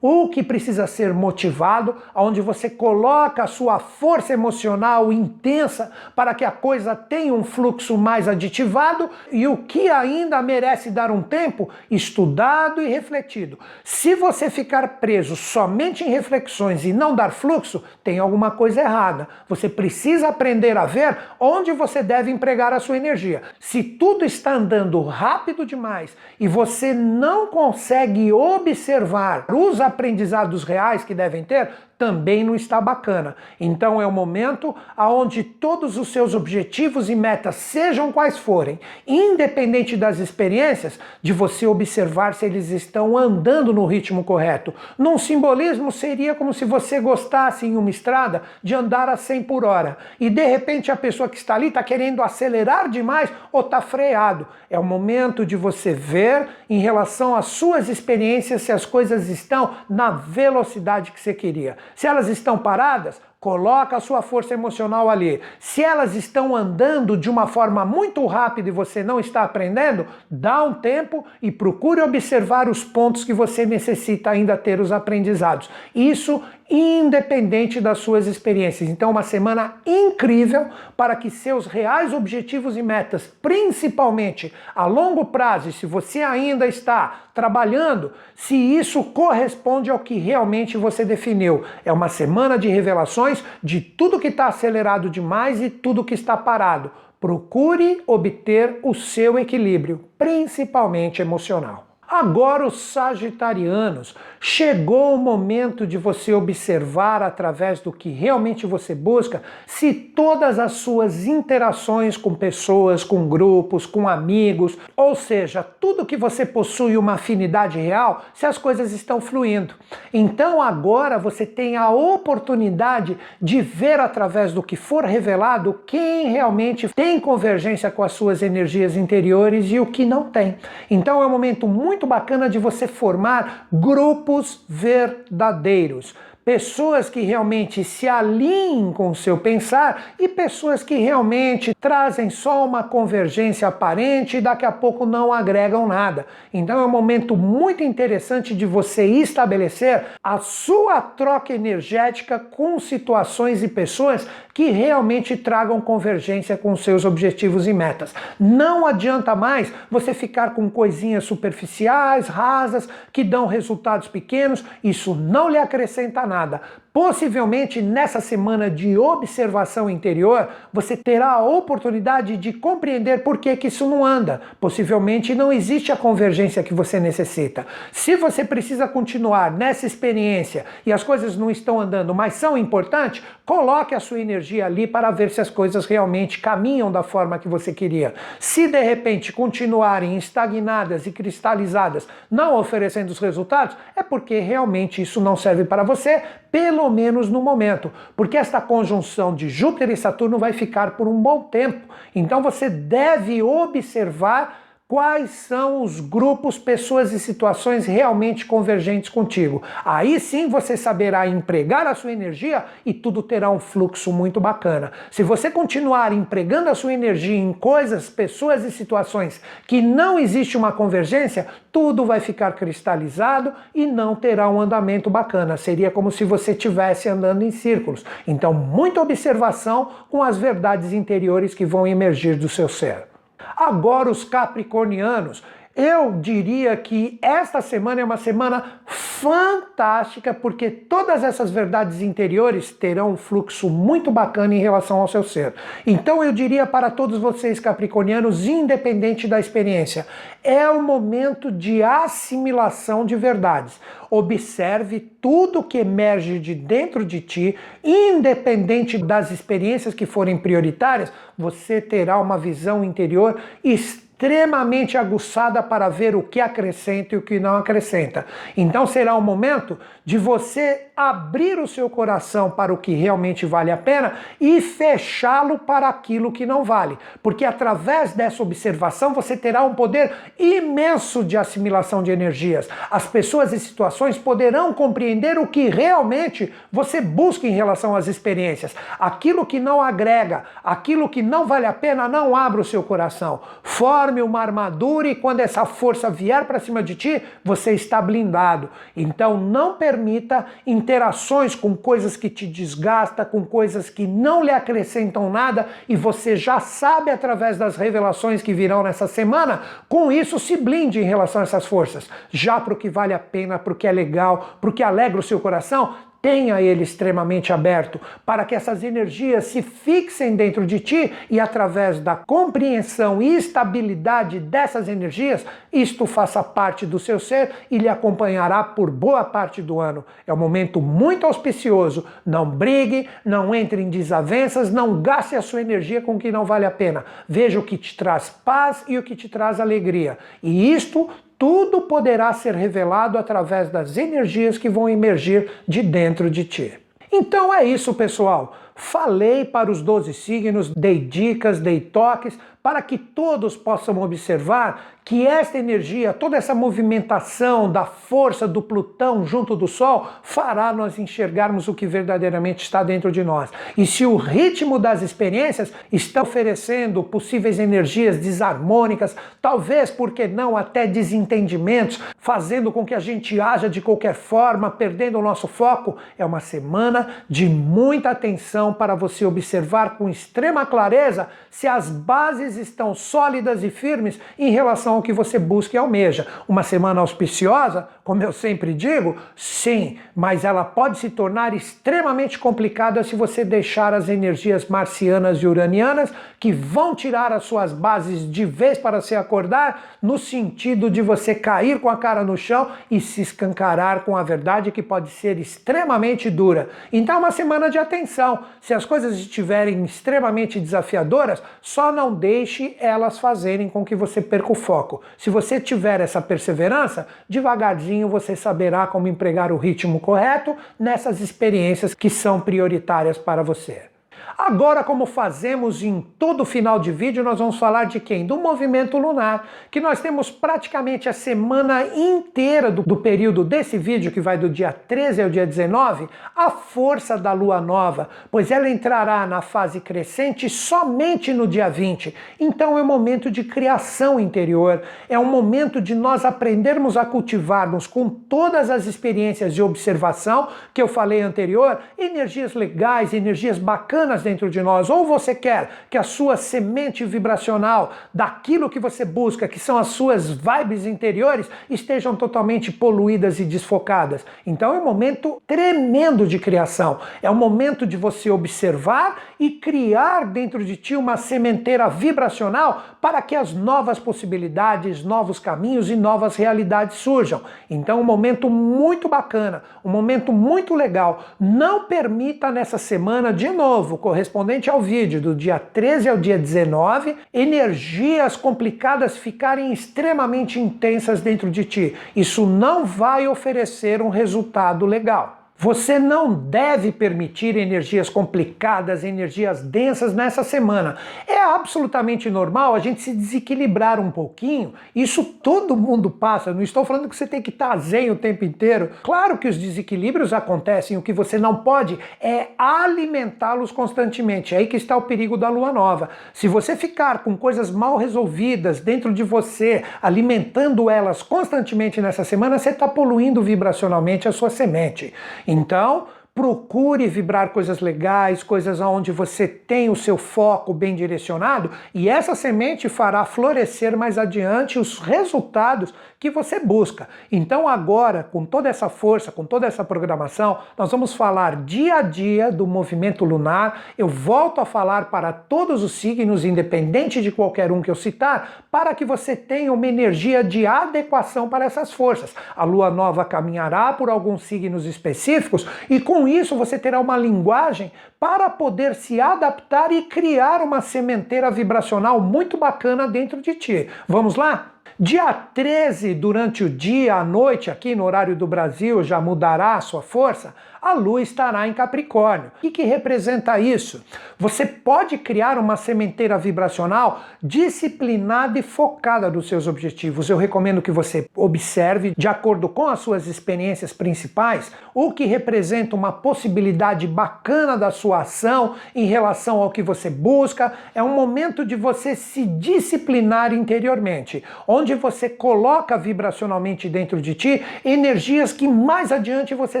o 0.00 0.28
que 0.28 0.44
precisa 0.44 0.86
ser 0.86 1.12
motivado, 1.12 1.96
onde 2.14 2.40
você 2.40 2.70
coloca 2.70 3.42
a 3.42 3.48
sua 3.48 3.80
força 3.80 4.32
emocional 4.32 5.12
intensa 5.12 5.90
para 6.14 6.32
que 6.34 6.44
a 6.44 6.52
coisa 6.52 6.94
tenha 6.94 7.34
um 7.34 7.42
fluxo 7.42 7.98
mais 7.98 8.28
aditivado 8.28 9.10
e 9.32 9.44
o 9.44 9.56
que 9.56 9.88
ainda 9.88 10.40
merece 10.40 10.88
dar 10.88 11.10
um 11.10 11.20
tempo 11.20 11.68
estudado 11.90 12.80
e 12.80 12.86
refletido. 12.86 13.58
Se 13.82 14.14
você 14.14 14.48
ficar 14.48 15.00
preso 15.00 15.34
somente 15.34 16.04
em 16.04 16.10
reflexões 16.10 16.84
e 16.84 16.92
não 16.92 17.16
dar 17.16 17.32
fluxo, 17.32 17.82
tem 18.04 18.20
alguma 18.20 18.52
coisa 18.52 18.82
errada. 18.82 19.26
Você 19.48 19.68
precisa 19.68 20.28
aprender 20.28 20.78
a 20.78 20.86
ver 20.86 21.18
onde 21.40 21.72
você 21.72 22.04
deve 22.04 22.30
empregar 22.30 22.72
a 22.72 22.78
sua 22.78 22.96
energia. 22.96 23.42
Se 23.58 23.82
tudo 23.82 24.24
está 24.24 24.43
está 24.44 24.52
andando 24.52 25.00
rápido 25.02 25.64
demais 25.64 26.14
e 26.38 26.46
você 26.46 26.92
não 26.92 27.46
consegue 27.46 28.30
observar 28.30 29.46
os 29.48 29.80
aprendizados 29.80 30.64
reais 30.64 31.02
que 31.02 31.14
devem 31.14 31.42
ter, 31.42 31.70
também 32.04 32.44
não 32.44 32.54
está 32.54 32.82
bacana. 32.82 33.34
Então 33.58 34.00
é 34.00 34.06
o 34.06 34.12
momento 34.12 34.76
aonde 34.94 35.42
todos 35.42 35.96
os 35.96 36.08
seus 36.08 36.34
objetivos 36.34 37.08
e 37.08 37.14
metas, 37.14 37.54
sejam 37.54 38.12
quais 38.12 38.36
forem, 38.36 38.78
independente 39.06 39.96
das 39.96 40.18
experiências, 40.18 41.00
de 41.22 41.32
você 41.32 41.66
observar 41.66 42.34
se 42.34 42.44
eles 42.44 42.68
estão 42.68 43.16
andando 43.16 43.72
no 43.72 43.86
ritmo 43.86 44.22
correto. 44.22 44.74
Num 44.98 45.16
simbolismo 45.16 45.90
seria 45.90 46.34
como 46.34 46.52
se 46.52 46.66
você 46.66 47.00
gostasse 47.00 47.64
em 47.64 47.74
uma 47.74 47.88
estrada 47.88 48.42
de 48.62 48.74
andar 48.74 49.08
a 49.08 49.16
100 49.16 49.44
por 49.44 49.64
hora 49.64 49.96
e 50.20 50.28
de 50.28 50.44
repente 50.44 50.92
a 50.92 50.96
pessoa 50.96 51.26
que 51.26 51.38
está 51.38 51.54
ali 51.54 51.68
está 51.68 51.82
querendo 51.82 52.22
acelerar 52.22 52.90
demais 52.90 53.32
ou 53.50 53.62
está 53.62 53.80
freado. 53.80 54.46
É 54.68 54.78
o 54.78 54.84
momento 54.84 55.46
de 55.46 55.56
você 55.56 55.94
ver 55.94 56.48
em 56.68 56.80
relação 56.80 57.34
às 57.34 57.46
suas 57.46 57.88
experiências 57.88 58.60
se 58.60 58.72
as 58.72 58.84
coisas 58.84 59.30
estão 59.30 59.74
na 59.88 60.10
velocidade 60.10 61.10
que 61.10 61.20
você 61.20 61.32
queria. 61.32 61.78
Se 61.94 62.06
elas 62.06 62.28
estão 62.28 62.58
paradas, 62.58 63.20
Coloca 63.44 63.98
a 63.98 64.00
sua 64.00 64.22
força 64.22 64.54
emocional 64.54 65.10
ali. 65.10 65.38
Se 65.60 65.84
elas 65.84 66.14
estão 66.14 66.56
andando 66.56 67.14
de 67.14 67.28
uma 67.28 67.46
forma 67.46 67.84
muito 67.84 68.24
rápida 68.24 68.70
e 68.70 68.72
você 68.72 69.04
não 69.04 69.20
está 69.20 69.42
aprendendo, 69.42 70.06
dá 70.30 70.64
um 70.64 70.72
tempo 70.72 71.26
e 71.42 71.52
procure 71.52 72.00
observar 72.00 72.70
os 72.70 72.82
pontos 72.82 73.22
que 73.22 73.34
você 73.34 73.66
necessita 73.66 74.30
ainda 74.30 74.56
ter 74.56 74.80
os 74.80 74.90
aprendizados. 74.90 75.68
Isso 75.94 76.42
independente 76.68 77.80
das 77.80 77.98
suas 77.98 78.26
experiências. 78.26 78.88
Então, 78.88 79.10
uma 79.10 79.22
semana 79.22 79.76
incrível 79.84 80.66
para 80.96 81.14
que 81.16 81.30
seus 81.30 81.66
reais 81.66 82.12
objetivos 82.12 82.76
e 82.76 82.82
metas, 82.82 83.26
principalmente 83.42 84.52
a 84.74 84.86
longo 84.86 85.26
prazo, 85.26 85.72
se 85.72 85.86
você 85.86 86.22
ainda 86.22 86.66
está 86.66 87.24
trabalhando, 87.34 88.12
se 88.34 88.54
isso 88.54 89.02
corresponde 89.04 89.90
ao 89.90 89.98
que 89.98 90.18
realmente 90.18 90.76
você 90.76 91.04
definiu. 91.04 91.64
É 91.84 91.92
uma 91.92 92.08
semana 92.08 92.58
de 92.58 92.68
revelações 92.68 93.44
de 93.62 93.80
tudo 93.80 94.20
que 94.20 94.28
está 94.28 94.46
acelerado 94.46 95.10
demais 95.10 95.60
e 95.60 95.68
tudo 95.68 96.04
que 96.04 96.14
está 96.14 96.36
parado. 96.36 96.90
Procure 97.20 98.02
obter 98.06 98.80
o 98.82 98.94
seu 98.94 99.38
equilíbrio, 99.38 100.04
principalmente 100.18 101.22
emocional. 101.22 101.93
Agora, 102.08 102.66
os 102.66 102.80
sagitarianos, 102.80 104.14
chegou 104.38 105.14
o 105.14 105.18
momento 105.18 105.86
de 105.86 105.96
você 105.96 106.34
observar 106.34 107.22
através 107.22 107.80
do 107.80 107.90
que 107.90 108.10
realmente 108.10 108.66
você 108.66 108.94
busca 108.94 109.42
se 109.66 109.94
todas 109.94 110.58
as 110.58 110.72
suas 110.72 111.26
interações 111.26 112.16
com 112.16 112.34
pessoas, 112.34 113.02
com 113.02 113.26
grupos, 113.26 113.86
com 113.86 114.06
amigos, 114.06 114.76
ou 114.94 115.14
seja, 115.14 115.62
tudo 115.62 116.04
que 116.04 116.16
você 116.16 116.44
possui 116.44 116.96
uma 116.96 117.14
afinidade 117.14 117.78
real, 117.78 118.22
se 118.34 118.44
as 118.44 118.58
coisas 118.58 118.92
estão 118.92 119.20
fluindo. 119.20 119.74
Então, 120.12 120.60
agora 120.60 121.18
você 121.18 121.46
tem 121.46 121.76
a 121.76 121.88
oportunidade 121.88 123.16
de 123.40 123.62
ver 123.62 123.98
através 123.98 124.52
do 124.52 124.62
que 124.62 124.76
for 124.76 125.04
revelado 125.04 125.80
quem 125.86 126.28
realmente 126.28 126.88
tem 126.94 127.18
convergência 127.18 127.90
com 127.90 128.02
as 128.02 128.12
suas 128.12 128.42
energias 128.42 128.94
interiores 128.94 129.70
e 129.70 129.80
o 129.80 129.86
que 129.86 130.04
não 130.04 130.24
tem. 130.24 130.56
Então, 130.90 131.22
é 131.22 131.26
um 131.26 131.30
momento 131.30 131.66
muito 131.66 131.93
muito 131.94 132.06
bacana 132.08 132.50
de 132.50 132.58
você 132.58 132.88
formar 132.88 133.68
grupos 133.72 134.64
verdadeiros 134.68 136.12
pessoas 136.44 137.08
que 137.08 137.22
realmente 137.22 137.82
se 137.82 138.06
alinhem 138.06 138.92
com 138.92 139.10
o 139.10 139.14
seu 139.14 139.38
pensar 139.38 140.12
e 140.18 140.28
pessoas 140.28 140.82
que 140.82 140.96
realmente 140.96 141.74
trazem 141.80 142.28
só 142.28 142.64
uma 142.64 142.82
convergência 142.82 143.66
aparente 143.66 144.36
e 144.36 144.40
daqui 144.40 144.66
a 144.66 144.72
pouco 144.72 145.06
não 145.06 145.32
agregam 145.32 145.86
nada. 145.86 146.26
Então 146.52 146.78
é 146.78 146.84
um 146.84 146.90
momento 146.90 147.34
muito 147.34 147.82
interessante 147.82 148.54
de 148.54 148.66
você 148.66 149.06
estabelecer 149.06 150.04
a 150.22 150.38
sua 150.38 151.00
troca 151.00 151.54
energética 151.54 152.38
com 152.38 152.78
situações 152.78 153.62
e 153.62 153.68
pessoas 153.68 154.28
que 154.54 154.70
realmente 154.70 155.36
tragam 155.36 155.80
convergência 155.80 156.56
com 156.56 156.76
seus 156.76 157.04
objetivos 157.04 157.66
e 157.66 157.72
metas. 157.72 158.14
Não 158.38 158.86
adianta 158.86 159.34
mais 159.34 159.72
você 159.90 160.14
ficar 160.14 160.54
com 160.54 160.70
coisinhas 160.70 161.24
superficiais, 161.24 162.28
rasas, 162.28 162.88
que 163.12 163.24
dão 163.24 163.46
resultados 163.46 164.06
pequenos, 164.06 164.64
isso 164.82 165.12
não 165.12 165.48
lhe 165.48 165.58
acrescenta 165.58 166.24
nada. 166.24 166.60
Possivelmente 166.94 167.82
nessa 167.82 168.20
semana 168.20 168.70
de 168.70 168.96
observação 168.96 169.90
interior, 169.90 170.48
você 170.72 170.96
terá 170.96 171.32
a 171.32 171.44
oportunidade 171.44 172.36
de 172.36 172.52
compreender 172.52 173.24
por 173.24 173.38
que, 173.38 173.56
que 173.56 173.66
isso 173.66 173.84
não 173.90 174.04
anda. 174.04 174.40
Possivelmente 174.60 175.34
não 175.34 175.52
existe 175.52 175.90
a 175.90 175.96
convergência 175.96 176.62
que 176.62 176.72
você 176.72 177.00
necessita. 177.00 177.66
Se 177.90 178.14
você 178.14 178.44
precisa 178.44 178.86
continuar 178.86 179.50
nessa 179.50 179.84
experiência 179.84 180.66
e 180.86 180.92
as 180.92 181.02
coisas 181.02 181.36
não 181.36 181.50
estão 181.50 181.80
andando, 181.80 182.14
mas 182.14 182.34
são 182.34 182.56
importantes, 182.56 183.24
coloque 183.44 183.92
a 183.92 183.98
sua 183.98 184.20
energia 184.20 184.64
ali 184.64 184.86
para 184.86 185.10
ver 185.10 185.30
se 185.30 185.40
as 185.40 185.50
coisas 185.50 185.86
realmente 185.86 186.38
caminham 186.40 186.92
da 186.92 187.02
forma 187.02 187.40
que 187.40 187.48
você 187.48 187.72
queria. 187.72 188.14
Se 188.38 188.68
de 188.68 188.80
repente 188.80 189.32
continuarem 189.32 190.16
estagnadas 190.16 191.08
e 191.08 191.10
cristalizadas, 191.10 192.06
não 192.30 192.56
oferecendo 192.56 193.10
os 193.10 193.18
resultados, 193.18 193.76
é 193.96 194.02
porque 194.04 194.38
realmente 194.38 195.02
isso 195.02 195.20
não 195.20 195.34
serve 195.34 195.64
para 195.64 195.82
você, 195.82 196.22
pelo 196.52 196.83
menos 196.90 197.28
no 197.28 197.42
momento, 197.42 197.90
porque 198.16 198.36
esta 198.36 198.60
conjunção 198.60 199.34
de 199.34 199.48
Júpiter 199.48 199.90
e 199.90 199.96
Saturno 199.96 200.38
vai 200.38 200.52
ficar 200.52 200.96
por 200.96 201.08
um 201.08 201.20
bom 201.20 201.42
tempo. 201.42 201.86
Então 202.14 202.42
você 202.42 202.68
deve 202.68 203.42
observar 203.42 204.63
quais 204.94 205.30
são 205.30 205.82
os 205.82 205.98
grupos, 205.98 206.56
pessoas 206.56 207.12
e 207.12 207.18
situações 207.18 207.84
realmente 207.84 208.46
convergentes 208.46 209.10
contigo. 209.10 209.60
Aí 209.84 210.20
sim 210.20 210.48
você 210.48 210.76
saberá 210.76 211.26
empregar 211.26 211.84
a 211.84 211.96
sua 211.96 212.12
energia 212.12 212.64
e 212.86 212.94
tudo 212.94 213.20
terá 213.20 213.50
um 213.50 213.58
fluxo 213.58 214.12
muito 214.12 214.40
bacana. 214.40 214.92
Se 215.10 215.24
você 215.24 215.50
continuar 215.50 216.12
empregando 216.12 216.70
a 216.70 216.76
sua 216.76 216.92
energia 216.92 217.34
em 217.34 217.52
coisas, 217.52 218.08
pessoas 218.08 218.64
e 218.64 218.70
situações 218.70 219.40
que 219.66 219.82
não 219.82 220.16
existe 220.16 220.56
uma 220.56 220.70
convergência, 220.70 221.48
tudo 221.72 222.04
vai 222.04 222.20
ficar 222.20 222.52
cristalizado 222.52 223.52
e 223.74 223.86
não 223.86 224.14
terá 224.14 224.48
um 224.48 224.60
andamento 224.60 225.10
bacana. 225.10 225.56
Seria 225.56 225.90
como 225.90 226.12
se 226.12 226.22
você 226.22 226.52
estivesse 226.52 227.08
andando 227.08 227.42
em 227.42 227.50
círculos. 227.50 228.04
Então, 228.28 228.54
muita 228.54 229.02
observação 229.02 229.90
com 230.08 230.22
as 230.22 230.38
verdades 230.38 230.92
interiores 230.92 231.52
que 231.52 231.66
vão 231.66 231.84
emergir 231.84 232.36
do 232.36 232.48
seu 232.48 232.68
ser. 232.68 233.13
Agora, 233.56 234.10
os 234.10 234.24
capricornianos, 234.24 235.42
eu 235.76 236.12
diria 236.20 236.76
que 236.76 237.18
esta 237.20 237.60
semana 237.60 238.00
é 238.00 238.04
uma 238.04 238.16
semana 238.16 238.80
fantástica, 238.86 240.32
porque 240.32 240.70
todas 240.70 241.24
essas 241.24 241.50
verdades 241.50 242.00
interiores 242.00 242.70
terão 242.70 243.12
um 243.12 243.16
fluxo 243.16 243.68
muito 243.68 244.10
bacana 244.10 244.54
em 244.54 244.60
relação 244.60 245.00
ao 245.00 245.08
seu 245.08 245.24
ser. 245.24 245.52
Então 245.84 246.22
eu 246.22 246.32
diria 246.32 246.64
para 246.64 246.90
todos 246.90 247.18
vocês 247.18 247.58
capricornianos, 247.58 248.46
independente 248.46 249.26
da 249.26 249.40
experiência, 249.40 250.06
é 250.44 250.68
o 250.68 250.80
momento 250.80 251.50
de 251.50 251.82
assimilação 251.82 253.04
de 253.04 253.16
verdades. 253.16 253.80
Observe 254.08 255.00
tudo 255.00 255.62
que 255.62 255.78
emerge 255.78 256.38
de 256.38 256.54
dentro 256.54 257.04
de 257.04 257.20
ti, 257.20 257.56
independente 257.82 258.96
das 258.96 259.32
experiências 259.32 259.92
que 259.92 260.06
forem 260.06 260.38
prioritárias, 260.38 261.12
você 261.36 261.80
terá 261.80 262.20
uma 262.20 262.38
visão 262.38 262.84
interior 262.84 263.40
extremamente 263.64 264.03
extremamente 264.14 264.96
aguçada 264.96 265.60
para 265.60 265.88
ver 265.88 266.14
o 266.14 266.22
que 266.22 266.40
acrescenta 266.40 267.14
e 267.14 267.18
o 267.18 267.22
que 267.22 267.40
não 267.40 267.56
acrescenta. 267.56 268.24
Então 268.56 268.86
será 268.86 269.16
o 269.16 269.20
momento 269.20 269.76
de 270.04 270.16
você 270.16 270.86
abrir 270.96 271.58
o 271.58 271.66
seu 271.66 271.90
coração 271.90 272.48
para 272.48 272.72
o 272.72 272.76
que 272.76 272.94
realmente 272.94 273.44
vale 273.44 273.72
a 273.72 273.76
pena 273.76 274.14
e 274.40 274.60
fechá-lo 274.60 275.58
para 275.58 275.88
aquilo 275.88 276.30
que 276.30 276.46
não 276.46 276.62
vale. 276.62 276.96
Porque 277.22 277.44
através 277.44 278.12
dessa 278.12 278.40
observação 278.42 279.12
você 279.12 279.36
terá 279.36 279.64
um 279.64 279.74
poder 279.74 280.12
imenso 280.38 281.24
de 281.24 281.36
assimilação 281.36 282.00
de 282.00 282.12
energias. 282.12 282.68
As 282.90 283.06
pessoas 283.06 283.52
e 283.52 283.58
situações 283.58 284.16
poderão 284.16 284.72
compreender 284.72 285.38
o 285.38 285.46
que 285.48 285.68
realmente 285.68 286.52
você 286.70 287.00
busca 287.00 287.46
em 287.48 287.52
relação 287.52 287.96
às 287.96 288.06
experiências. 288.06 288.76
Aquilo 288.98 289.44
que 289.44 289.58
não 289.58 289.82
agrega, 289.82 290.44
aquilo 290.62 291.08
que 291.08 291.22
não 291.22 291.46
vale 291.46 291.66
a 291.66 291.72
pena, 291.72 292.06
não 292.06 292.36
abra 292.36 292.60
o 292.60 292.64
seu 292.64 292.82
coração. 292.82 293.40
Fora 293.62 294.03
forme 294.04 294.20
uma 294.20 294.40
armadura 294.40 295.08
e 295.08 295.14
quando 295.14 295.40
essa 295.40 295.64
força 295.64 296.10
vier 296.10 296.44
para 296.44 296.58
cima 296.58 296.82
de 296.82 296.94
ti, 296.94 297.22
você 297.42 297.72
está 297.72 298.02
blindado. 298.02 298.68
Então 298.94 299.40
não 299.40 299.78
permita 299.78 300.44
interações 300.66 301.54
com 301.54 301.74
coisas 301.74 302.14
que 302.14 302.28
te 302.28 302.46
desgastam, 302.46 303.24
com 303.24 303.46
coisas 303.46 303.88
que 303.88 304.06
não 304.06 304.44
lhe 304.44 304.50
acrescentam 304.50 305.30
nada 305.30 305.68
e 305.88 305.96
você 305.96 306.36
já 306.36 306.60
sabe 306.60 307.10
através 307.10 307.56
das 307.56 307.76
revelações 307.76 308.42
que 308.42 308.52
virão 308.52 308.82
nessa 308.82 309.08
semana. 309.08 309.62
Com 309.88 310.12
isso, 310.12 310.38
se 310.38 310.54
blinde 310.54 311.00
em 311.00 311.04
relação 311.04 311.40
a 311.40 311.44
essas 311.44 311.64
forças. 311.64 312.06
Já 312.30 312.60
para 312.60 312.74
o 312.74 312.76
que 312.76 312.90
vale 312.90 313.14
a 313.14 313.18
pena, 313.18 313.58
para 313.58 313.72
o 313.72 313.76
que 313.76 313.86
é 313.86 313.92
legal, 313.92 314.58
para 314.60 314.68
o 314.68 314.72
que 314.72 314.82
alegra 314.82 315.18
o 315.18 315.22
seu 315.22 315.40
coração, 315.40 315.94
tenha 316.24 316.58
ele 316.58 316.84
extremamente 316.84 317.52
aberto 317.52 318.00
para 318.24 318.46
que 318.46 318.54
essas 318.54 318.82
energias 318.82 319.44
se 319.44 319.60
fixem 319.60 320.34
dentro 320.34 320.66
de 320.66 320.80
ti 320.80 321.12
e 321.28 321.38
através 321.38 322.00
da 322.00 322.16
compreensão 322.16 323.20
e 323.20 323.36
estabilidade 323.36 324.40
dessas 324.40 324.88
energias, 324.88 325.44
isto 325.70 326.06
faça 326.06 326.42
parte 326.42 326.86
do 326.86 326.98
seu 326.98 327.20
ser 327.20 327.50
e 327.70 327.76
lhe 327.76 327.90
acompanhará 327.90 328.64
por 328.64 328.90
boa 328.90 329.22
parte 329.22 329.60
do 329.60 329.78
ano. 329.78 330.02
É 330.26 330.32
um 330.32 330.36
momento 330.38 330.80
muito 330.80 331.26
auspicioso. 331.26 332.06
Não 332.24 332.48
brigue, 332.48 333.06
não 333.22 333.54
entre 333.54 333.82
em 333.82 333.90
desavenças, 333.90 334.72
não 334.72 335.02
gaste 335.02 335.36
a 335.36 335.42
sua 335.42 335.60
energia 335.60 336.00
com 336.00 336.16
o 336.16 336.18
que 336.18 336.32
não 336.32 336.46
vale 336.46 336.64
a 336.64 336.70
pena. 336.70 337.04
Veja 337.28 337.58
o 337.58 337.62
que 337.62 337.76
te 337.76 337.94
traz 337.94 338.30
paz 338.30 338.82
e 338.88 338.96
o 338.96 339.02
que 339.02 339.14
te 339.14 339.28
traz 339.28 339.60
alegria. 339.60 340.16
E 340.42 340.72
isto 340.72 341.10
tudo 341.44 341.82
poderá 341.82 342.32
ser 342.32 342.54
revelado 342.54 343.18
através 343.18 343.68
das 343.68 343.98
energias 343.98 344.56
que 344.56 344.70
vão 344.70 344.88
emergir 344.88 345.50
de 345.68 345.82
dentro 345.82 346.30
de 346.30 346.42
ti. 346.42 346.72
Então 347.12 347.52
é 347.52 347.62
isso, 347.62 347.92
pessoal. 347.92 348.56
Falei 348.74 349.44
para 349.44 349.70
os 349.70 349.82
12 349.82 350.14
signos, 350.14 350.70
dei 350.70 350.98
dicas, 350.98 351.60
dei 351.60 351.80
toques 351.80 352.38
para 352.64 352.80
que 352.80 352.96
todos 352.96 353.58
possam 353.58 354.00
observar 354.00 354.94
que 355.04 355.26
esta 355.26 355.58
energia, 355.58 356.14
toda 356.14 356.38
essa 356.38 356.54
movimentação 356.54 357.70
da 357.70 357.84
força 357.84 358.48
do 358.48 358.62
Plutão 358.62 359.26
junto 359.26 359.54
do 359.54 359.68
Sol, 359.68 360.08
fará 360.22 360.72
nós 360.72 360.98
enxergarmos 360.98 361.68
o 361.68 361.74
que 361.74 361.86
verdadeiramente 361.86 362.64
está 362.64 362.82
dentro 362.82 363.12
de 363.12 363.22
nós. 363.22 363.50
E 363.76 363.86
se 363.86 364.06
o 364.06 364.16
ritmo 364.16 364.78
das 364.78 365.02
experiências 365.02 365.74
está 365.92 366.22
oferecendo 366.22 367.02
possíveis 367.02 367.58
energias 367.58 368.16
desarmônicas, 368.16 369.14
talvez, 369.42 369.90
por 369.90 370.12
que 370.12 370.26
não, 370.26 370.56
até 370.56 370.86
desentendimentos, 370.86 372.00
fazendo 372.16 372.72
com 372.72 372.82
que 372.82 372.94
a 372.94 372.98
gente 372.98 373.38
haja 373.38 373.68
de 373.68 373.82
qualquer 373.82 374.14
forma, 374.14 374.70
perdendo 374.70 375.18
o 375.18 375.22
nosso 375.22 375.46
foco, 375.46 375.98
é 376.16 376.24
uma 376.24 376.40
semana 376.40 377.10
de 377.28 377.46
muita 377.46 378.08
atenção 378.08 378.72
para 378.72 378.94
você 378.94 379.26
observar 379.26 379.98
com 379.98 380.08
extrema 380.08 380.64
clareza 380.64 381.28
se 381.50 381.66
as 381.66 381.90
bases 381.90 382.53
estão 382.56 382.94
sólidas 382.94 383.62
e 383.62 383.70
firmes 383.70 384.18
em 384.38 384.50
relação 384.50 384.94
ao 384.94 385.02
que 385.02 385.12
você 385.12 385.38
busca 385.38 385.76
e 385.76 385.78
almeja. 385.78 386.26
Uma 386.48 386.62
semana 386.62 387.00
auspiciosa, 387.00 387.88
como 388.04 388.22
eu 388.22 388.32
sempre 388.32 388.72
digo, 388.72 389.16
sim, 389.34 389.98
mas 390.14 390.44
ela 390.44 390.64
pode 390.64 390.98
se 390.98 391.10
tornar 391.10 391.54
extremamente 391.54 392.38
complicada 392.38 393.02
se 393.02 393.16
você 393.16 393.44
deixar 393.44 393.92
as 393.92 394.08
energias 394.08 394.68
marcianas 394.68 395.38
e 395.38 395.46
uranianas 395.46 396.12
que 396.38 396.52
vão 396.52 396.94
tirar 396.94 397.32
as 397.32 397.44
suas 397.44 397.72
bases 397.72 398.30
de 398.30 398.44
vez 398.44 398.78
para 398.78 399.00
se 399.00 399.16
acordar, 399.16 399.96
no 400.00 400.18
sentido 400.18 400.90
de 400.90 401.00
você 401.02 401.34
cair 401.34 401.80
com 401.80 401.88
a 401.88 401.96
cara 401.96 402.22
no 402.22 402.36
chão 402.36 402.70
e 402.90 403.00
se 403.00 403.22
escancarar 403.22 404.04
com 404.04 404.16
a 404.16 404.22
verdade 404.22 404.70
que 404.70 404.82
pode 404.82 405.10
ser 405.10 405.38
extremamente 405.38 406.30
dura. 406.30 406.68
Então, 406.92 407.16
é 407.16 407.18
uma 407.18 407.30
semana 407.30 407.70
de 407.70 407.78
atenção. 407.78 408.44
Se 408.60 408.74
as 408.74 408.84
coisas 408.84 409.16
estiverem 409.18 409.84
extremamente 409.84 410.60
desafiadoras, 410.60 411.42
só 411.60 411.90
não 411.90 412.14
deixe 412.14 412.44
deixe 412.44 412.76
elas 412.78 413.18
fazerem 413.18 413.70
com 413.70 413.84
que 413.84 413.94
você 413.94 414.20
perca 414.20 414.52
o 414.52 414.54
foco. 414.54 415.00
Se 415.16 415.30
você 415.30 415.58
tiver 415.58 416.00
essa 416.00 416.20
perseverança, 416.20 417.06
devagarzinho 417.28 417.93
você 418.02 418.34
saberá 418.34 418.86
como 418.86 419.06
empregar 419.06 419.52
o 419.52 419.56
ritmo 419.56 420.00
correto 420.00 420.56
nessas 420.80 421.20
experiências 421.20 421.94
que 421.94 422.10
são 422.10 422.40
prioritárias 422.40 423.18
para 423.18 423.42
você. 423.42 423.93
Agora, 424.36 424.82
como 424.82 425.06
fazemos 425.06 425.82
em 425.82 426.00
todo 426.18 426.44
final 426.44 426.78
de 426.78 426.90
vídeo, 426.90 427.22
nós 427.22 427.38
vamos 427.38 427.58
falar 427.58 427.84
de 427.84 428.00
quem? 428.00 428.26
Do 428.26 428.36
movimento 428.36 428.98
lunar, 428.98 429.46
que 429.70 429.80
nós 429.80 430.00
temos 430.00 430.30
praticamente 430.30 431.08
a 431.08 431.12
semana 431.12 431.84
inteira 431.94 432.70
do, 432.70 432.82
do, 432.82 432.96
período 432.96 433.44
desse 433.44 433.78
vídeo, 433.78 434.10
que 434.10 434.20
vai 434.20 434.36
do 434.36 434.48
dia 434.48 434.72
13 434.72 435.22
ao 435.22 435.30
dia 435.30 435.46
19, 435.46 436.08
a 436.34 436.50
força 436.50 437.16
da 437.16 437.32
lua 437.32 437.60
nova, 437.60 438.08
pois 438.30 438.50
ela 438.50 438.68
entrará 438.68 439.26
na 439.26 439.40
fase 439.40 439.80
crescente 439.80 440.48
somente 440.48 441.32
no 441.32 441.46
dia 441.46 441.68
20. 441.68 442.14
Então 442.40 442.78
é 442.78 442.82
um 442.82 442.86
momento 442.86 443.30
de 443.30 443.44
criação 443.44 444.18
interior, 444.18 444.82
é 445.08 445.18
um 445.18 445.24
momento 445.24 445.80
de 445.80 445.94
nós 445.94 446.24
aprendermos 446.24 446.96
a 446.96 447.04
cultivarmos 447.04 447.86
com 447.86 448.08
todas 448.08 448.70
as 448.70 448.86
experiências 448.86 449.54
de 449.54 449.62
observação 449.62 450.48
que 450.72 450.82
eu 450.82 450.88
falei 450.88 451.20
anterior, 451.20 451.78
energias 451.98 452.54
legais, 452.54 453.12
energias 453.12 453.58
bacanas 453.58 454.13
dentro 454.22 454.50
de 454.50 454.62
nós, 454.62 454.90
ou 454.90 455.06
você 455.06 455.34
quer 455.34 455.70
que 455.90 455.98
a 455.98 456.02
sua 456.02 456.36
semente 456.36 457.04
vibracional 457.04 457.92
daquilo 458.12 458.70
que 458.70 458.78
você 458.78 459.04
busca, 459.04 459.48
que 459.48 459.58
são 459.58 459.78
as 459.78 459.88
suas 459.88 460.30
vibes 460.30 460.86
interiores, 460.86 461.50
estejam 461.68 462.14
totalmente 462.14 462.72
poluídas 462.72 463.40
e 463.40 463.44
desfocadas. 463.44 464.24
Então 464.46 464.74
é 464.74 464.78
um 464.78 464.84
momento 464.84 465.42
tremendo 465.46 466.26
de 466.26 466.38
criação. 466.38 466.98
É 467.22 467.30
um 467.30 467.34
momento 467.34 467.86
de 467.86 467.96
você 467.96 468.30
observar 468.30 469.22
e 469.38 469.50
criar 469.50 470.26
dentro 470.26 470.64
de 470.64 470.76
ti 470.76 470.96
uma 470.96 471.16
sementeira 471.16 471.88
vibracional 471.88 472.82
para 473.00 473.20
que 473.22 473.34
as 473.34 473.52
novas 473.52 473.98
possibilidades, 473.98 475.04
novos 475.04 475.38
caminhos 475.38 475.90
e 475.90 475.96
novas 475.96 476.36
realidades 476.36 476.98
surjam. 476.98 477.42
Então, 477.68 478.00
um 478.00 478.04
momento 478.04 478.48
muito 478.48 479.08
bacana, 479.08 479.62
um 479.84 479.90
momento 479.90 480.32
muito 480.32 480.74
legal. 480.74 481.24
Não 481.38 481.84
permita 481.84 482.50
nessa 482.50 482.78
semana, 482.78 483.32
de 483.32 483.48
novo, 483.50 483.98
correspondente 484.04 484.68
ao 484.68 484.82
vídeo 484.82 485.18
do 485.18 485.34
dia 485.34 485.58
13 485.58 486.10
ao 486.10 486.18
dia 486.18 486.36
19, 486.36 487.16
energias 487.32 488.36
complicadas 488.36 489.16
ficarem 489.16 489.72
extremamente 489.72 490.60
intensas 490.60 491.22
dentro 491.22 491.50
de 491.50 491.64
ti. 491.64 491.96
Isso 492.14 492.44
não 492.44 492.84
vai 492.84 493.26
oferecer 493.26 494.02
um 494.02 494.10
resultado 494.10 494.84
legal. 494.84 495.43
Você 495.56 496.00
não 496.00 496.34
deve 496.34 496.90
permitir 496.90 497.56
energias 497.56 498.08
complicadas, 498.08 499.04
energias 499.04 499.62
densas 499.62 500.12
nessa 500.12 500.42
semana. 500.42 500.96
É 501.28 501.38
absolutamente 501.40 502.28
normal 502.28 502.74
a 502.74 502.80
gente 502.80 503.00
se 503.00 503.14
desequilibrar 503.14 504.00
um 504.00 504.10
pouquinho. 504.10 504.74
Isso 504.94 505.22
todo 505.24 505.76
mundo 505.76 506.10
passa. 506.10 506.52
Não 506.52 506.60
estou 506.60 506.84
falando 506.84 507.08
que 507.08 507.14
você 507.14 507.26
tem 507.26 507.40
que 507.40 507.50
estar 507.50 507.76
zen 507.78 508.10
o 508.10 508.16
tempo 508.16 508.44
inteiro. 508.44 508.90
Claro 509.04 509.38
que 509.38 509.46
os 509.46 509.56
desequilíbrios 509.56 510.32
acontecem. 510.32 510.96
O 510.96 511.02
que 511.02 511.12
você 511.12 511.38
não 511.38 511.56
pode 511.56 511.98
é 512.20 512.48
alimentá-los 512.58 513.70
constantemente. 513.70 514.56
É 514.56 514.58
aí 514.58 514.66
que 514.66 514.76
está 514.76 514.96
o 514.96 515.02
perigo 515.02 515.36
da 515.36 515.48
lua 515.48 515.72
nova. 515.72 516.10
Se 516.32 516.48
você 516.48 516.74
ficar 516.74 517.22
com 517.22 517.36
coisas 517.36 517.70
mal 517.70 517.96
resolvidas 517.96 518.80
dentro 518.80 519.14
de 519.14 519.22
você, 519.22 519.84
alimentando 520.02 520.90
elas 520.90 521.22
constantemente 521.22 522.00
nessa 522.00 522.24
semana, 522.24 522.58
você 522.58 522.70
está 522.70 522.88
poluindo 522.88 523.40
vibracionalmente 523.40 524.26
a 524.26 524.32
sua 524.32 524.50
semente. 524.50 525.14
Então, 525.46 526.06
procure 526.34 527.06
vibrar 527.06 527.50
coisas 527.50 527.78
legais, 527.78 528.42
coisas 528.42 528.80
onde 528.80 529.12
você 529.12 529.46
tem 529.46 529.88
o 529.88 529.94
seu 529.94 530.18
foco 530.18 530.74
bem 530.74 530.96
direcionado, 530.96 531.70
e 531.94 532.08
essa 532.08 532.34
semente 532.34 532.88
fará 532.88 533.24
florescer 533.24 533.96
mais 533.96 534.18
adiante 534.18 534.76
os 534.76 534.98
resultados 534.98 535.94
que 536.18 536.30
você 536.30 536.58
busca. 536.58 537.08
Então, 537.30 537.68
agora, 537.68 538.24
com 538.24 538.44
toda 538.44 538.68
essa 538.68 538.88
força, 538.88 539.30
com 539.30 539.44
toda 539.44 539.66
essa 539.66 539.84
programação, 539.84 540.58
nós 540.76 540.90
vamos 540.90 541.14
falar 541.14 541.64
dia 541.64 541.96
a 541.96 542.02
dia 542.02 542.50
do 542.50 542.66
movimento 542.66 543.24
lunar. 543.24 543.82
Eu 543.96 544.08
volto 544.08 544.60
a 544.60 544.64
falar 544.64 545.10
para 545.10 545.32
todos 545.32 545.84
os 545.84 545.92
signos, 545.92 546.44
independente 546.44 547.22
de 547.22 547.30
qualquer 547.30 547.70
um 547.70 547.80
que 547.80 547.90
eu 547.90 547.94
citar, 547.94 548.64
para 548.72 548.92
que 548.92 549.04
você 549.04 549.36
tenha 549.36 549.72
uma 549.72 549.86
energia 549.86 550.42
de 550.42 550.66
adequação 550.66 551.48
para 551.48 551.64
essas 551.64 551.92
forças. 551.92 552.34
A 552.56 552.64
lua 552.64 552.90
nova 552.90 553.24
caminhará 553.24 553.92
por 553.92 554.10
alguns 554.10 554.42
signos 554.42 554.84
específicos 554.84 555.68
e 555.88 556.00
com 556.00 556.23
isso 556.26 556.56
você 556.56 556.78
terá 556.78 557.00
uma 557.00 557.16
linguagem 557.16 557.92
para 558.18 558.48
poder 558.50 558.94
se 558.94 559.20
adaptar 559.20 559.92
e 559.92 560.02
criar 560.02 560.60
uma 560.60 560.80
sementeira 560.80 561.50
vibracional 561.50 562.20
muito 562.20 562.56
bacana 562.56 563.06
dentro 563.08 563.40
de 563.40 563.54
ti. 563.54 563.88
Vamos 564.08 564.36
lá? 564.36 564.72
Dia 564.98 565.32
13, 565.32 566.14
durante 566.14 566.62
o 566.62 566.70
dia, 566.70 567.16
à 567.16 567.24
noite, 567.24 567.68
aqui 567.68 567.96
no 567.96 568.04
horário 568.04 568.36
do 568.36 568.46
Brasil, 568.46 569.02
já 569.02 569.20
mudará 569.20 569.74
a 569.74 569.80
sua 569.80 570.02
força 570.02 570.54
a 570.84 570.92
Lua 570.92 571.22
estará 571.22 571.66
em 571.66 571.72
Capricórnio. 571.72 572.52
O 572.58 572.60
que, 572.60 572.70
que 572.70 572.82
representa 572.82 573.58
isso? 573.58 574.04
Você 574.38 574.66
pode 574.66 575.16
criar 575.16 575.56
uma 575.56 575.76
sementeira 575.76 576.36
vibracional 576.36 577.22
disciplinada 577.42 578.58
e 578.58 578.62
focada 578.62 579.30
nos 579.30 579.48
seus 579.48 579.66
objetivos. 579.66 580.28
Eu 580.28 580.36
recomendo 580.36 580.82
que 580.82 580.90
você 580.90 581.26
observe, 581.34 582.12
de 582.14 582.28
acordo 582.28 582.68
com 582.68 582.86
as 582.86 582.98
suas 582.98 583.26
experiências 583.26 583.94
principais, 583.94 584.72
o 584.92 585.10
que 585.10 585.24
representa 585.24 585.96
uma 585.96 586.12
possibilidade 586.12 587.06
bacana 587.06 587.78
da 587.78 587.90
sua 587.90 588.20
ação 588.20 588.74
em 588.94 589.06
relação 589.06 589.62
ao 589.62 589.70
que 589.70 589.82
você 589.82 590.10
busca. 590.10 590.74
É 590.94 591.02
um 591.02 591.14
momento 591.14 591.64
de 591.64 591.76
você 591.76 592.14
se 592.14 592.44
disciplinar 592.44 593.54
interiormente, 593.54 594.44
onde 594.68 594.94
você 594.94 595.30
coloca 595.30 595.96
vibracionalmente 595.96 596.90
dentro 596.90 597.22
de 597.22 597.34
ti 597.34 597.62
energias 597.82 598.52
que 598.52 598.68
mais 598.68 599.10
adiante 599.10 599.54
você 599.54 599.80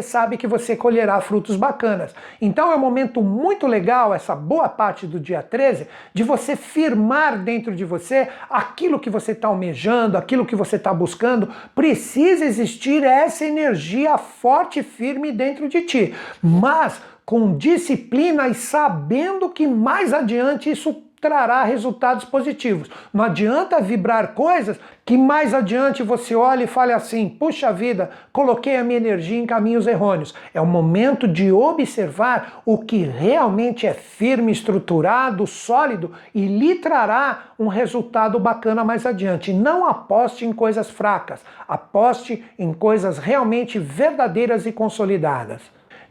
sabe 0.00 0.38
que 0.38 0.46
você 0.46 0.74
colherá 0.74 0.93
colherá 0.94 1.20
frutos 1.20 1.56
bacanas. 1.56 2.14
Então 2.40 2.70
é 2.70 2.76
um 2.76 2.78
momento 2.78 3.20
muito 3.20 3.66
legal, 3.66 4.14
essa 4.14 4.36
boa 4.36 4.68
parte 4.68 5.08
do 5.08 5.18
dia 5.18 5.42
13, 5.42 5.88
de 6.12 6.22
você 6.22 6.54
firmar 6.54 7.36
dentro 7.38 7.74
de 7.74 7.84
você 7.84 8.28
aquilo 8.48 9.00
que 9.00 9.10
você 9.10 9.32
está 9.32 9.48
almejando, 9.48 10.16
aquilo 10.16 10.46
que 10.46 10.54
você 10.54 10.76
está 10.76 10.94
buscando. 10.94 11.50
Precisa 11.74 12.44
existir 12.44 13.02
essa 13.02 13.44
energia 13.44 14.16
forte 14.16 14.80
e 14.80 14.82
firme 14.84 15.32
dentro 15.32 15.68
de 15.68 15.80
ti. 15.82 16.14
Mas 16.40 17.02
com 17.26 17.56
disciplina 17.56 18.46
e 18.46 18.54
sabendo 18.54 19.48
que 19.48 19.66
mais 19.66 20.12
adiante 20.12 20.70
isso 20.70 21.03
trará 21.24 21.64
resultados 21.64 22.26
positivos. 22.26 22.90
Não 23.10 23.24
adianta 23.24 23.80
vibrar 23.80 24.34
coisas 24.34 24.78
que 25.06 25.16
mais 25.16 25.54
adiante 25.54 26.02
você 26.02 26.34
olhe 26.34 26.64
e 26.64 26.66
fale 26.66 26.92
assim: 26.92 27.30
puxa 27.30 27.72
vida, 27.72 28.10
coloquei 28.30 28.76
a 28.76 28.84
minha 28.84 28.98
energia 28.98 29.38
em 29.38 29.46
caminhos 29.46 29.86
errôneos. 29.86 30.34
É 30.52 30.60
o 30.60 30.66
momento 30.66 31.26
de 31.26 31.50
observar 31.50 32.60
o 32.66 32.76
que 32.76 33.04
realmente 33.04 33.86
é 33.86 33.94
firme, 33.94 34.52
estruturado, 34.52 35.46
sólido 35.46 36.12
e 36.34 36.46
lhe 36.46 36.74
trará 36.74 37.44
um 37.58 37.68
resultado 37.68 38.38
bacana 38.38 38.84
mais 38.84 39.06
adiante. 39.06 39.50
Não 39.50 39.88
aposte 39.88 40.44
em 40.44 40.52
coisas 40.52 40.90
fracas, 40.90 41.40
aposte 41.66 42.44
em 42.58 42.74
coisas 42.74 43.16
realmente 43.16 43.78
verdadeiras 43.78 44.66
e 44.66 44.72
consolidadas. 44.72 45.62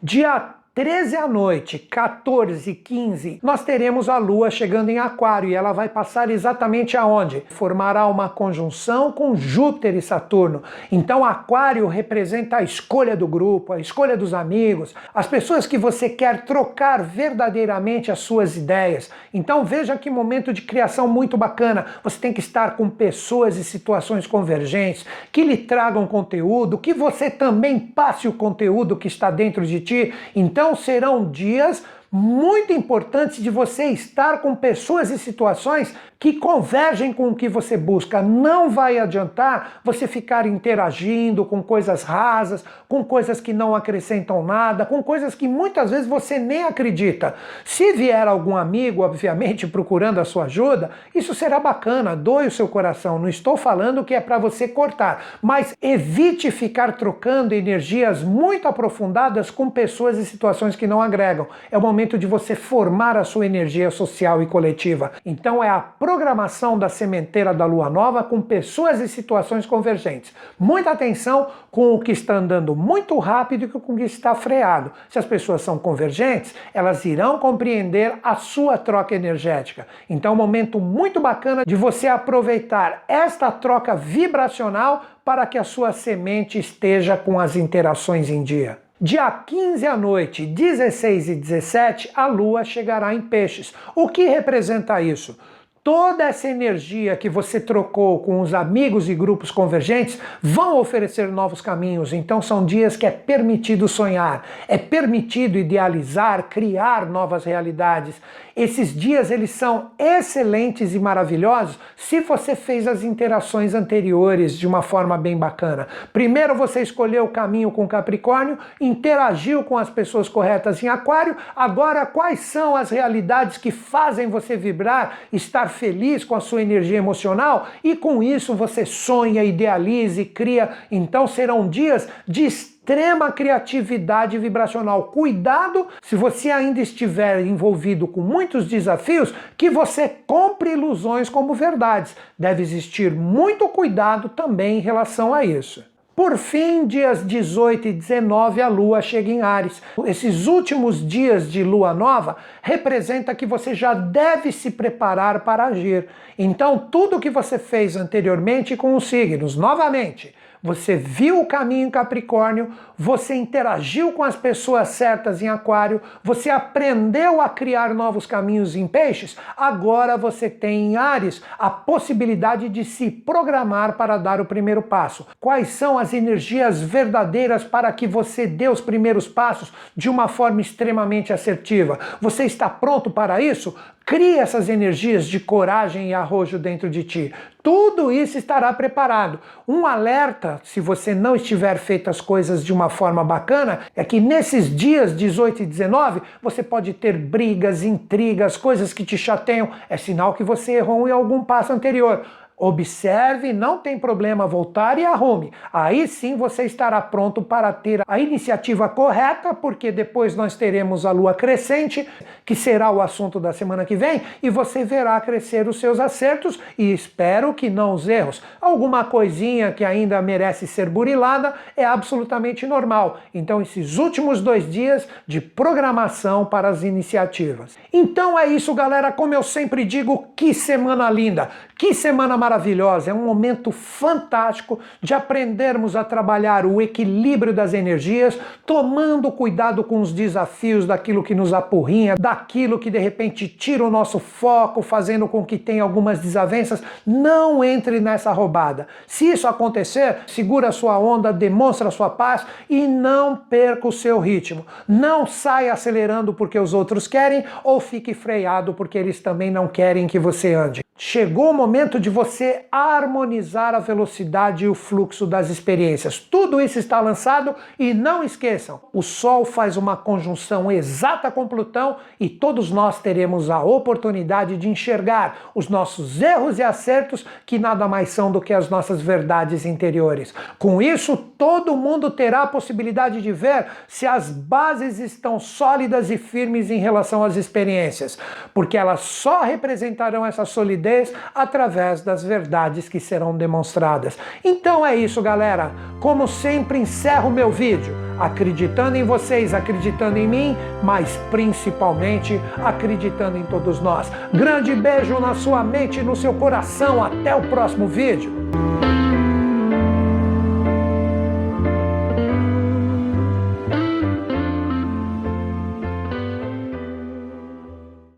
Dia 0.01 0.55
13 0.75 1.15
à 1.15 1.27
noite, 1.27 1.77
14 1.77 2.67
e 2.71 2.73
15, 2.73 3.39
nós 3.43 3.63
teremos 3.63 4.09
a 4.09 4.17
Lua 4.17 4.49
chegando 4.49 4.89
em 4.89 4.97
Aquário 4.97 5.47
e 5.47 5.53
ela 5.53 5.71
vai 5.71 5.87
passar 5.87 6.31
exatamente 6.31 6.97
aonde? 6.97 7.43
Formará 7.47 8.07
uma 8.07 8.27
conjunção 8.27 9.11
com 9.11 9.35
Júpiter 9.35 9.93
e 9.93 10.01
Saturno. 10.01 10.63
Então, 10.91 11.23
Aquário 11.23 11.85
representa 11.85 12.57
a 12.57 12.63
escolha 12.63 13.15
do 13.15 13.27
grupo, 13.27 13.71
a 13.71 13.79
escolha 13.79 14.17
dos 14.17 14.33
amigos, 14.33 14.95
as 15.13 15.27
pessoas 15.27 15.67
que 15.67 15.77
você 15.77 16.09
quer 16.09 16.43
trocar 16.43 17.03
verdadeiramente 17.03 18.11
as 18.11 18.17
suas 18.17 18.57
ideias. 18.57 19.11
Então, 19.31 19.63
veja 19.63 19.95
que 19.95 20.09
momento 20.09 20.51
de 20.51 20.63
criação 20.63 21.07
muito 21.07 21.37
bacana. 21.37 21.85
Você 22.03 22.17
tem 22.17 22.33
que 22.33 22.39
estar 22.39 22.75
com 22.75 22.89
pessoas 22.89 23.57
e 23.57 23.63
situações 23.63 24.25
convergentes 24.25 25.05
que 25.31 25.43
lhe 25.43 25.57
tragam 25.57 26.07
conteúdo, 26.07 26.79
que 26.79 26.95
você 26.95 27.29
também 27.29 27.77
passe 27.77 28.27
o 28.27 28.33
conteúdo 28.33 28.95
que 28.95 29.07
está 29.07 29.29
dentro 29.29 29.63
de 29.67 29.79
ti. 29.79 30.11
Então, 30.35 30.62
então 30.63 30.77
serão 30.77 31.29
dias 31.29 31.83
muito 32.09 32.71
importante 32.71 33.43
de 33.43 33.49
você 33.49 33.87
estar 33.87 34.37
com 34.37 34.55
pessoas 34.55 35.09
e 35.09 35.19
situações 35.19 35.93
que 36.23 36.31
convergem 36.31 37.11
com 37.11 37.27
o 37.27 37.35
que 37.35 37.49
você 37.49 37.75
busca. 37.75 38.21
Não 38.21 38.69
vai 38.69 38.97
adiantar 38.97 39.81
você 39.83 40.07
ficar 40.07 40.45
interagindo 40.45 41.43
com 41.43 41.61
coisas 41.61 42.03
rasas, 42.03 42.63
com 42.87 43.03
coisas 43.03 43.41
que 43.41 43.51
não 43.51 43.75
acrescentam 43.75 44.41
nada, 44.41 44.85
com 44.85 45.03
coisas 45.03 45.35
que 45.35 45.49
muitas 45.49 45.91
vezes 45.91 46.07
você 46.07 46.39
nem 46.39 46.63
acredita. 46.63 47.35
Se 47.65 47.91
vier 47.91 48.25
algum 48.25 48.55
amigo, 48.55 49.01
obviamente, 49.01 49.67
procurando 49.67 50.21
a 50.21 50.23
sua 50.23 50.45
ajuda, 50.45 50.91
isso 51.13 51.35
será 51.35 51.59
bacana, 51.59 52.15
doe 52.15 52.47
o 52.47 52.51
seu 52.51 52.69
coração. 52.69 53.19
Não 53.19 53.27
estou 53.27 53.57
falando 53.57 54.05
que 54.05 54.15
é 54.15 54.21
para 54.21 54.37
você 54.37 54.65
cortar, 54.65 55.25
mas 55.41 55.75
evite 55.81 56.51
ficar 56.51 56.93
trocando 56.93 57.53
energias 57.53 58.23
muito 58.23 58.65
aprofundadas 58.65 59.51
com 59.51 59.69
pessoas 59.69 60.17
e 60.17 60.25
situações 60.25 60.77
que 60.77 60.87
não 60.87 61.01
agregam. 61.01 61.47
É 61.69 61.77
o 61.77 61.81
momento 61.81 62.17
de 62.17 62.25
você 62.25 62.55
formar 62.55 63.17
a 63.17 63.25
sua 63.25 63.45
energia 63.45 63.91
social 63.91 64.41
e 64.41 64.45
coletiva. 64.45 65.11
Então 65.25 65.61
é 65.61 65.67
a 65.67 65.81
programação 66.13 66.77
da 66.77 66.89
sementeira 66.89 67.55
da 67.55 67.65
lua 67.65 67.89
nova 67.89 68.23
com 68.23 68.39
pessoas 68.39 68.99
e 68.99 69.07
situações 69.07 69.65
convergentes. 69.65 70.31
Muita 70.59 70.91
atenção 70.91 71.47
com 71.71 71.95
o 71.95 71.99
que 71.99 72.11
está 72.11 72.35
andando 72.35 72.75
muito 72.75 73.17
rápido 73.17 73.65
e 73.65 73.67
com 73.67 73.79
o 73.79 73.97
que 73.97 74.03
está 74.03 74.35
freado. 74.35 74.91
Se 75.09 75.17
as 75.17 75.25
pessoas 75.25 75.63
são 75.63 75.79
convergentes, 75.79 76.53
elas 76.71 77.03
irão 77.03 77.39
compreender 77.39 78.13
a 78.21 78.35
sua 78.35 78.77
troca 78.77 79.15
energética. 79.15 79.87
Então 80.07 80.33
é 80.33 80.33
um 80.35 80.37
momento 80.37 80.79
muito 80.79 81.19
bacana 81.19 81.63
de 81.65 81.75
você 81.75 82.07
aproveitar 82.07 83.03
esta 83.07 83.51
troca 83.51 83.95
vibracional 83.95 85.01
para 85.25 85.47
que 85.47 85.57
a 85.57 85.63
sua 85.63 85.91
semente 85.91 86.59
esteja 86.59 87.17
com 87.17 87.39
as 87.39 87.55
interações 87.55 88.29
em 88.29 88.43
dia. 88.43 88.77
Dia 89.01 89.29
15 89.31 89.85
à 89.87 89.97
noite, 89.97 90.45
16 90.45 91.29
e 91.29 91.35
17, 91.35 92.11
a 92.15 92.27
Lua 92.27 92.63
chegará 92.63 93.13
em 93.13 93.19
Peixes. 93.19 93.73
O 93.95 94.07
que 94.07 94.27
representa 94.27 95.01
isso? 95.01 95.35
Toda 95.83 96.23
essa 96.23 96.47
energia 96.47 97.15
que 97.17 97.27
você 97.27 97.59
trocou 97.59 98.19
com 98.19 98.39
os 98.39 98.53
amigos 98.53 99.09
e 99.09 99.15
grupos 99.15 99.51
convergentes 99.51 100.17
vão 100.41 100.79
oferecer 100.79 101.27
novos 101.27 101.59
caminhos. 101.59 102.13
Então 102.13 102.41
são 102.41 102.65
dias 102.65 102.95
que 102.95 103.05
é 103.05 103.11
permitido 103.11 103.87
sonhar, 103.87 104.45
é 104.67 104.77
permitido 104.77 105.57
idealizar, 105.57 106.43
criar 106.43 107.05
novas 107.05 107.43
realidades. 107.43 108.15
Esses 108.55 108.93
dias 108.93 109.31
eles 109.31 109.49
são 109.49 109.91
excelentes 109.97 110.93
e 110.93 110.99
maravilhosos 110.99 111.79
se 111.95 112.19
você 112.19 112.55
fez 112.55 112.87
as 112.87 113.03
interações 113.03 113.73
anteriores 113.73 114.55
de 114.55 114.67
uma 114.67 114.83
forma 114.83 115.17
bem 115.17 115.35
bacana. 115.35 115.87
Primeiro 116.13 116.53
você 116.53 116.81
escolheu 116.81 117.25
o 117.25 117.29
caminho 117.29 117.71
com 117.71 117.87
Capricórnio, 117.87 118.59
interagiu 118.79 119.63
com 119.63 119.75
as 119.75 119.89
pessoas 119.89 120.29
corretas 120.29 120.83
em 120.83 120.87
Aquário. 120.87 121.35
Agora 121.55 122.05
quais 122.05 122.41
são 122.41 122.75
as 122.75 122.91
realidades 122.91 123.57
que 123.57 123.71
fazem 123.71 124.27
você 124.27 124.55
vibrar, 124.55 125.17
estar 125.31 125.67
feliz 125.69 126.23
com 126.23 126.35
a 126.35 126.39
sua 126.39 126.61
energia 126.61 126.99
emocional 126.99 127.67
e 127.83 127.95
com 127.95 128.21
isso 128.21 128.53
você 128.53 128.85
sonha, 128.85 129.43
idealiza 129.43 130.21
e 130.21 130.25
cria. 130.25 130.69
Então 130.91 131.25
serão 131.25 131.67
dias 131.67 132.07
de 132.27 132.45
extrema 132.83 133.31
criatividade 133.31 134.37
vibracional. 134.37 135.03
Cuidado 135.03 135.87
se 136.01 136.17
você 136.17 136.51
ainda 136.51 136.81
estiver 136.81 137.39
envolvido 137.39 138.05
com 138.05 138.19
muitos 138.19 138.67
desafios, 138.67 139.33
que 139.57 139.69
você 139.69 140.11
compre 140.27 140.73
ilusões 140.73 141.29
como 141.29 141.53
verdades. 141.53 142.13
Deve 142.37 142.61
existir 142.61 143.09
muito 143.09 143.69
cuidado 143.69 144.27
também 144.27 144.79
em 144.79 144.81
relação 144.81 145.33
a 145.33 145.45
isso. 145.45 145.85
Por 146.13 146.37
fim, 146.37 146.85
dias 146.85 147.25
18 147.25 147.87
e 147.87 147.93
19, 147.93 148.61
a 148.61 148.67
lua 148.67 149.01
chega 149.01 149.31
em 149.31 149.41
Ares. 149.41 149.81
Esses 150.05 150.45
últimos 150.45 151.07
dias 151.07 151.51
de 151.51 151.63
lua 151.63 151.93
nova 151.93 152.35
representa 152.61 153.33
que 153.33 153.45
você 153.45 153.73
já 153.73 153.93
deve 153.93 154.51
se 154.51 154.69
preparar 154.69 155.39
para 155.39 155.67
agir. 155.67 156.07
Então, 156.37 156.77
tudo 156.77 157.19
que 157.19 157.31
você 157.31 157.57
fez 157.57 157.95
anteriormente 157.95 158.75
com 158.75 158.93
os 158.95 159.07
signos, 159.07 159.55
novamente, 159.55 160.35
você 160.63 160.95
viu 160.95 161.41
o 161.41 161.45
caminho 161.45 161.87
em 161.87 161.91
Capricórnio, 161.91 162.71
você 162.97 163.35
interagiu 163.35 164.13
com 164.13 164.23
as 164.23 164.35
pessoas 164.35 164.87
certas 164.87 165.41
em 165.41 165.49
Aquário, 165.49 166.01
você 166.23 166.49
aprendeu 166.49 167.41
a 167.41 167.49
criar 167.49 167.93
novos 167.93 168.25
caminhos 168.25 168.73
em 168.73 168.87
Peixes, 168.87 169.35
agora 169.57 170.15
você 170.15 170.49
tem 170.49 170.93
em 170.93 170.95
Ares 170.95 171.43
a 171.59 171.69
possibilidade 171.69 172.69
de 172.69 172.85
se 172.85 173.11
programar 173.11 173.97
para 173.97 174.17
dar 174.17 174.39
o 174.39 174.45
primeiro 174.45 174.81
passo. 174.81 175.27
Quais 175.37 175.67
são 175.67 175.99
as 175.99 176.13
energias 176.13 176.81
verdadeiras 176.81 177.63
para 177.65 177.91
que 177.91 178.07
você 178.07 178.47
dê 178.47 178.69
os 178.69 178.79
primeiros 178.79 179.27
passos 179.27 179.73
de 179.97 180.09
uma 180.09 180.29
forma 180.29 180.61
extremamente 180.61 181.33
assertiva? 181.33 181.99
Você 182.21 182.45
está 182.45 182.69
pronto 182.69 183.09
para 183.09 183.41
isso? 183.41 183.75
Crie 184.05 184.37
essas 184.37 184.67
energias 184.67 185.25
de 185.25 185.39
coragem 185.39 186.09
e 186.09 186.13
arrojo 186.13 186.59
dentro 186.59 186.89
de 186.89 187.03
ti. 187.05 187.33
Tudo 187.63 188.11
isso 188.11 188.37
estará 188.37 188.73
preparado. 188.73 189.39
Um 189.65 189.85
alerta, 189.85 190.59
se 190.65 190.81
você 190.81 191.15
não 191.15 191.37
estiver 191.37 191.77
feito 191.77 192.09
as 192.09 192.19
coisas 192.19 192.65
de 192.65 192.73
uma 192.73 192.89
forma 192.89 193.23
bacana, 193.23 193.79
é 193.95 194.03
que 194.03 194.19
nesses 194.19 194.75
dias 194.75 195.15
18 195.15 195.63
e 195.63 195.65
19 195.65 196.21
você 196.41 196.61
pode 196.61 196.91
ter 196.91 197.17
brigas, 197.17 197.81
intrigas, 197.81 198.57
coisas 198.57 198.91
que 198.91 199.05
te 199.05 199.17
chateiam. 199.17 199.69
É 199.89 199.95
sinal 199.95 200.33
que 200.33 200.43
você 200.43 200.73
errou 200.73 201.07
em 201.07 201.11
algum 201.11 201.41
passo 201.41 201.71
anterior 201.71 202.25
Observe, 202.57 203.51
não 203.51 203.77
tem 203.77 203.97
problema 203.97 204.47
voltar 204.47 204.97
e 204.97 205.05
arrume. 205.05 205.51
Aí 205.71 206.07
sim 206.07 206.35
você 206.35 206.63
estará 206.63 207.01
pronto 207.01 207.41
para 207.41 207.73
ter 207.73 208.01
a 208.07 208.19
iniciativa 208.19 208.87
correta, 208.87 209.53
porque 209.53 209.91
depois 209.91 210.35
nós 210.35 210.55
teremos 210.55 211.05
a 211.05 211.11
lua 211.11 211.33
crescente, 211.33 212.07
que 212.45 212.55
será 212.55 212.91
o 212.91 213.01
assunto 213.01 213.39
da 213.39 213.51
semana 213.51 213.85
que 213.85 213.95
vem, 213.95 214.21
e 214.41 214.49
você 214.49 214.83
verá 214.85 215.19
crescer 215.19 215.67
os 215.67 215.79
seus 215.79 215.99
acertos 215.99 216.59
e 216.77 216.93
espero 216.93 217.53
que 217.53 217.69
não 217.69 217.93
os 217.93 218.07
erros. 218.07 218.41
Alguma 218.61 219.03
coisinha 219.03 219.71
que 219.71 219.83
ainda 219.83 220.21
merece 220.21 220.67
ser 220.67 220.89
burilada 220.89 221.53
é 221.75 221.85
absolutamente 221.85 222.65
normal. 222.65 223.19
Então, 223.33 223.61
esses 223.61 223.97
últimos 223.97 224.41
dois 224.41 224.71
dias 224.71 225.07
de 225.27 225.41
programação 225.41 226.45
para 226.45 226.69
as 226.69 226.83
iniciativas. 226.83 227.77
Então 227.91 228.37
é 228.37 228.47
isso, 228.47 228.73
galera. 228.73 229.11
Como 229.11 229.33
eu 229.33 229.43
sempre 229.43 229.85
digo, 229.85 230.27
que 230.35 230.53
semana 230.53 231.09
linda, 231.09 231.49
que 231.77 231.93
semana 231.93 232.37
maravilhosa 232.43 233.11
é 233.11 233.13
um 233.13 233.25
momento 233.25 233.71
fantástico 233.71 234.77
de 235.01 235.13
aprendermos 235.13 235.95
a 235.95 236.03
trabalhar 236.03 236.65
o 236.65 236.81
equilíbrio 236.81 237.53
das 237.53 237.73
energias, 237.73 238.37
tomando 238.65 239.31
cuidado 239.31 239.81
com 239.81 240.01
os 240.01 240.11
desafios 240.11 240.85
daquilo 240.85 241.23
que 241.23 241.33
nos 241.33 241.53
apurrinha, 241.53 242.15
daquilo 242.19 242.77
que 242.77 242.89
de 242.89 242.99
repente 242.99 243.47
tira 243.47 243.83
o 243.83 243.89
nosso 243.89 244.19
foco, 244.19 244.81
fazendo 244.81 245.25
com 245.25 245.45
que 245.45 245.57
tenha 245.57 245.83
algumas 245.83 246.19
desavenças. 246.19 246.83
Não 247.05 247.63
entre 247.63 248.01
nessa 248.01 248.31
roubada. 248.33 248.87
Se 249.07 249.25
isso 249.25 249.47
acontecer, 249.47 250.17
segura 250.27 250.67
a 250.67 250.73
sua 250.73 250.99
onda, 250.99 251.31
demonstra 251.31 251.87
a 251.87 251.91
sua 251.91 252.09
paz 252.09 252.45
e 252.69 252.85
não 252.85 253.37
perca 253.37 253.87
o 253.87 253.91
seu 253.91 254.19
ritmo. 254.19 254.65
Não 254.85 255.25
saia 255.25 255.71
acelerando 255.71 256.33
porque 256.33 256.59
os 256.59 256.73
outros 256.73 257.07
querem 257.07 257.45
ou 257.63 257.79
fique 257.79 258.13
freado 258.13 258.73
porque 258.73 258.97
eles 258.97 259.21
também 259.21 259.49
não 259.49 259.67
querem 259.67 260.07
que 260.07 260.19
você 260.19 260.53
ande. 260.53 260.83
Chegou 260.95 261.49
o 261.49 261.53
momento 261.53 261.99
de 261.99 262.09
você 262.09 262.32
harmonizar 262.71 263.75
a 263.75 263.79
velocidade 263.79 264.65
e 264.65 264.69
o 264.69 264.73
fluxo 264.73 265.25
das 265.25 265.49
experiências. 265.49 266.19
Tudo 266.19 266.61
isso 266.61 266.79
está 266.79 266.99
lançado 266.99 267.55
e 267.77 267.93
não 267.93 268.23
esqueçam, 268.23 268.79
o 268.93 269.01
Sol 269.01 269.45
faz 269.45 269.77
uma 269.77 269.97
conjunção 269.97 270.71
exata 270.71 271.29
com 271.29 271.47
Plutão 271.47 271.97
e 272.19 272.29
todos 272.29 272.71
nós 272.71 273.01
teremos 273.01 273.49
a 273.49 273.61
oportunidade 273.63 274.57
de 274.57 274.69
enxergar 274.69 275.51
os 275.53 275.69
nossos 275.69 276.21
erros 276.21 276.59
e 276.59 276.63
acertos 276.63 277.25
que 277.45 277.59
nada 277.59 277.87
mais 277.87 278.09
são 278.09 278.31
do 278.31 278.41
que 278.41 278.53
as 278.53 278.69
nossas 278.69 279.01
verdades 279.01 279.65
interiores. 279.65 280.33
Com 280.57 280.81
isso, 280.81 281.15
todo 281.17 281.75
mundo 281.75 282.09
terá 282.09 282.43
a 282.43 282.47
possibilidade 282.47 283.21
de 283.21 283.31
ver 283.31 283.67
se 283.87 284.05
as 284.05 284.29
bases 284.29 284.99
estão 284.99 285.39
sólidas 285.39 286.09
e 286.09 286.17
firmes 286.17 286.71
em 286.71 286.77
relação 286.77 287.23
às 287.23 287.35
experiências, 287.35 288.17
porque 288.53 288.77
elas 288.77 289.01
só 289.01 289.43
representarão 289.43 290.25
essa 290.25 290.45
solidez 290.45 291.13
através 291.33 292.01
das 292.01 292.22
verdades 292.23 292.89
que 292.89 292.99
serão 292.99 293.35
demonstradas. 293.35 294.17
Então 294.43 294.85
é 294.85 294.95
isso, 294.95 295.21
galera. 295.21 295.71
Como 295.99 296.27
sempre, 296.27 296.79
encerro 296.79 297.29
meu 297.29 297.51
vídeo 297.51 298.03
acreditando 298.19 298.95
em 298.95 299.03
vocês, 299.03 299.53
acreditando 299.53 300.17
em 300.17 300.27
mim, 300.27 300.57
mas 300.81 301.19
principalmente 301.31 302.39
acreditando 302.63 303.37
em 303.37 303.43
todos 303.43 303.79
nós. 303.79 304.11
Grande 304.33 304.75
beijo 304.75 305.19
na 305.19 305.35
sua 305.35 305.63
mente 305.63 305.99
e 305.99 306.03
no 306.03 306.15
seu 306.15 306.33
coração. 306.33 307.03
Até 307.03 307.35
o 307.35 307.41
próximo 307.41 307.87
vídeo. 307.87 308.31